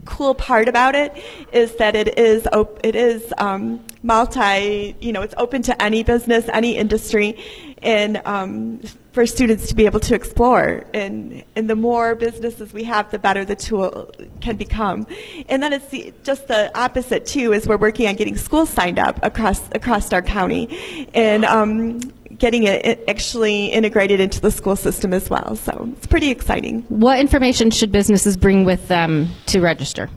cool 0.06 0.34
part 0.36 0.68
about 0.68 0.96
it 0.96 1.16
is 1.52 1.76
that 1.76 1.96
it 1.96 2.18
is 2.18 2.48
op- 2.54 2.80
it 2.84 2.96
is 2.96 3.34
um, 3.38 3.84
multi 4.04 4.96
you 5.00 5.12
know 5.12 5.22
it's 5.22 5.36
open 5.38 5.62
to 5.62 5.82
any 5.82 6.04
business 6.04 6.46
any 6.54 6.76
industry 6.76 7.38
and 7.84 8.22
um, 8.26 8.80
for 9.12 9.26
students 9.28 9.68
to 9.68 9.76
be 9.76 9.86
able 9.86 10.00
to 10.00 10.16
explore. 10.16 10.86
And 10.94 11.44
and 11.56 11.70
the 11.70 11.76
more 11.76 12.16
businesses 12.16 12.74
we 12.74 12.84
have 12.86 13.12
the 13.12 13.20
better 13.20 13.46
the 13.46 13.56
tool 13.56 14.12
can 14.42 14.58
become. 14.58 15.06
And 15.50 15.62
then 15.62 15.74
it's 15.74 15.88
the, 15.90 16.14
just 16.24 16.48
the 16.48 16.76
opposite 16.78 17.26
too 17.26 17.54
is 17.54 17.68
we're 17.68 17.78
working 17.78 18.08
on 18.08 18.16
getting 18.16 18.38
schools 18.38 18.70
signed 18.70 19.00
up 19.00 19.20
across 19.24 19.62
across 19.74 20.12
our 20.12 20.22
county. 20.22 21.08
And 21.14 21.46
um, 21.46 22.00
getting 22.44 22.64
it 22.64 23.02
actually 23.08 23.68
integrated 23.68 24.20
into 24.20 24.42
the 24.42 24.52
school 24.52 24.76
system 24.76 25.14
as 25.14 25.30
well 25.30 25.56
so 25.56 25.90
it's 25.96 26.06
pretty 26.06 26.30
exciting 26.30 26.82
What 26.90 27.18
information 27.18 27.72
should 27.72 27.90
businesses 27.90 28.36
bring 28.36 28.66
with 28.66 28.90
them 28.90 29.30
to 29.46 29.62
register? 29.62 30.10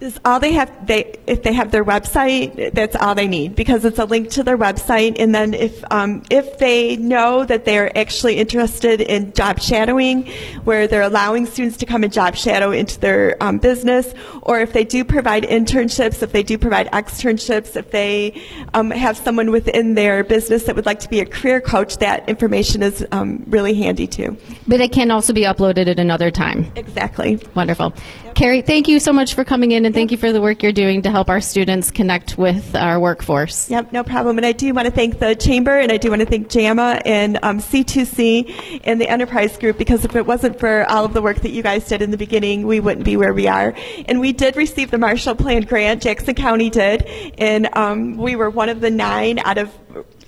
Is 0.00 0.18
all 0.24 0.40
they 0.40 0.52
have. 0.52 0.86
They 0.86 1.14
if 1.26 1.44
they 1.44 1.52
have 1.52 1.70
their 1.70 1.84
website, 1.84 2.74
that's 2.74 2.96
all 2.96 3.14
they 3.14 3.28
need 3.28 3.54
because 3.54 3.84
it's 3.84 3.98
a 3.98 4.04
link 4.04 4.28
to 4.30 4.42
their 4.42 4.58
website. 4.58 5.16
And 5.18 5.34
then 5.34 5.54
if 5.54 5.84
um, 5.90 6.22
if 6.30 6.58
they 6.58 6.96
know 6.96 7.44
that 7.44 7.64
they're 7.64 7.96
actually 7.96 8.38
interested 8.38 9.00
in 9.00 9.32
job 9.32 9.60
shadowing, 9.60 10.26
where 10.64 10.88
they're 10.88 11.02
allowing 11.02 11.46
students 11.46 11.76
to 11.78 11.86
come 11.86 12.02
and 12.02 12.12
job 12.12 12.34
shadow 12.34 12.72
into 12.72 12.98
their 12.98 13.42
um, 13.42 13.58
business, 13.58 14.12
or 14.42 14.60
if 14.60 14.72
they 14.72 14.84
do 14.84 15.04
provide 15.04 15.44
internships, 15.44 16.22
if 16.22 16.32
they 16.32 16.42
do 16.42 16.58
provide 16.58 16.90
externships, 16.90 17.76
if 17.76 17.90
they 17.92 18.42
um, 18.74 18.90
have 18.90 19.16
someone 19.16 19.52
within 19.52 19.94
their 19.94 20.24
business 20.24 20.64
that 20.64 20.74
would 20.74 20.86
like 20.86 21.00
to 21.00 21.08
be 21.08 21.20
a 21.20 21.26
career 21.26 21.60
coach, 21.60 21.98
that 21.98 22.28
information 22.28 22.82
is 22.82 23.06
um, 23.12 23.44
really 23.46 23.74
handy 23.74 24.08
too. 24.08 24.36
But 24.66 24.80
it 24.80 24.90
can 24.92 25.12
also 25.12 25.32
be 25.32 25.42
uploaded 25.42 25.86
at 25.86 26.00
another 26.00 26.32
time. 26.32 26.70
Exactly. 26.74 27.40
Wonderful. 27.54 27.94
Carrie, 28.34 28.62
thank 28.62 28.88
you 28.88 28.98
so 28.98 29.12
much 29.12 29.34
for 29.34 29.44
coming 29.44 29.70
in 29.70 29.83
and 29.84 29.94
thank 29.94 30.10
you 30.10 30.16
for 30.16 30.32
the 30.32 30.40
work 30.40 30.62
you're 30.62 30.72
doing 30.72 31.02
to 31.02 31.10
help 31.10 31.28
our 31.28 31.40
students 31.40 31.90
connect 31.90 32.36
with 32.38 32.74
our 32.74 32.98
workforce. 33.00 33.68
Yep, 33.70 33.92
no 33.92 34.04
problem. 34.04 34.36
And 34.38 34.46
I 34.46 34.52
do 34.52 34.72
want 34.74 34.86
to 34.86 34.92
thank 34.92 35.18
the 35.18 35.34
Chamber 35.34 35.78
and 35.78 35.90
I 35.92 35.96
do 35.96 36.10
want 36.10 36.20
to 36.20 36.26
thank 36.26 36.48
JAMA 36.48 37.02
and 37.04 37.38
um, 37.42 37.58
C2C 37.60 38.80
and 38.84 39.00
the 39.00 39.08
Enterprise 39.08 39.56
Group 39.58 39.78
because 39.78 40.04
if 40.04 40.14
it 40.16 40.26
wasn't 40.26 40.58
for 40.60 40.84
all 40.90 41.04
of 41.04 41.12
the 41.14 41.22
work 41.22 41.38
that 41.42 41.50
you 41.50 41.62
guys 41.62 41.86
did 41.86 42.02
in 42.02 42.10
the 42.10 42.16
beginning, 42.16 42.66
we 42.66 42.80
wouldn't 42.80 43.04
be 43.04 43.16
where 43.16 43.32
we 43.34 43.46
are. 43.48 43.74
And 44.06 44.20
we 44.20 44.32
did 44.32 44.56
receive 44.56 44.90
the 44.90 44.98
Marshall 44.98 45.34
Plan 45.34 45.62
grant, 45.62 46.02
Jackson 46.02 46.34
County 46.34 46.70
did, 46.70 47.02
and 47.38 47.68
um, 47.76 48.16
we 48.16 48.36
were 48.36 48.50
one 48.50 48.68
of 48.68 48.80
the 48.80 48.90
nine 48.90 49.38
out 49.40 49.58
of 49.58 49.70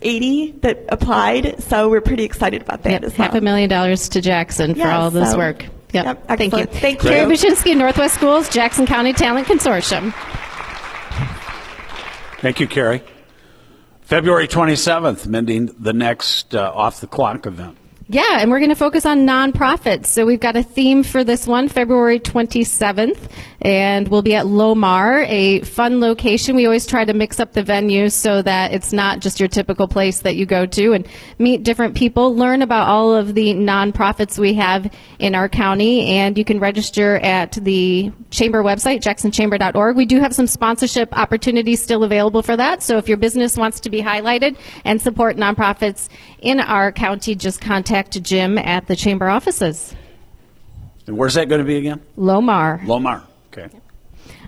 80 0.03 0.53
that 0.61 0.85
applied, 0.91 1.63
so 1.63 1.89
we're 1.89 2.01
pretty 2.01 2.25
excited 2.25 2.63
about 2.63 2.83
that 2.83 2.91
Yep, 2.93 3.05
as 3.05 3.19
well. 3.19 3.29
half 3.29 3.37
a 3.37 3.41
million 3.41 3.69
dollars 3.71 4.09
to 4.11 4.21
Jackson 4.21 4.75
for 4.75 4.81
Yes, 4.81 4.95
all 4.95 5.11
this 5.11 5.31
so- 5.33 5.39
work. 5.39 5.67
Yep, 6.05 6.29
Yep, 6.29 6.39
thank 6.39 6.53
you. 6.57 6.65
Thank 6.67 7.03
you. 7.03 7.11
Carrie 7.11 7.33
Bushinsky, 7.33 7.77
Northwest 7.77 8.15
Schools, 8.17 8.49
Jackson 8.49 8.87
County 8.87 9.13
Talent 9.13 9.47
Consortium. 9.47 10.13
Thank 12.41 12.61
you, 12.61 12.69
Carrie. 12.69 13.03
February 14.03 14.47
27th, 14.47 15.27
mending 15.27 15.67
the 15.79 15.93
next 15.93 16.55
uh, 16.55 16.71
off 16.73 17.01
the 17.01 17.07
clock 17.07 17.47
event. 17.47 17.77
Yeah, 18.09 18.39
and 18.39 18.53
we're 18.53 18.61
going 18.61 18.71
to 18.71 18.77
focus 18.77 19.05
on 19.05 19.27
nonprofits. 19.27 20.07
So 20.07 20.25
we've 20.25 20.39
got 20.39 20.55
a 20.55 20.63
theme 20.63 21.03
for 21.03 21.25
this 21.25 21.45
one, 21.45 21.69
February 21.69 22.21
27th, 22.21 23.19
and 23.61 24.07
we'll 24.07 24.23
be 24.23 24.37
at 24.37 24.47
Lomar, 24.47 25.27
a 25.27 25.63
fun 25.63 25.99
location. 25.99 26.55
We 26.55 26.67
always 26.67 26.87
try 26.87 27.05
to 27.05 27.13
mix 27.13 27.41
up 27.41 27.53
the 27.53 27.65
venues 27.65 28.13
so 28.13 28.43
that 28.43 28.73
it's 28.73 28.93
not 28.93 29.19
just 29.19 29.41
your 29.41 29.49
typical 29.49 29.89
place 29.89 30.21
that 30.21 30.37
you 30.37 30.47
go 30.47 30.67
to 30.67 30.93
and 30.93 31.09
meet 31.41 31.65
different 31.65 31.97
people, 31.97 32.37
learn 32.37 32.63
about 32.63 32.87
all 32.87 33.13
of 33.13 33.35
the 33.35 33.55
nonprofits 33.55 34.39
we 34.39 34.55
have 34.55 34.89
in 35.19 35.35
our 35.35 35.49
county, 35.49 36.07
and 36.07 36.39
you 36.39 36.45
can 36.45 36.61
register 36.61 37.17
at 37.17 37.59
the 37.61 38.13
chamber 38.31 38.63
website, 38.63 39.03
jacksonchamber.org. 39.03 39.97
We 39.97 40.07
do 40.07 40.21
have 40.21 40.33
some 40.33 40.47
sponsorship 40.47 41.09
opportunities 41.19 41.83
still 41.83 42.05
available 42.05 42.43
for 42.43 42.57
that. 42.57 42.85
So 42.85 42.99
if 42.99 43.09
your 43.09 43.17
business 43.17 43.57
wants 43.57 43.81
to 43.81 43.91
be 43.91 44.01
highlighted 44.01 44.57
and 44.85 45.03
support 45.03 45.37
nonprofits 45.37 46.09
in 46.39 46.61
our 46.61 46.93
county, 46.93 47.35
just 47.35 47.61
contact 47.61 47.96
Jim 48.21 48.59
at 48.59 48.87
the 48.87 48.97
chamber 48.97 49.29
offices. 49.29 49.95
And 51.07 51.17
where's 51.17 51.35
that 51.35 51.49
going 51.49 51.61
to 51.61 51.65
be 51.65 51.77
again? 51.77 52.01
Lomar. 52.19 52.81
Lomar. 52.81 53.23
Okay. 53.53 53.69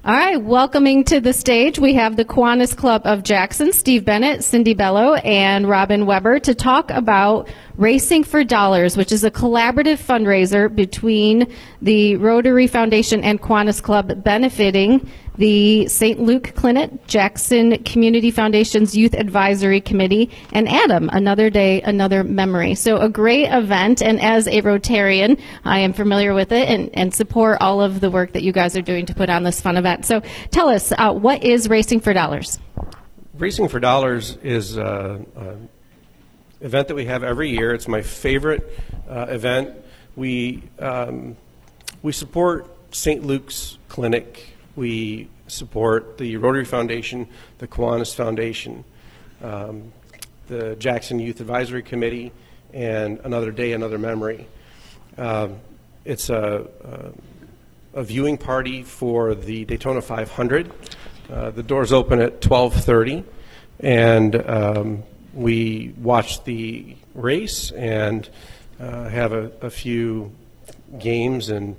All 0.04 0.14
right, 0.14 0.40
welcoming 0.40 1.04
to 1.04 1.20
the 1.20 1.32
stage, 1.32 1.78
we 1.78 1.94
have 1.94 2.16
the 2.16 2.24
Kiwanis 2.24 2.76
Club 2.76 3.02
of 3.04 3.24
Jackson, 3.24 3.72
Steve 3.72 4.04
Bennett, 4.04 4.44
Cindy 4.44 4.74
Bello, 4.74 5.14
and 5.14 5.68
Robin 5.68 6.06
Weber 6.06 6.38
to 6.40 6.54
talk 6.54 6.90
about 6.90 7.48
Racing 7.78 8.24
for 8.24 8.42
Dollars, 8.42 8.96
which 8.96 9.12
is 9.12 9.22
a 9.22 9.30
collaborative 9.30 10.04
fundraiser 10.04 10.74
between 10.74 11.46
the 11.80 12.16
Rotary 12.16 12.66
Foundation 12.66 13.22
and 13.22 13.40
Kiwanis 13.40 13.80
Club 13.80 14.24
benefiting 14.24 15.08
the 15.36 15.86
St. 15.86 16.18
Luke 16.18 16.54
Clinic, 16.56 17.06
Jackson 17.06 17.80
Community 17.84 18.32
Foundation's 18.32 18.96
Youth 18.96 19.14
Advisory 19.14 19.80
Committee, 19.80 20.28
and 20.52 20.68
Adam, 20.68 21.08
Another 21.12 21.50
Day, 21.50 21.80
Another 21.82 22.24
Memory. 22.24 22.74
So 22.74 22.96
a 22.96 23.08
great 23.08 23.46
event, 23.46 24.02
and 24.02 24.20
as 24.20 24.48
a 24.48 24.60
Rotarian, 24.62 25.40
I 25.64 25.78
am 25.78 25.92
familiar 25.92 26.34
with 26.34 26.50
it 26.50 26.68
and, 26.68 26.90
and 26.94 27.14
support 27.14 27.58
all 27.60 27.80
of 27.80 28.00
the 28.00 28.10
work 28.10 28.32
that 28.32 28.42
you 28.42 28.50
guys 28.50 28.76
are 28.76 28.82
doing 28.82 29.06
to 29.06 29.14
put 29.14 29.30
on 29.30 29.44
this 29.44 29.60
fun 29.60 29.76
event. 29.76 30.04
So 30.04 30.20
tell 30.50 30.68
us, 30.68 30.90
uh, 30.98 31.12
what 31.12 31.44
is 31.44 31.68
Racing 31.68 32.00
for 32.00 32.12
Dollars? 32.12 32.58
Racing 33.34 33.68
for 33.68 33.78
Dollars 33.78 34.36
is 34.42 34.76
an 34.76 35.68
event 36.60 36.88
that 36.88 36.94
we 36.94 37.04
have 37.06 37.22
every 37.24 37.50
year. 37.50 37.72
It's 37.74 37.88
my 37.88 38.02
favorite 38.02 38.68
uh, 39.08 39.26
event. 39.28 39.74
We, 40.16 40.62
um, 40.78 41.36
we 42.02 42.12
support 42.12 42.66
St. 42.92 43.24
Luke's 43.24 43.78
Clinic. 43.88 44.56
We 44.76 45.28
support 45.46 46.18
the 46.18 46.36
Rotary 46.36 46.64
Foundation, 46.64 47.28
the 47.58 47.66
Kiwanis 47.68 48.14
Foundation. 48.14 48.84
um, 49.42 49.92
the 50.48 50.74
Jackson 50.76 51.18
Youth 51.18 51.40
Advisory 51.40 51.82
Committee, 51.82 52.32
and 52.72 53.18
Another 53.22 53.50
Day, 53.50 53.72
Another 53.74 53.98
Memory. 53.98 54.46
Um, 55.18 55.56
It's 56.04 56.30
a, 56.30 56.66
a 56.84 58.00
a 58.00 58.02
viewing 58.02 58.36
party 58.38 58.82
for 58.82 59.34
the 59.34 59.64
Daytona 59.66 60.00
500. 60.00 60.70
Uh, 61.30 61.50
The 61.50 61.62
doors 61.62 61.92
open 61.92 62.20
at 62.20 62.40
12:30, 62.40 63.24
and 63.80 64.36
um, 64.48 65.02
we 65.38 65.94
watch 65.98 66.44
the 66.44 66.96
race 67.14 67.70
and 67.72 68.28
uh, 68.80 69.08
have 69.08 69.32
a 69.32 69.50
a 69.62 69.70
few 69.70 70.32
games 70.98 71.48
and 71.48 71.76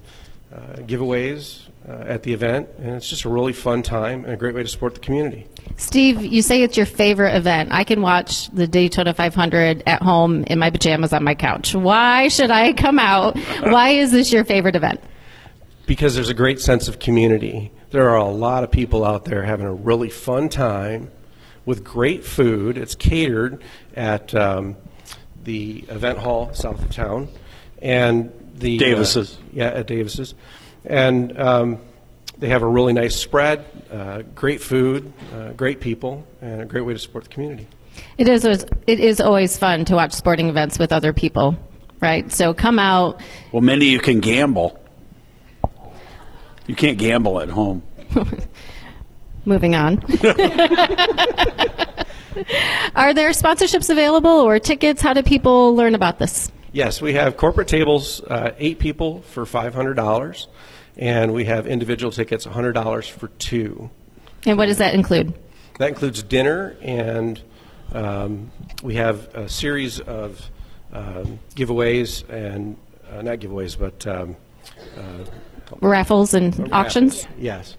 uh, 0.53 0.77
giveaways 0.77 1.61
uh, 1.87 1.91
at 2.07 2.23
the 2.23 2.33
event, 2.33 2.69
and 2.79 2.95
it's 2.95 3.09
just 3.09 3.25
a 3.25 3.29
really 3.29 3.53
fun 3.53 3.83
time 3.83 4.23
and 4.25 4.33
a 4.33 4.37
great 4.37 4.55
way 4.55 4.63
to 4.63 4.69
support 4.69 4.93
the 4.93 4.99
community. 4.99 5.47
Steve, 5.77 6.21
you 6.23 6.41
say 6.41 6.63
it's 6.63 6.75
your 6.75 6.85
favorite 6.85 7.35
event. 7.35 7.69
I 7.71 7.83
can 7.83 8.01
watch 8.01 8.49
the 8.49 8.67
Daytona 8.67 9.13
500 9.13 9.83
at 9.85 10.01
home 10.01 10.43
in 10.45 10.59
my 10.59 10.69
pajamas 10.69 11.13
on 11.13 11.23
my 11.23 11.35
couch. 11.35 11.75
Why 11.75 12.27
should 12.27 12.51
I 12.51 12.73
come 12.73 12.99
out? 12.99 13.37
Why 13.61 13.89
is 13.89 14.11
this 14.11 14.31
your 14.33 14.43
favorite 14.43 14.75
event? 14.75 15.01
because 15.89 16.13
there's 16.13 16.29
a 16.29 16.35
great 16.35 16.59
sense 16.61 16.87
of 16.87 16.99
community. 16.99 17.71
There 17.89 18.07
are 18.11 18.17
a 18.17 18.29
lot 18.29 18.63
of 18.63 18.69
people 18.69 19.03
out 19.03 19.25
there 19.25 19.41
having 19.41 19.65
a 19.65 19.73
really 19.73 20.11
fun 20.11 20.47
time 20.47 21.09
with 21.65 21.83
great 21.83 22.23
food. 22.23 22.77
It's 22.77 22.95
catered 22.95 23.63
at 23.95 24.33
um, 24.35 24.75
the 25.43 25.85
event 25.89 26.19
hall 26.19 26.53
south 26.53 26.83
of 26.83 26.91
town, 26.91 27.29
and 27.81 28.31
the 28.55 28.93
uh, 28.93 29.25
yeah, 29.53 29.67
at 29.67 29.87
Davis's, 29.87 30.35
and 30.85 31.37
um, 31.39 31.79
they 32.37 32.49
have 32.49 32.61
a 32.61 32.67
really 32.67 32.93
nice 32.93 33.15
spread, 33.15 33.65
uh, 33.91 34.23
great 34.35 34.61
food, 34.61 35.11
uh, 35.33 35.49
great 35.53 35.79
people, 35.79 36.25
and 36.41 36.61
a 36.61 36.65
great 36.65 36.81
way 36.81 36.93
to 36.93 36.99
support 36.99 37.25
the 37.25 37.29
community. 37.29 37.67
It 38.17 38.27
is. 38.27 38.45
It 38.45 38.99
is 38.99 39.19
always 39.19 39.57
fun 39.57 39.85
to 39.85 39.95
watch 39.95 40.13
sporting 40.13 40.49
events 40.49 40.79
with 40.79 40.91
other 40.91 41.13
people, 41.13 41.57
right? 42.01 42.31
So 42.31 42.53
come 42.53 42.79
out. 42.79 43.21
Well, 43.51 43.61
Mindy, 43.61 43.87
you 43.87 43.99
can 43.99 44.19
gamble. 44.19 44.79
You 46.67 46.75
can't 46.75 46.97
gamble 46.97 47.41
at 47.41 47.49
home. 47.49 47.83
Moving 49.49 49.73
on. 49.73 49.97
Are 52.95 53.15
there 53.15 53.31
sponsorships 53.31 53.89
available 53.89 54.29
or 54.29 54.59
tickets? 54.59 55.01
How 55.01 55.13
do 55.13 55.23
people 55.23 55.75
learn 55.75 55.95
about 55.95 56.19
this? 56.19 56.51
Yes, 56.71 57.01
we 57.01 57.13
have 57.13 57.35
corporate 57.35 57.67
tables, 57.67 58.21
uh, 58.21 58.53
eight 58.59 58.77
people 58.77 59.23
for 59.23 59.47
five 59.47 59.73
hundred 59.73 59.95
dollars, 59.95 60.47
and 60.97 61.33
we 61.33 61.45
have 61.45 61.65
individual 61.65 62.11
tickets, 62.11 62.45
hundred 62.45 62.73
dollars 62.73 63.07
for 63.07 63.29
two. 63.39 63.89
And 64.45 64.55
what 64.55 64.67
does 64.67 64.77
that 64.77 64.93
include? 64.93 65.33
That 65.79 65.89
includes 65.89 66.21
dinner, 66.21 66.77
and 66.79 67.41
um, 67.91 68.51
we 68.83 68.93
have 68.97 69.33
a 69.33 69.49
series 69.49 69.99
of 69.99 70.47
um, 70.93 71.39
giveaways 71.55 72.23
and 72.29 72.77
uh, 73.11 73.23
not 73.23 73.39
giveaways, 73.39 73.79
but 73.79 74.05
um, 74.05 74.35
Raffles 75.81 76.35
and 76.35 76.71
auctions? 76.71 77.27
Yes. 77.39 77.75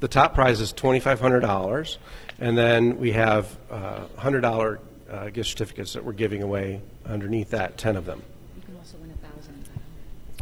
Yeah. 0.00 0.06
The 0.06 0.08
top 0.08 0.34
prize 0.34 0.60
is 0.60 0.72
twenty-five 0.72 1.20
hundred 1.20 1.40
dollars, 1.40 1.98
and 2.38 2.56
then 2.56 2.98
we 2.98 3.12
have 3.12 3.56
uh, 3.70 4.06
hundred 4.16 4.40
dollar 4.40 4.80
uh, 5.10 5.30
gift 5.30 5.50
certificates 5.50 5.92
that 5.92 6.04
we're 6.04 6.12
giving 6.12 6.42
away 6.42 6.80
underneath 7.06 7.50
that, 7.50 7.76
ten 7.76 7.96
of 7.96 8.06
them. 8.06 8.22
You 8.56 8.62
can 8.62 8.76
also 8.76 8.96
win 8.98 9.10
a 9.10 9.26
thousand. 9.26 9.68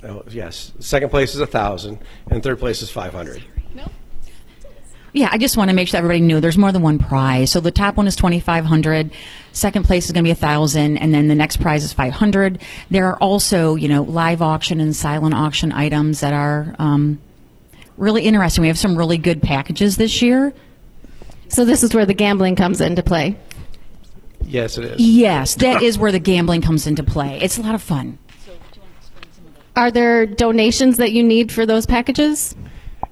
Oh, 0.05 0.25
yes. 0.31 0.73
Second 0.79 1.11
place 1.11 1.35
is 1.35 1.41
a 1.41 1.47
thousand, 1.47 1.99
and 2.31 2.43
third 2.43 2.59
place 2.59 2.83
is 2.83 2.91
five 2.91 3.13
hundred. 3.13 3.43
Yeah, 5.13 5.31
I 5.33 5.39
just 5.39 5.57
want 5.57 5.71
to 5.71 5.75
make 5.75 5.89
sure 5.89 5.99
everybody 5.99 6.21
knew 6.21 6.39
there's 6.41 6.59
more 6.59 6.71
than 6.71 6.83
one 6.83 6.99
prize. 6.99 7.51
So 7.51 7.61
the 7.61 7.71
top 7.71 7.97
one 7.97 8.07
is 8.07 8.15
2500 8.15 9.11
second 9.53 9.85
place 9.85 10.05
is 10.05 10.13
going 10.13 10.23
to 10.23 10.29
be 10.29 10.33
a 10.33 10.35
1000 10.35 10.99
and 10.99 11.13
then 11.13 11.29
the 11.29 11.35
next 11.35 11.57
prize 11.57 11.83
is 11.83 11.93
500 11.93 12.61
There 12.91 13.07
are 13.07 13.17
also, 13.17 13.75
you 13.75 13.89
know, 13.89 14.03
live 14.03 14.43
auction 14.43 14.81
and 14.81 14.95
silent 14.95 15.35
auction 15.35 15.73
items 15.73 16.21
that 16.21 16.35
are 16.35 16.77
um, 16.79 17.19
really 17.99 18.23
interesting. 18.23 18.63
We 18.63 18.69
have 18.69 18.79
some 18.79 18.97
really 18.97 19.19
good 19.19 19.43
packages 19.43 19.97
this 19.97 20.23
year. 20.23 20.55
So 21.49 21.65
this 21.65 21.83
is 21.83 21.95
where 21.95 22.07
the 22.07 22.15
gambling 22.15 22.57
comes 22.57 22.81
into 22.81 23.03
play. 23.03 23.37
Yes, 24.43 24.79
it 24.79 24.85
is. 24.85 25.01
Yes, 25.01 25.57
that 25.57 25.83
is 25.83 25.99
where 25.99 26.13
the 26.13 26.19
gambling 26.19 26.63
comes 26.63 26.87
into 26.87 27.03
play. 27.03 27.39
It's 27.41 27.59
a 27.59 27.63
lot 27.63 27.75
of 27.75 27.83
fun. 27.83 28.19
Are 29.77 29.91
there 29.91 30.27
donations 30.27 30.97
that 30.97 31.13
you 31.13 31.23
need 31.23 31.53
for 31.53 31.67
those 31.67 31.87
packages? 31.87 32.57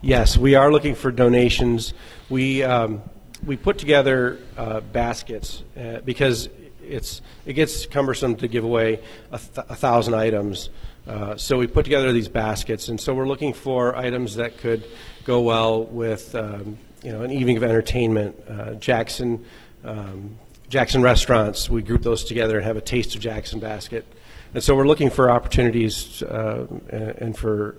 Yes, 0.03 0.37
we 0.37 0.55
are 0.55 0.72
looking 0.72 0.95
for 0.95 1.11
donations. 1.11 1.95
We 2.28 2.62
um, 2.62 3.03
we 3.45 3.57
put 3.57 3.78
together 3.78 4.41
uh, 4.57 4.80
baskets 4.80 5.62
uh, 5.76 6.01
because 6.01 6.49
it's 6.82 7.22
it 7.45 7.55
gets 7.55 7.87
cumbersome 7.87 8.37
to 8.37 8.49
give 8.49 8.64
away 8.64 9.01
a, 9.30 9.39
th- 9.39 9.66
a 9.68 9.74
thousand 9.74 10.14
items. 10.14 10.70
Uh, 11.07 11.37
so 11.37 11.57
we 11.57 11.67
put 11.67 11.85
together 11.85 12.13
these 12.13 12.29
baskets, 12.29 12.89
and 12.89 13.01
so 13.01 13.15
we're 13.15 13.29
looking 13.29 13.53
for 13.53 13.97
items 13.97 14.37
that 14.37 14.59
could 14.59 14.85
go 15.25 15.41
well 15.41 15.85
with 15.85 16.35
um, 16.35 16.79
you 17.03 17.13
know 17.13 17.23
an 17.23 17.31
evening 17.31 17.57
of 17.57 17.63
entertainment. 17.63 18.37
Uh, 18.49 18.75
Jackson 18.75 19.45
um, 19.85 20.37
Jackson 20.69 21.03
restaurants, 21.03 21.71
we 21.71 21.83
group 21.83 22.03
those 22.03 22.25
together 22.25 22.57
and 22.57 22.67
have 22.67 22.77
a 22.77 22.81
taste 22.81 23.15
of 23.15 23.21
Jackson 23.21 23.61
basket. 23.61 24.05
And 24.53 24.63
so 24.63 24.75
we're 24.75 24.87
looking 24.87 25.11
for 25.11 25.31
opportunities 25.31 26.23
uh, 26.23 26.67
and, 26.89 27.03
and 27.19 27.37
for 27.37 27.77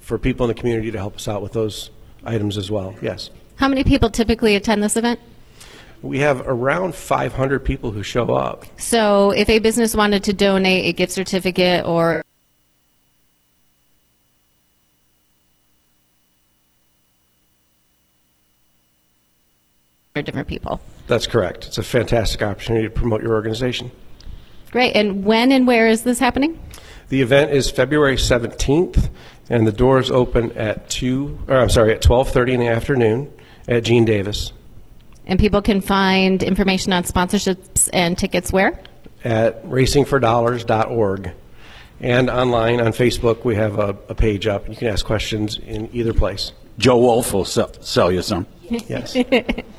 for 0.00 0.18
people 0.18 0.48
in 0.48 0.48
the 0.48 0.58
community 0.58 0.90
to 0.90 0.98
help 0.98 1.16
us 1.16 1.28
out 1.28 1.42
with 1.42 1.52
those 1.52 1.90
items 2.24 2.56
as 2.56 2.70
well. 2.70 2.94
Yes. 3.02 3.30
How 3.56 3.68
many 3.68 3.84
people 3.84 4.08
typically 4.08 4.54
attend 4.54 4.82
this 4.82 4.96
event? 4.96 5.20
We 6.00 6.20
have 6.20 6.46
around 6.46 6.94
500 6.94 7.64
people 7.64 7.90
who 7.90 8.02
show 8.02 8.32
up. 8.34 8.64
So 8.78 9.32
if 9.32 9.48
a 9.50 9.58
business 9.58 9.96
wanted 9.96 10.22
to 10.24 10.32
donate 10.32 10.86
a 10.86 10.92
gift 10.92 11.12
certificate 11.12 11.84
or 11.84 12.22
different 20.22 20.48
people. 20.48 20.80
That's 21.06 21.26
correct. 21.26 21.66
It's 21.66 21.78
a 21.78 21.82
fantastic 21.82 22.42
opportunity 22.42 22.84
to 22.86 22.90
promote 22.90 23.22
your 23.22 23.32
organization. 23.32 23.90
Great. 24.70 24.94
And 24.94 25.24
when 25.24 25.52
and 25.52 25.66
where 25.66 25.88
is 25.88 26.02
this 26.02 26.18
happening? 26.18 26.58
The 27.08 27.22
event 27.22 27.52
is 27.52 27.70
February 27.70 28.16
17th, 28.16 29.08
and 29.48 29.66
the 29.66 29.72
doors 29.72 30.10
open 30.10 30.52
at 30.52 30.90
2, 30.90 31.38
or 31.48 31.56
I'm 31.56 31.70
sorry, 31.70 31.92
at 31.94 32.02
12:30 32.02 32.52
in 32.52 32.60
the 32.60 32.68
afternoon 32.68 33.32
at 33.66 33.84
Gene 33.84 34.04
Davis 34.04 34.52
And 35.26 35.38
people 35.38 35.62
can 35.62 35.80
find 35.80 36.42
information 36.42 36.92
on 36.92 37.04
sponsorships 37.04 37.88
and 37.92 38.16
tickets 38.18 38.52
where? 38.52 38.78
at 39.24 39.64
racingfordollars.org. 39.66 41.30
And 42.00 42.30
online 42.30 42.80
on 42.80 42.92
Facebook, 42.92 43.44
we 43.44 43.56
have 43.56 43.78
a, 43.78 43.96
a 44.08 44.14
page 44.14 44.46
up. 44.46 44.68
You 44.68 44.76
can 44.76 44.86
ask 44.88 45.04
questions 45.04 45.58
in 45.58 45.88
either 45.92 46.14
place. 46.14 46.52
Joe 46.78 46.98
Wolf 46.98 47.32
will 47.32 47.44
sell, 47.44 47.72
sell 47.80 48.12
you 48.12 48.22
some. 48.22 48.46
Yes. 48.68 49.16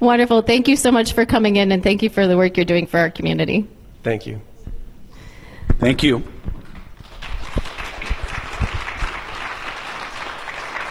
Wonderful. 0.00 0.42
Thank 0.42 0.68
you 0.68 0.76
so 0.76 0.92
much 0.92 1.12
for 1.12 1.24
coming 1.24 1.56
in 1.56 1.72
and 1.72 1.82
thank 1.82 2.02
you 2.02 2.10
for 2.10 2.26
the 2.26 2.36
work 2.36 2.56
you're 2.56 2.66
doing 2.66 2.86
for 2.86 2.98
our 2.98 3.10
community. 3.10 3.66
Thank 4.02 4.26
you. 4.26 4.40
Thank 5.78 6.02
you. 6.02 6.22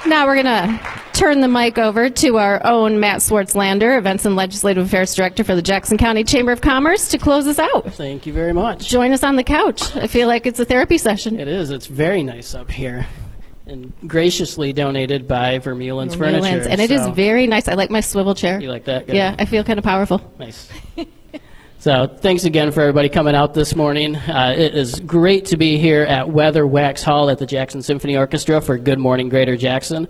Now 0.08 0.28
we're 0.28 0.42
going 0.42 0.46
to 0.46 0.80
turn 1.14 1.42
the 1.42 1.48
mic 1.48 1.78
over 1.78 2.10
to 2.10 2.38
our 2.38 2.64
own 2.66 3.00
Matt 3.00 3.22
Swartzlander, 3.22 3.98
Events 3.98 4.26
and 4.26 4.36
Legislative 4.36 4.86
Affairs 4.86 5.16
Director 5.16 5.44
for 5.44 5.56
the 5.56 5.62
Jackson 5.62 5.98
County 5.98 6.24
Chamber 6.24 6.52
of 6.52 6.62
Commerce, 6.62 7.08
to 7.10 7.18
close 7.18 7.48
us 7.48 7.58
out. 7.58 7.94
Thank 7.94 8.26
you 8.26 8.34
very 8.34 8.54
much. 8.54 8.88
Join 8.88 9.14
us 9.14 9.24
on 9.24 9.36
the 9.36 9.44
couch. 9.44 9.96
I 9.96 10.08
feel 10.08 10.28
like 10.28 10.46
it's 10.46 10.60
a 10.60 10.66
therapy 10.66 10.98
session. 10.98 11.40
It 11.40 11.48
is. 11.48 11.72
It's 11.72 11.88
very 11.88 12.22
nice 12.22 12.54
up 12.54 12.70
here, 12.70 13.08
and 13.68 13.92
graciously 14.08 14.74
donated 14.74 15.28
by 15.28 15.60
Vermeulen's 15.60 16.16
Furniture. 16.16 16.42
Newlands. 16.42 16.68
And 16.68 16.80
it 16.80 16.92
is 16.92 17.04
so- 17.04 17.12
very 17.12 17.48
nice. 17.48 17.68
I 17.68 17.74
like 17.74 17.90
my 17.90 18.02
swivel 18.02 18.36
chair. 18.36 18.60
You 18.60 18.70
like 18.70 18.86
that? 18.86 19.08
Good. 19.08 19.16
Yeah, 19.16 19.36
I 19.38 19.46
feel 19.46 19.64
kind 19.64 19.80
of 19.80 19.86
powerful. 19.86 20.22
Nice. 20.40 20.70
So, 21.78 22.08
thanks 22.08 22.46
again 22.46 22.72
for 22.72 22.82
everybody 22.82 23.10
coming 23.10 23.36
out 23.36 23.54
this 23.54 23.76
morning. 23.76 24.16
Uh, 24.16 24.56
it 24.58 24.74
is 24.74 25.00
great 25.02 25.46
to 25.48 25.58
be 25.58 25.78
here 25.78 26.02
at 26.02 26.26
Weatherwax 26.26 27.04
Hall 27.04 27.30
at 27.30 27.38
the 27.38 27.46
Jackson 27.46 27.84
Symphony 27.84 28.18
Orchestra 28.18 28.60
for 28.60 28.80
Good 28.80 28.98
Morning 28.98 29.30
Greater 29.30 29.56
Jackson. 29.56 30.08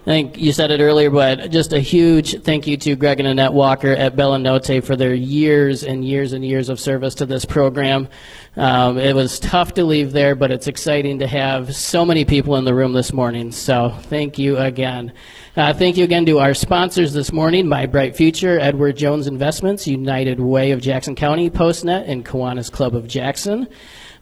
I 0.00 0.04
think 0.04 0.38
you 0.38 0.52
said 0.52 0.70
it 0.70 0.80
earlier, 0.80 1.10
but 1.10 1.50
just 1.50 1.74
a 1.74 1.78
huge 1.78 2.42
thank 2.42 2.66
you 2.66 2.78
to 2.78 2.96
Greg 2.96 3.20
and 3.20 3.28
Annette 3.28 3.52
Walker 3.52 3.92
at 3.92 4.16
Bella 4.16 4.38
Notte 4.38 4.82
for 4.82 4.96
their 4.96 5.12
years 5.12 5.84
and 5.84 6.02
years 6.02 6.32
and 6.32 6.42
years 6.42 6.70
of 6.70 6.80
service 6.80 7.16
to 7.16 7.26
this 7.26 7.44
program. 7.44 8.08
Um, 8.56 8.96
it 8.96 9.14
was 9.14 9.38
tough 9.38 9.74
to 9.74 9.84
leave 9.84 10.12
there, 10.12 10.34
but 10.34 10.50
it's 10.50 10.68
exciting 10.68 11.18
to 11.18 11.26
have 11.26 11.76
so 11.76 12.06
many 12.06 12.24
people 12.24 12.56
in 12.56 12.64
the 12.64 12.74
room 12.74 12.94
this 12.94 13.12
morning. 13.12 13.52
So 13.52 13.90
thank 14.04 14.38
you 14.38 14.56
again. 14.56 15.12
Uh, 15.54 15.74
thank 15.74 15.98
you 15.98 16.04
again 16.04 16.24
to 16.24 16.38
our 16.38 16.54
sponsors 16.54 17.12
this 17.12 17.30
morning, 17.30 17.68
My 17.68 17.84
Bright 17.84 18.16
Future, 18.16 18.58
Edward 18.58 18.96
Jones 18.96 19.26
Investments, 19.26 19.86
United 19.86 20.40
Way 20.40 20.70
of 20.70 20.80
Jackson 20.80 21.14
County, 21.14 21.50
Postnet, 21.50 22.08
and 22.08 22.24
Kiwanis 22.24 22.72
Club 22.72 22.94
of 22.94 23.06
Jackson. 23.06 23.68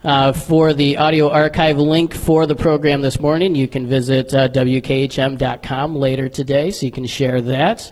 Uh, 0.05 0.33
for 0.33 0.73
the 0.73 0.97
audio 0.97 1.29
archive 1.29 1.77
link 1.77 2.15
for 2.15 2.47
the 2.47 2.55
program 2.55 3.01
this 3.01 3.19
morning, 3.19 3.57
you 3.57 3.67
can 3.67 3.89
visit 3.89 4.33
uh, 4.33 4.49
WKHM.com 4.49 5.97
later 5.97 6.29
today, 6.29 6.71
so 6.71 6.87
you 6.87 6.93
can 6.93 7.05
share 7.05 7.41
that. 7.41 7.91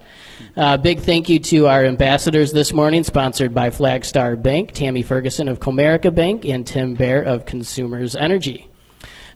Uh, 0.56 0.76
big 0.76 1.00
thank 1.00 1.28
you 1.28 1.40
to 1.40 1.66
our 1.66 1.84
ambassadors 1.84 2.52
this 2.52 2.72
morning, 2.72 3.02
sponsored 3.02 3.52
by 3.52 3.70
Flagstar 3.70 4.40
Bank, 4.40 4.70
Tammy 4.70 5.02
Ferguson 5.02 5.48
of 5.48 5.58
Comerica 5.58 6.14
Bank, 6.14 6.44
and 6.44 6.64
Tim 6.64 6.94
Bear 6.94 7.22
of 7.22 7.44
Consumers 7.44 8.14
Energy. 8.14 8.68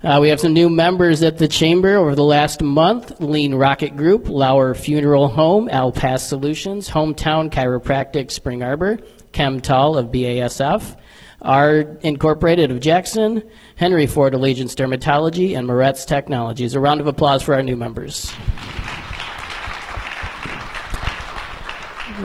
Uh, 0.04 0.18
we 0.20 0.28
have 0.28 0.38
some 0.38 0.52
new 0.52 0.70
members 0.70 1.24
at 1.24 1.38
the 1.38 1.48
Chamber 1.48 1.96
over 1.96 2.14
the 2.14 2.22
last 2.22 2.62
month 2.62 3.20
Lean 3.20 3.52
Rocket 3.52 3.96
Group, 3.96 4.28
Lauer 4.28 4.74
Funeral 4.74 5.26
Home, 5.26 5.68
Alpass 5.68 6.20
Solutions, 6.20 6.88
Hometown 6.88 7.50
Chiropractic 7.50 8.30
Spring 8.30 8.62
Arbor, 8.62 8.98
Chemetall 9.32 9.98
of 9.98 10.06
BASF, 10.06 10.96
R 11.42 11.96
Incorporated 12.02 12.70
of 12.70 12.80
Jackson, 12.80 13.42
Henry 13.76 14.06
Ford 14.06 14.34
Allegiance 14.34 14.74
Dermatology, 14.74 15.56
and 15.56 15.68
Moretz 15.68 16.06
Technologies. 16.06 16.74
A 16.74 16.80
round 16.80 17.00
of 17.00 17.06
applause 17.06 17.42
for 17.42 17.54
our 17.54 17.62
new 17.62 17.76
members. 17.76 18.32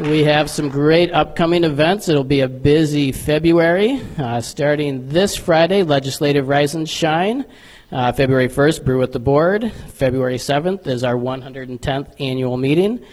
We 0.01 0.25
have 0.25 0.49
some 0.49 0.67
great 0.67 1.13
upcoming 1.13 1.63
events. 1.63 2.09
It'll 2.09 2.25
be 2.25 2.41
a 2.41 2.49
busy 2.49 3.13
February. 3.13 4.01
Uh, 4.17 4.41
starting 4.41 5.07
this 5.07 5.37
Friday, 5.37 5.83
Legislative 5.83 6.49
Rise 6.49 6.75
and 6.75 6.89
Shine. 6.89 7.45
Uh, 7.93 8.11
February 8.11 8.49
1st, 8.49 8.83
Brew 8.83 8.99
with 8.99 9.13
the 9.13 9.19
Board. 9.19 9.71
February 9.71 10.35
7th 10.35 10.85
is 10.87 11.05
our 11.05 11.15
110th 11.15 12.19
annual 12.19 12.57
meeting. 12.57 13.05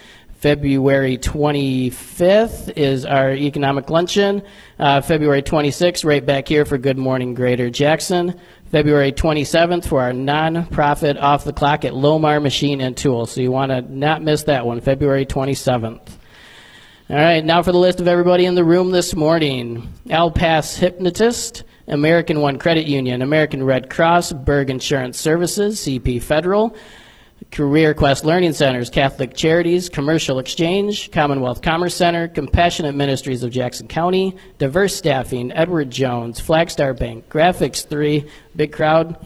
February 0.43 1.18
25th 1.18 2.76
is 2.76 3.05
our 3.05 3.30
economic 3.30 3.88
luncheon. 3.88 4.43
Uh, 4.76 5.01
February 5.01 5.40
26th, 5.40 6.05
right 6.05 6.26
back 6.26 6.49
here 6.49 6.64
for 6.64 6.78
Good 6.78 6.99
Morning 6.99 7.34
Greater 7.34 7.70
Jackson. 7.70 8.40
February 8.72 9.12
27th 9.12 9.86
for 9.86 10.03
our 10.03 10.11
nonprofit 10.11 11.16
off 11.22 11.45
the 11.45 11.53
clock 11.53 11.84
at 11.84 11.93
Lomar 11.93 12.43
Machine 12.43 12.80
and 12.80 12.97
Tool. 12.97 13.26
So 13.26 13.40
you 13.40 13.53
want 13.53 13.70
to 13.70 13.82
not 13.82 14.20
miss 14.20 14.43
that 14.45 14.66
one, 14.66 14.80
February 14.80 15.26
27th. 15.26 16.01
All 17.09 17.16
right, 17.16 17.45
now 17.45 17.62
for 17.62 17.70
the 17.70 17.78
list 17.78 18.01
of 18.01 18.09
everybody 18.09 18.45
in 18.45 18.57
the 18.57 18.64
room 18.64 18.90
this 18.90 19.14
morning 19.14 19.93
Al 20.11 20.32
Pass 20.32 20.74
Hypnotist, 20.74 21.62
American 21.86 22.40
One 22.40 22.59
Credit 22.59 22.88
Union, 22.88 23.22
American 23.22 23.62
Red 23.62 23.90
Cross, 23.90 24.32
Berg 24.32 24.70
Insurance 24.70 25.20
Services, 25.20 25.78
CP 25.78 26.20
Federal, 26.20 26.74
Career 27.51 27.95
Quest 27.95 28.24
Learning 28.24 28.53
Centers, 28.53 28.90
Catholic 28.90 29.34
Charities, 29.34 29.88
Commercial 29.88 30.38
Exchange, 30.38 31.11
Commonwealth 31.11 31.62
Commerce 31.62 31.95
Center, 31.95 32.28
Compassionate 32.28 32.95
Ministries 32.95 33.43
of 33.43 33.51
Jackson 33.51 33.88
County, 33.88 34.36
Diverse 34.59 34.95
Staffing, 34.95 35.53
Edward 35.53 35.90
Jones, 35.90 36.40
Flagstar 36.40 36.97
Bank, 36.97 37.28
Graphics 37.28 37.86
3, 37.86 38.24
Big 38.55 38.72
Crowd, 38.72 39.16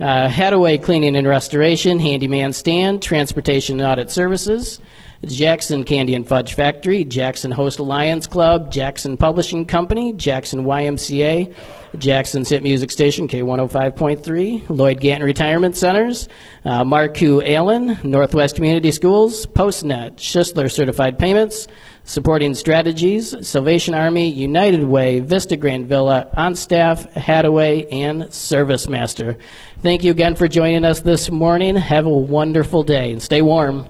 uh, 0.00 0.28
Hadaway 0.28 0.82
Cleaning 0.82 1.16
and 1.16 1.26
Restoration, 1.26 1.98
Handyman 1.98 2.52
Stand, 2.52 3.02
Transportation 3.02 3.80
Audit 3.80 4.10
Services, 4.10 4.80
Jackson 5.26 5.84
Candy 5.84 6.14
and 6.14 6.26
Fudge 6.26 6.54
Factory, 6.54 7.04
Jackson 7.04 7.52
Host 7.52 7.78
Lions 7.78 8.26
Club, 8.26 8.72
Jackson 8.72 9.16
Publishing 9.16 9.64
Company, 9.64 10.12
Jackson 10.12 10.64
YMCA, 10.64 11.54
Jackson's 11.96 12.48
Hit 12.48 12.62
Music 12.62 12.90
Station, 12.90 13.28
K105.3, 13.28 14.68
Lloyd 14.68 15.00
Ganton 15.00 15.24
Retirement 15.24 15.76
Centers, 15.76 16.28
uh, 16.64 16.82
Marku 16.82 17.46
Allen, 17.48 17.98
Northwest 18.02 18.56
Community 18.56 18.90
Schools, 18.90 19.46
Postnet, 19.46 20.16
Schisler 20.16 20.70
Certified 20.70 21.18
Payments, 21.18 21.68
Supporting 22.04 22.54
Strategies, 22.54 23.46
Salvation 23.46 23.94
Army, 23.94 24.28
United 24.28 24.82
Way, 24.82 25.20
Vista 25.20 25.56
Grand 25.56 25.86
Villa, 25.86 26.28
On 26.36 26.56
Staff, 26.56 27.06
Hadaway, 27.14 27.86
and 27.92 28.32
Service 28.34 28.88
Master. 28.88 29.36
Thank 29.82 30.02
you 30.02 30.10
again 30.10 30.34
for 30.34 30.48
joining 30.48 30.84
us 30.84 31.00
this 31.00 31.30
morning. 31.30 31.76
Have 31.76 32.06
a 32.06 32.10
wonderful 32.10 32.82
day 32.82 33.12
and 33.12 33.22
stay 33.22 33.40
warm. 33.40 33.86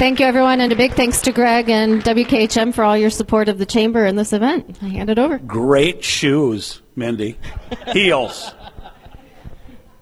Thank 0.00 0.18
you, 0.18 0.24
everyone, 0.24 0.62
and 0.62 0.72
a 0.72 0.76
big 0.76 0.94
thanks 0.94 1.20
to 1.20 1.30
Greg 1.30 1.68
and 1.68 2.02
WKHM 2.02 2.72
for 2.72 2.84
all 2.84 2.96
your 2.96 3.10
support 3.10 3.50
of 3.50 3.58
the 3.58 3.66
Chamber 3.66 4.06
in 4.06 4.16
this 4.16 4.32
event. 4.32 4.78
I 4.80 4.88
hand 4.88 5.10
it 5.10 5.18
over. 5.18 5.36
Great 5.36 6.02
shoes, 6.02 6.80
Mindy. 6.96 7.36
Heels. 7.92 8.54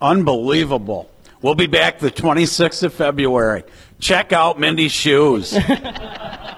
Unbelievable. 0.01 1.11
We'll 1.43 1.57
be 1.57 1.67
back 1.67 1.99
the 1.99 2.13
26th 2.13 2.85
of 2.85 2.95
February. 2.95 3.65
Check 3.99 4.33
out 4.33 4.61
Mindy's 4.61 4.93
shoes. 4.93 5.51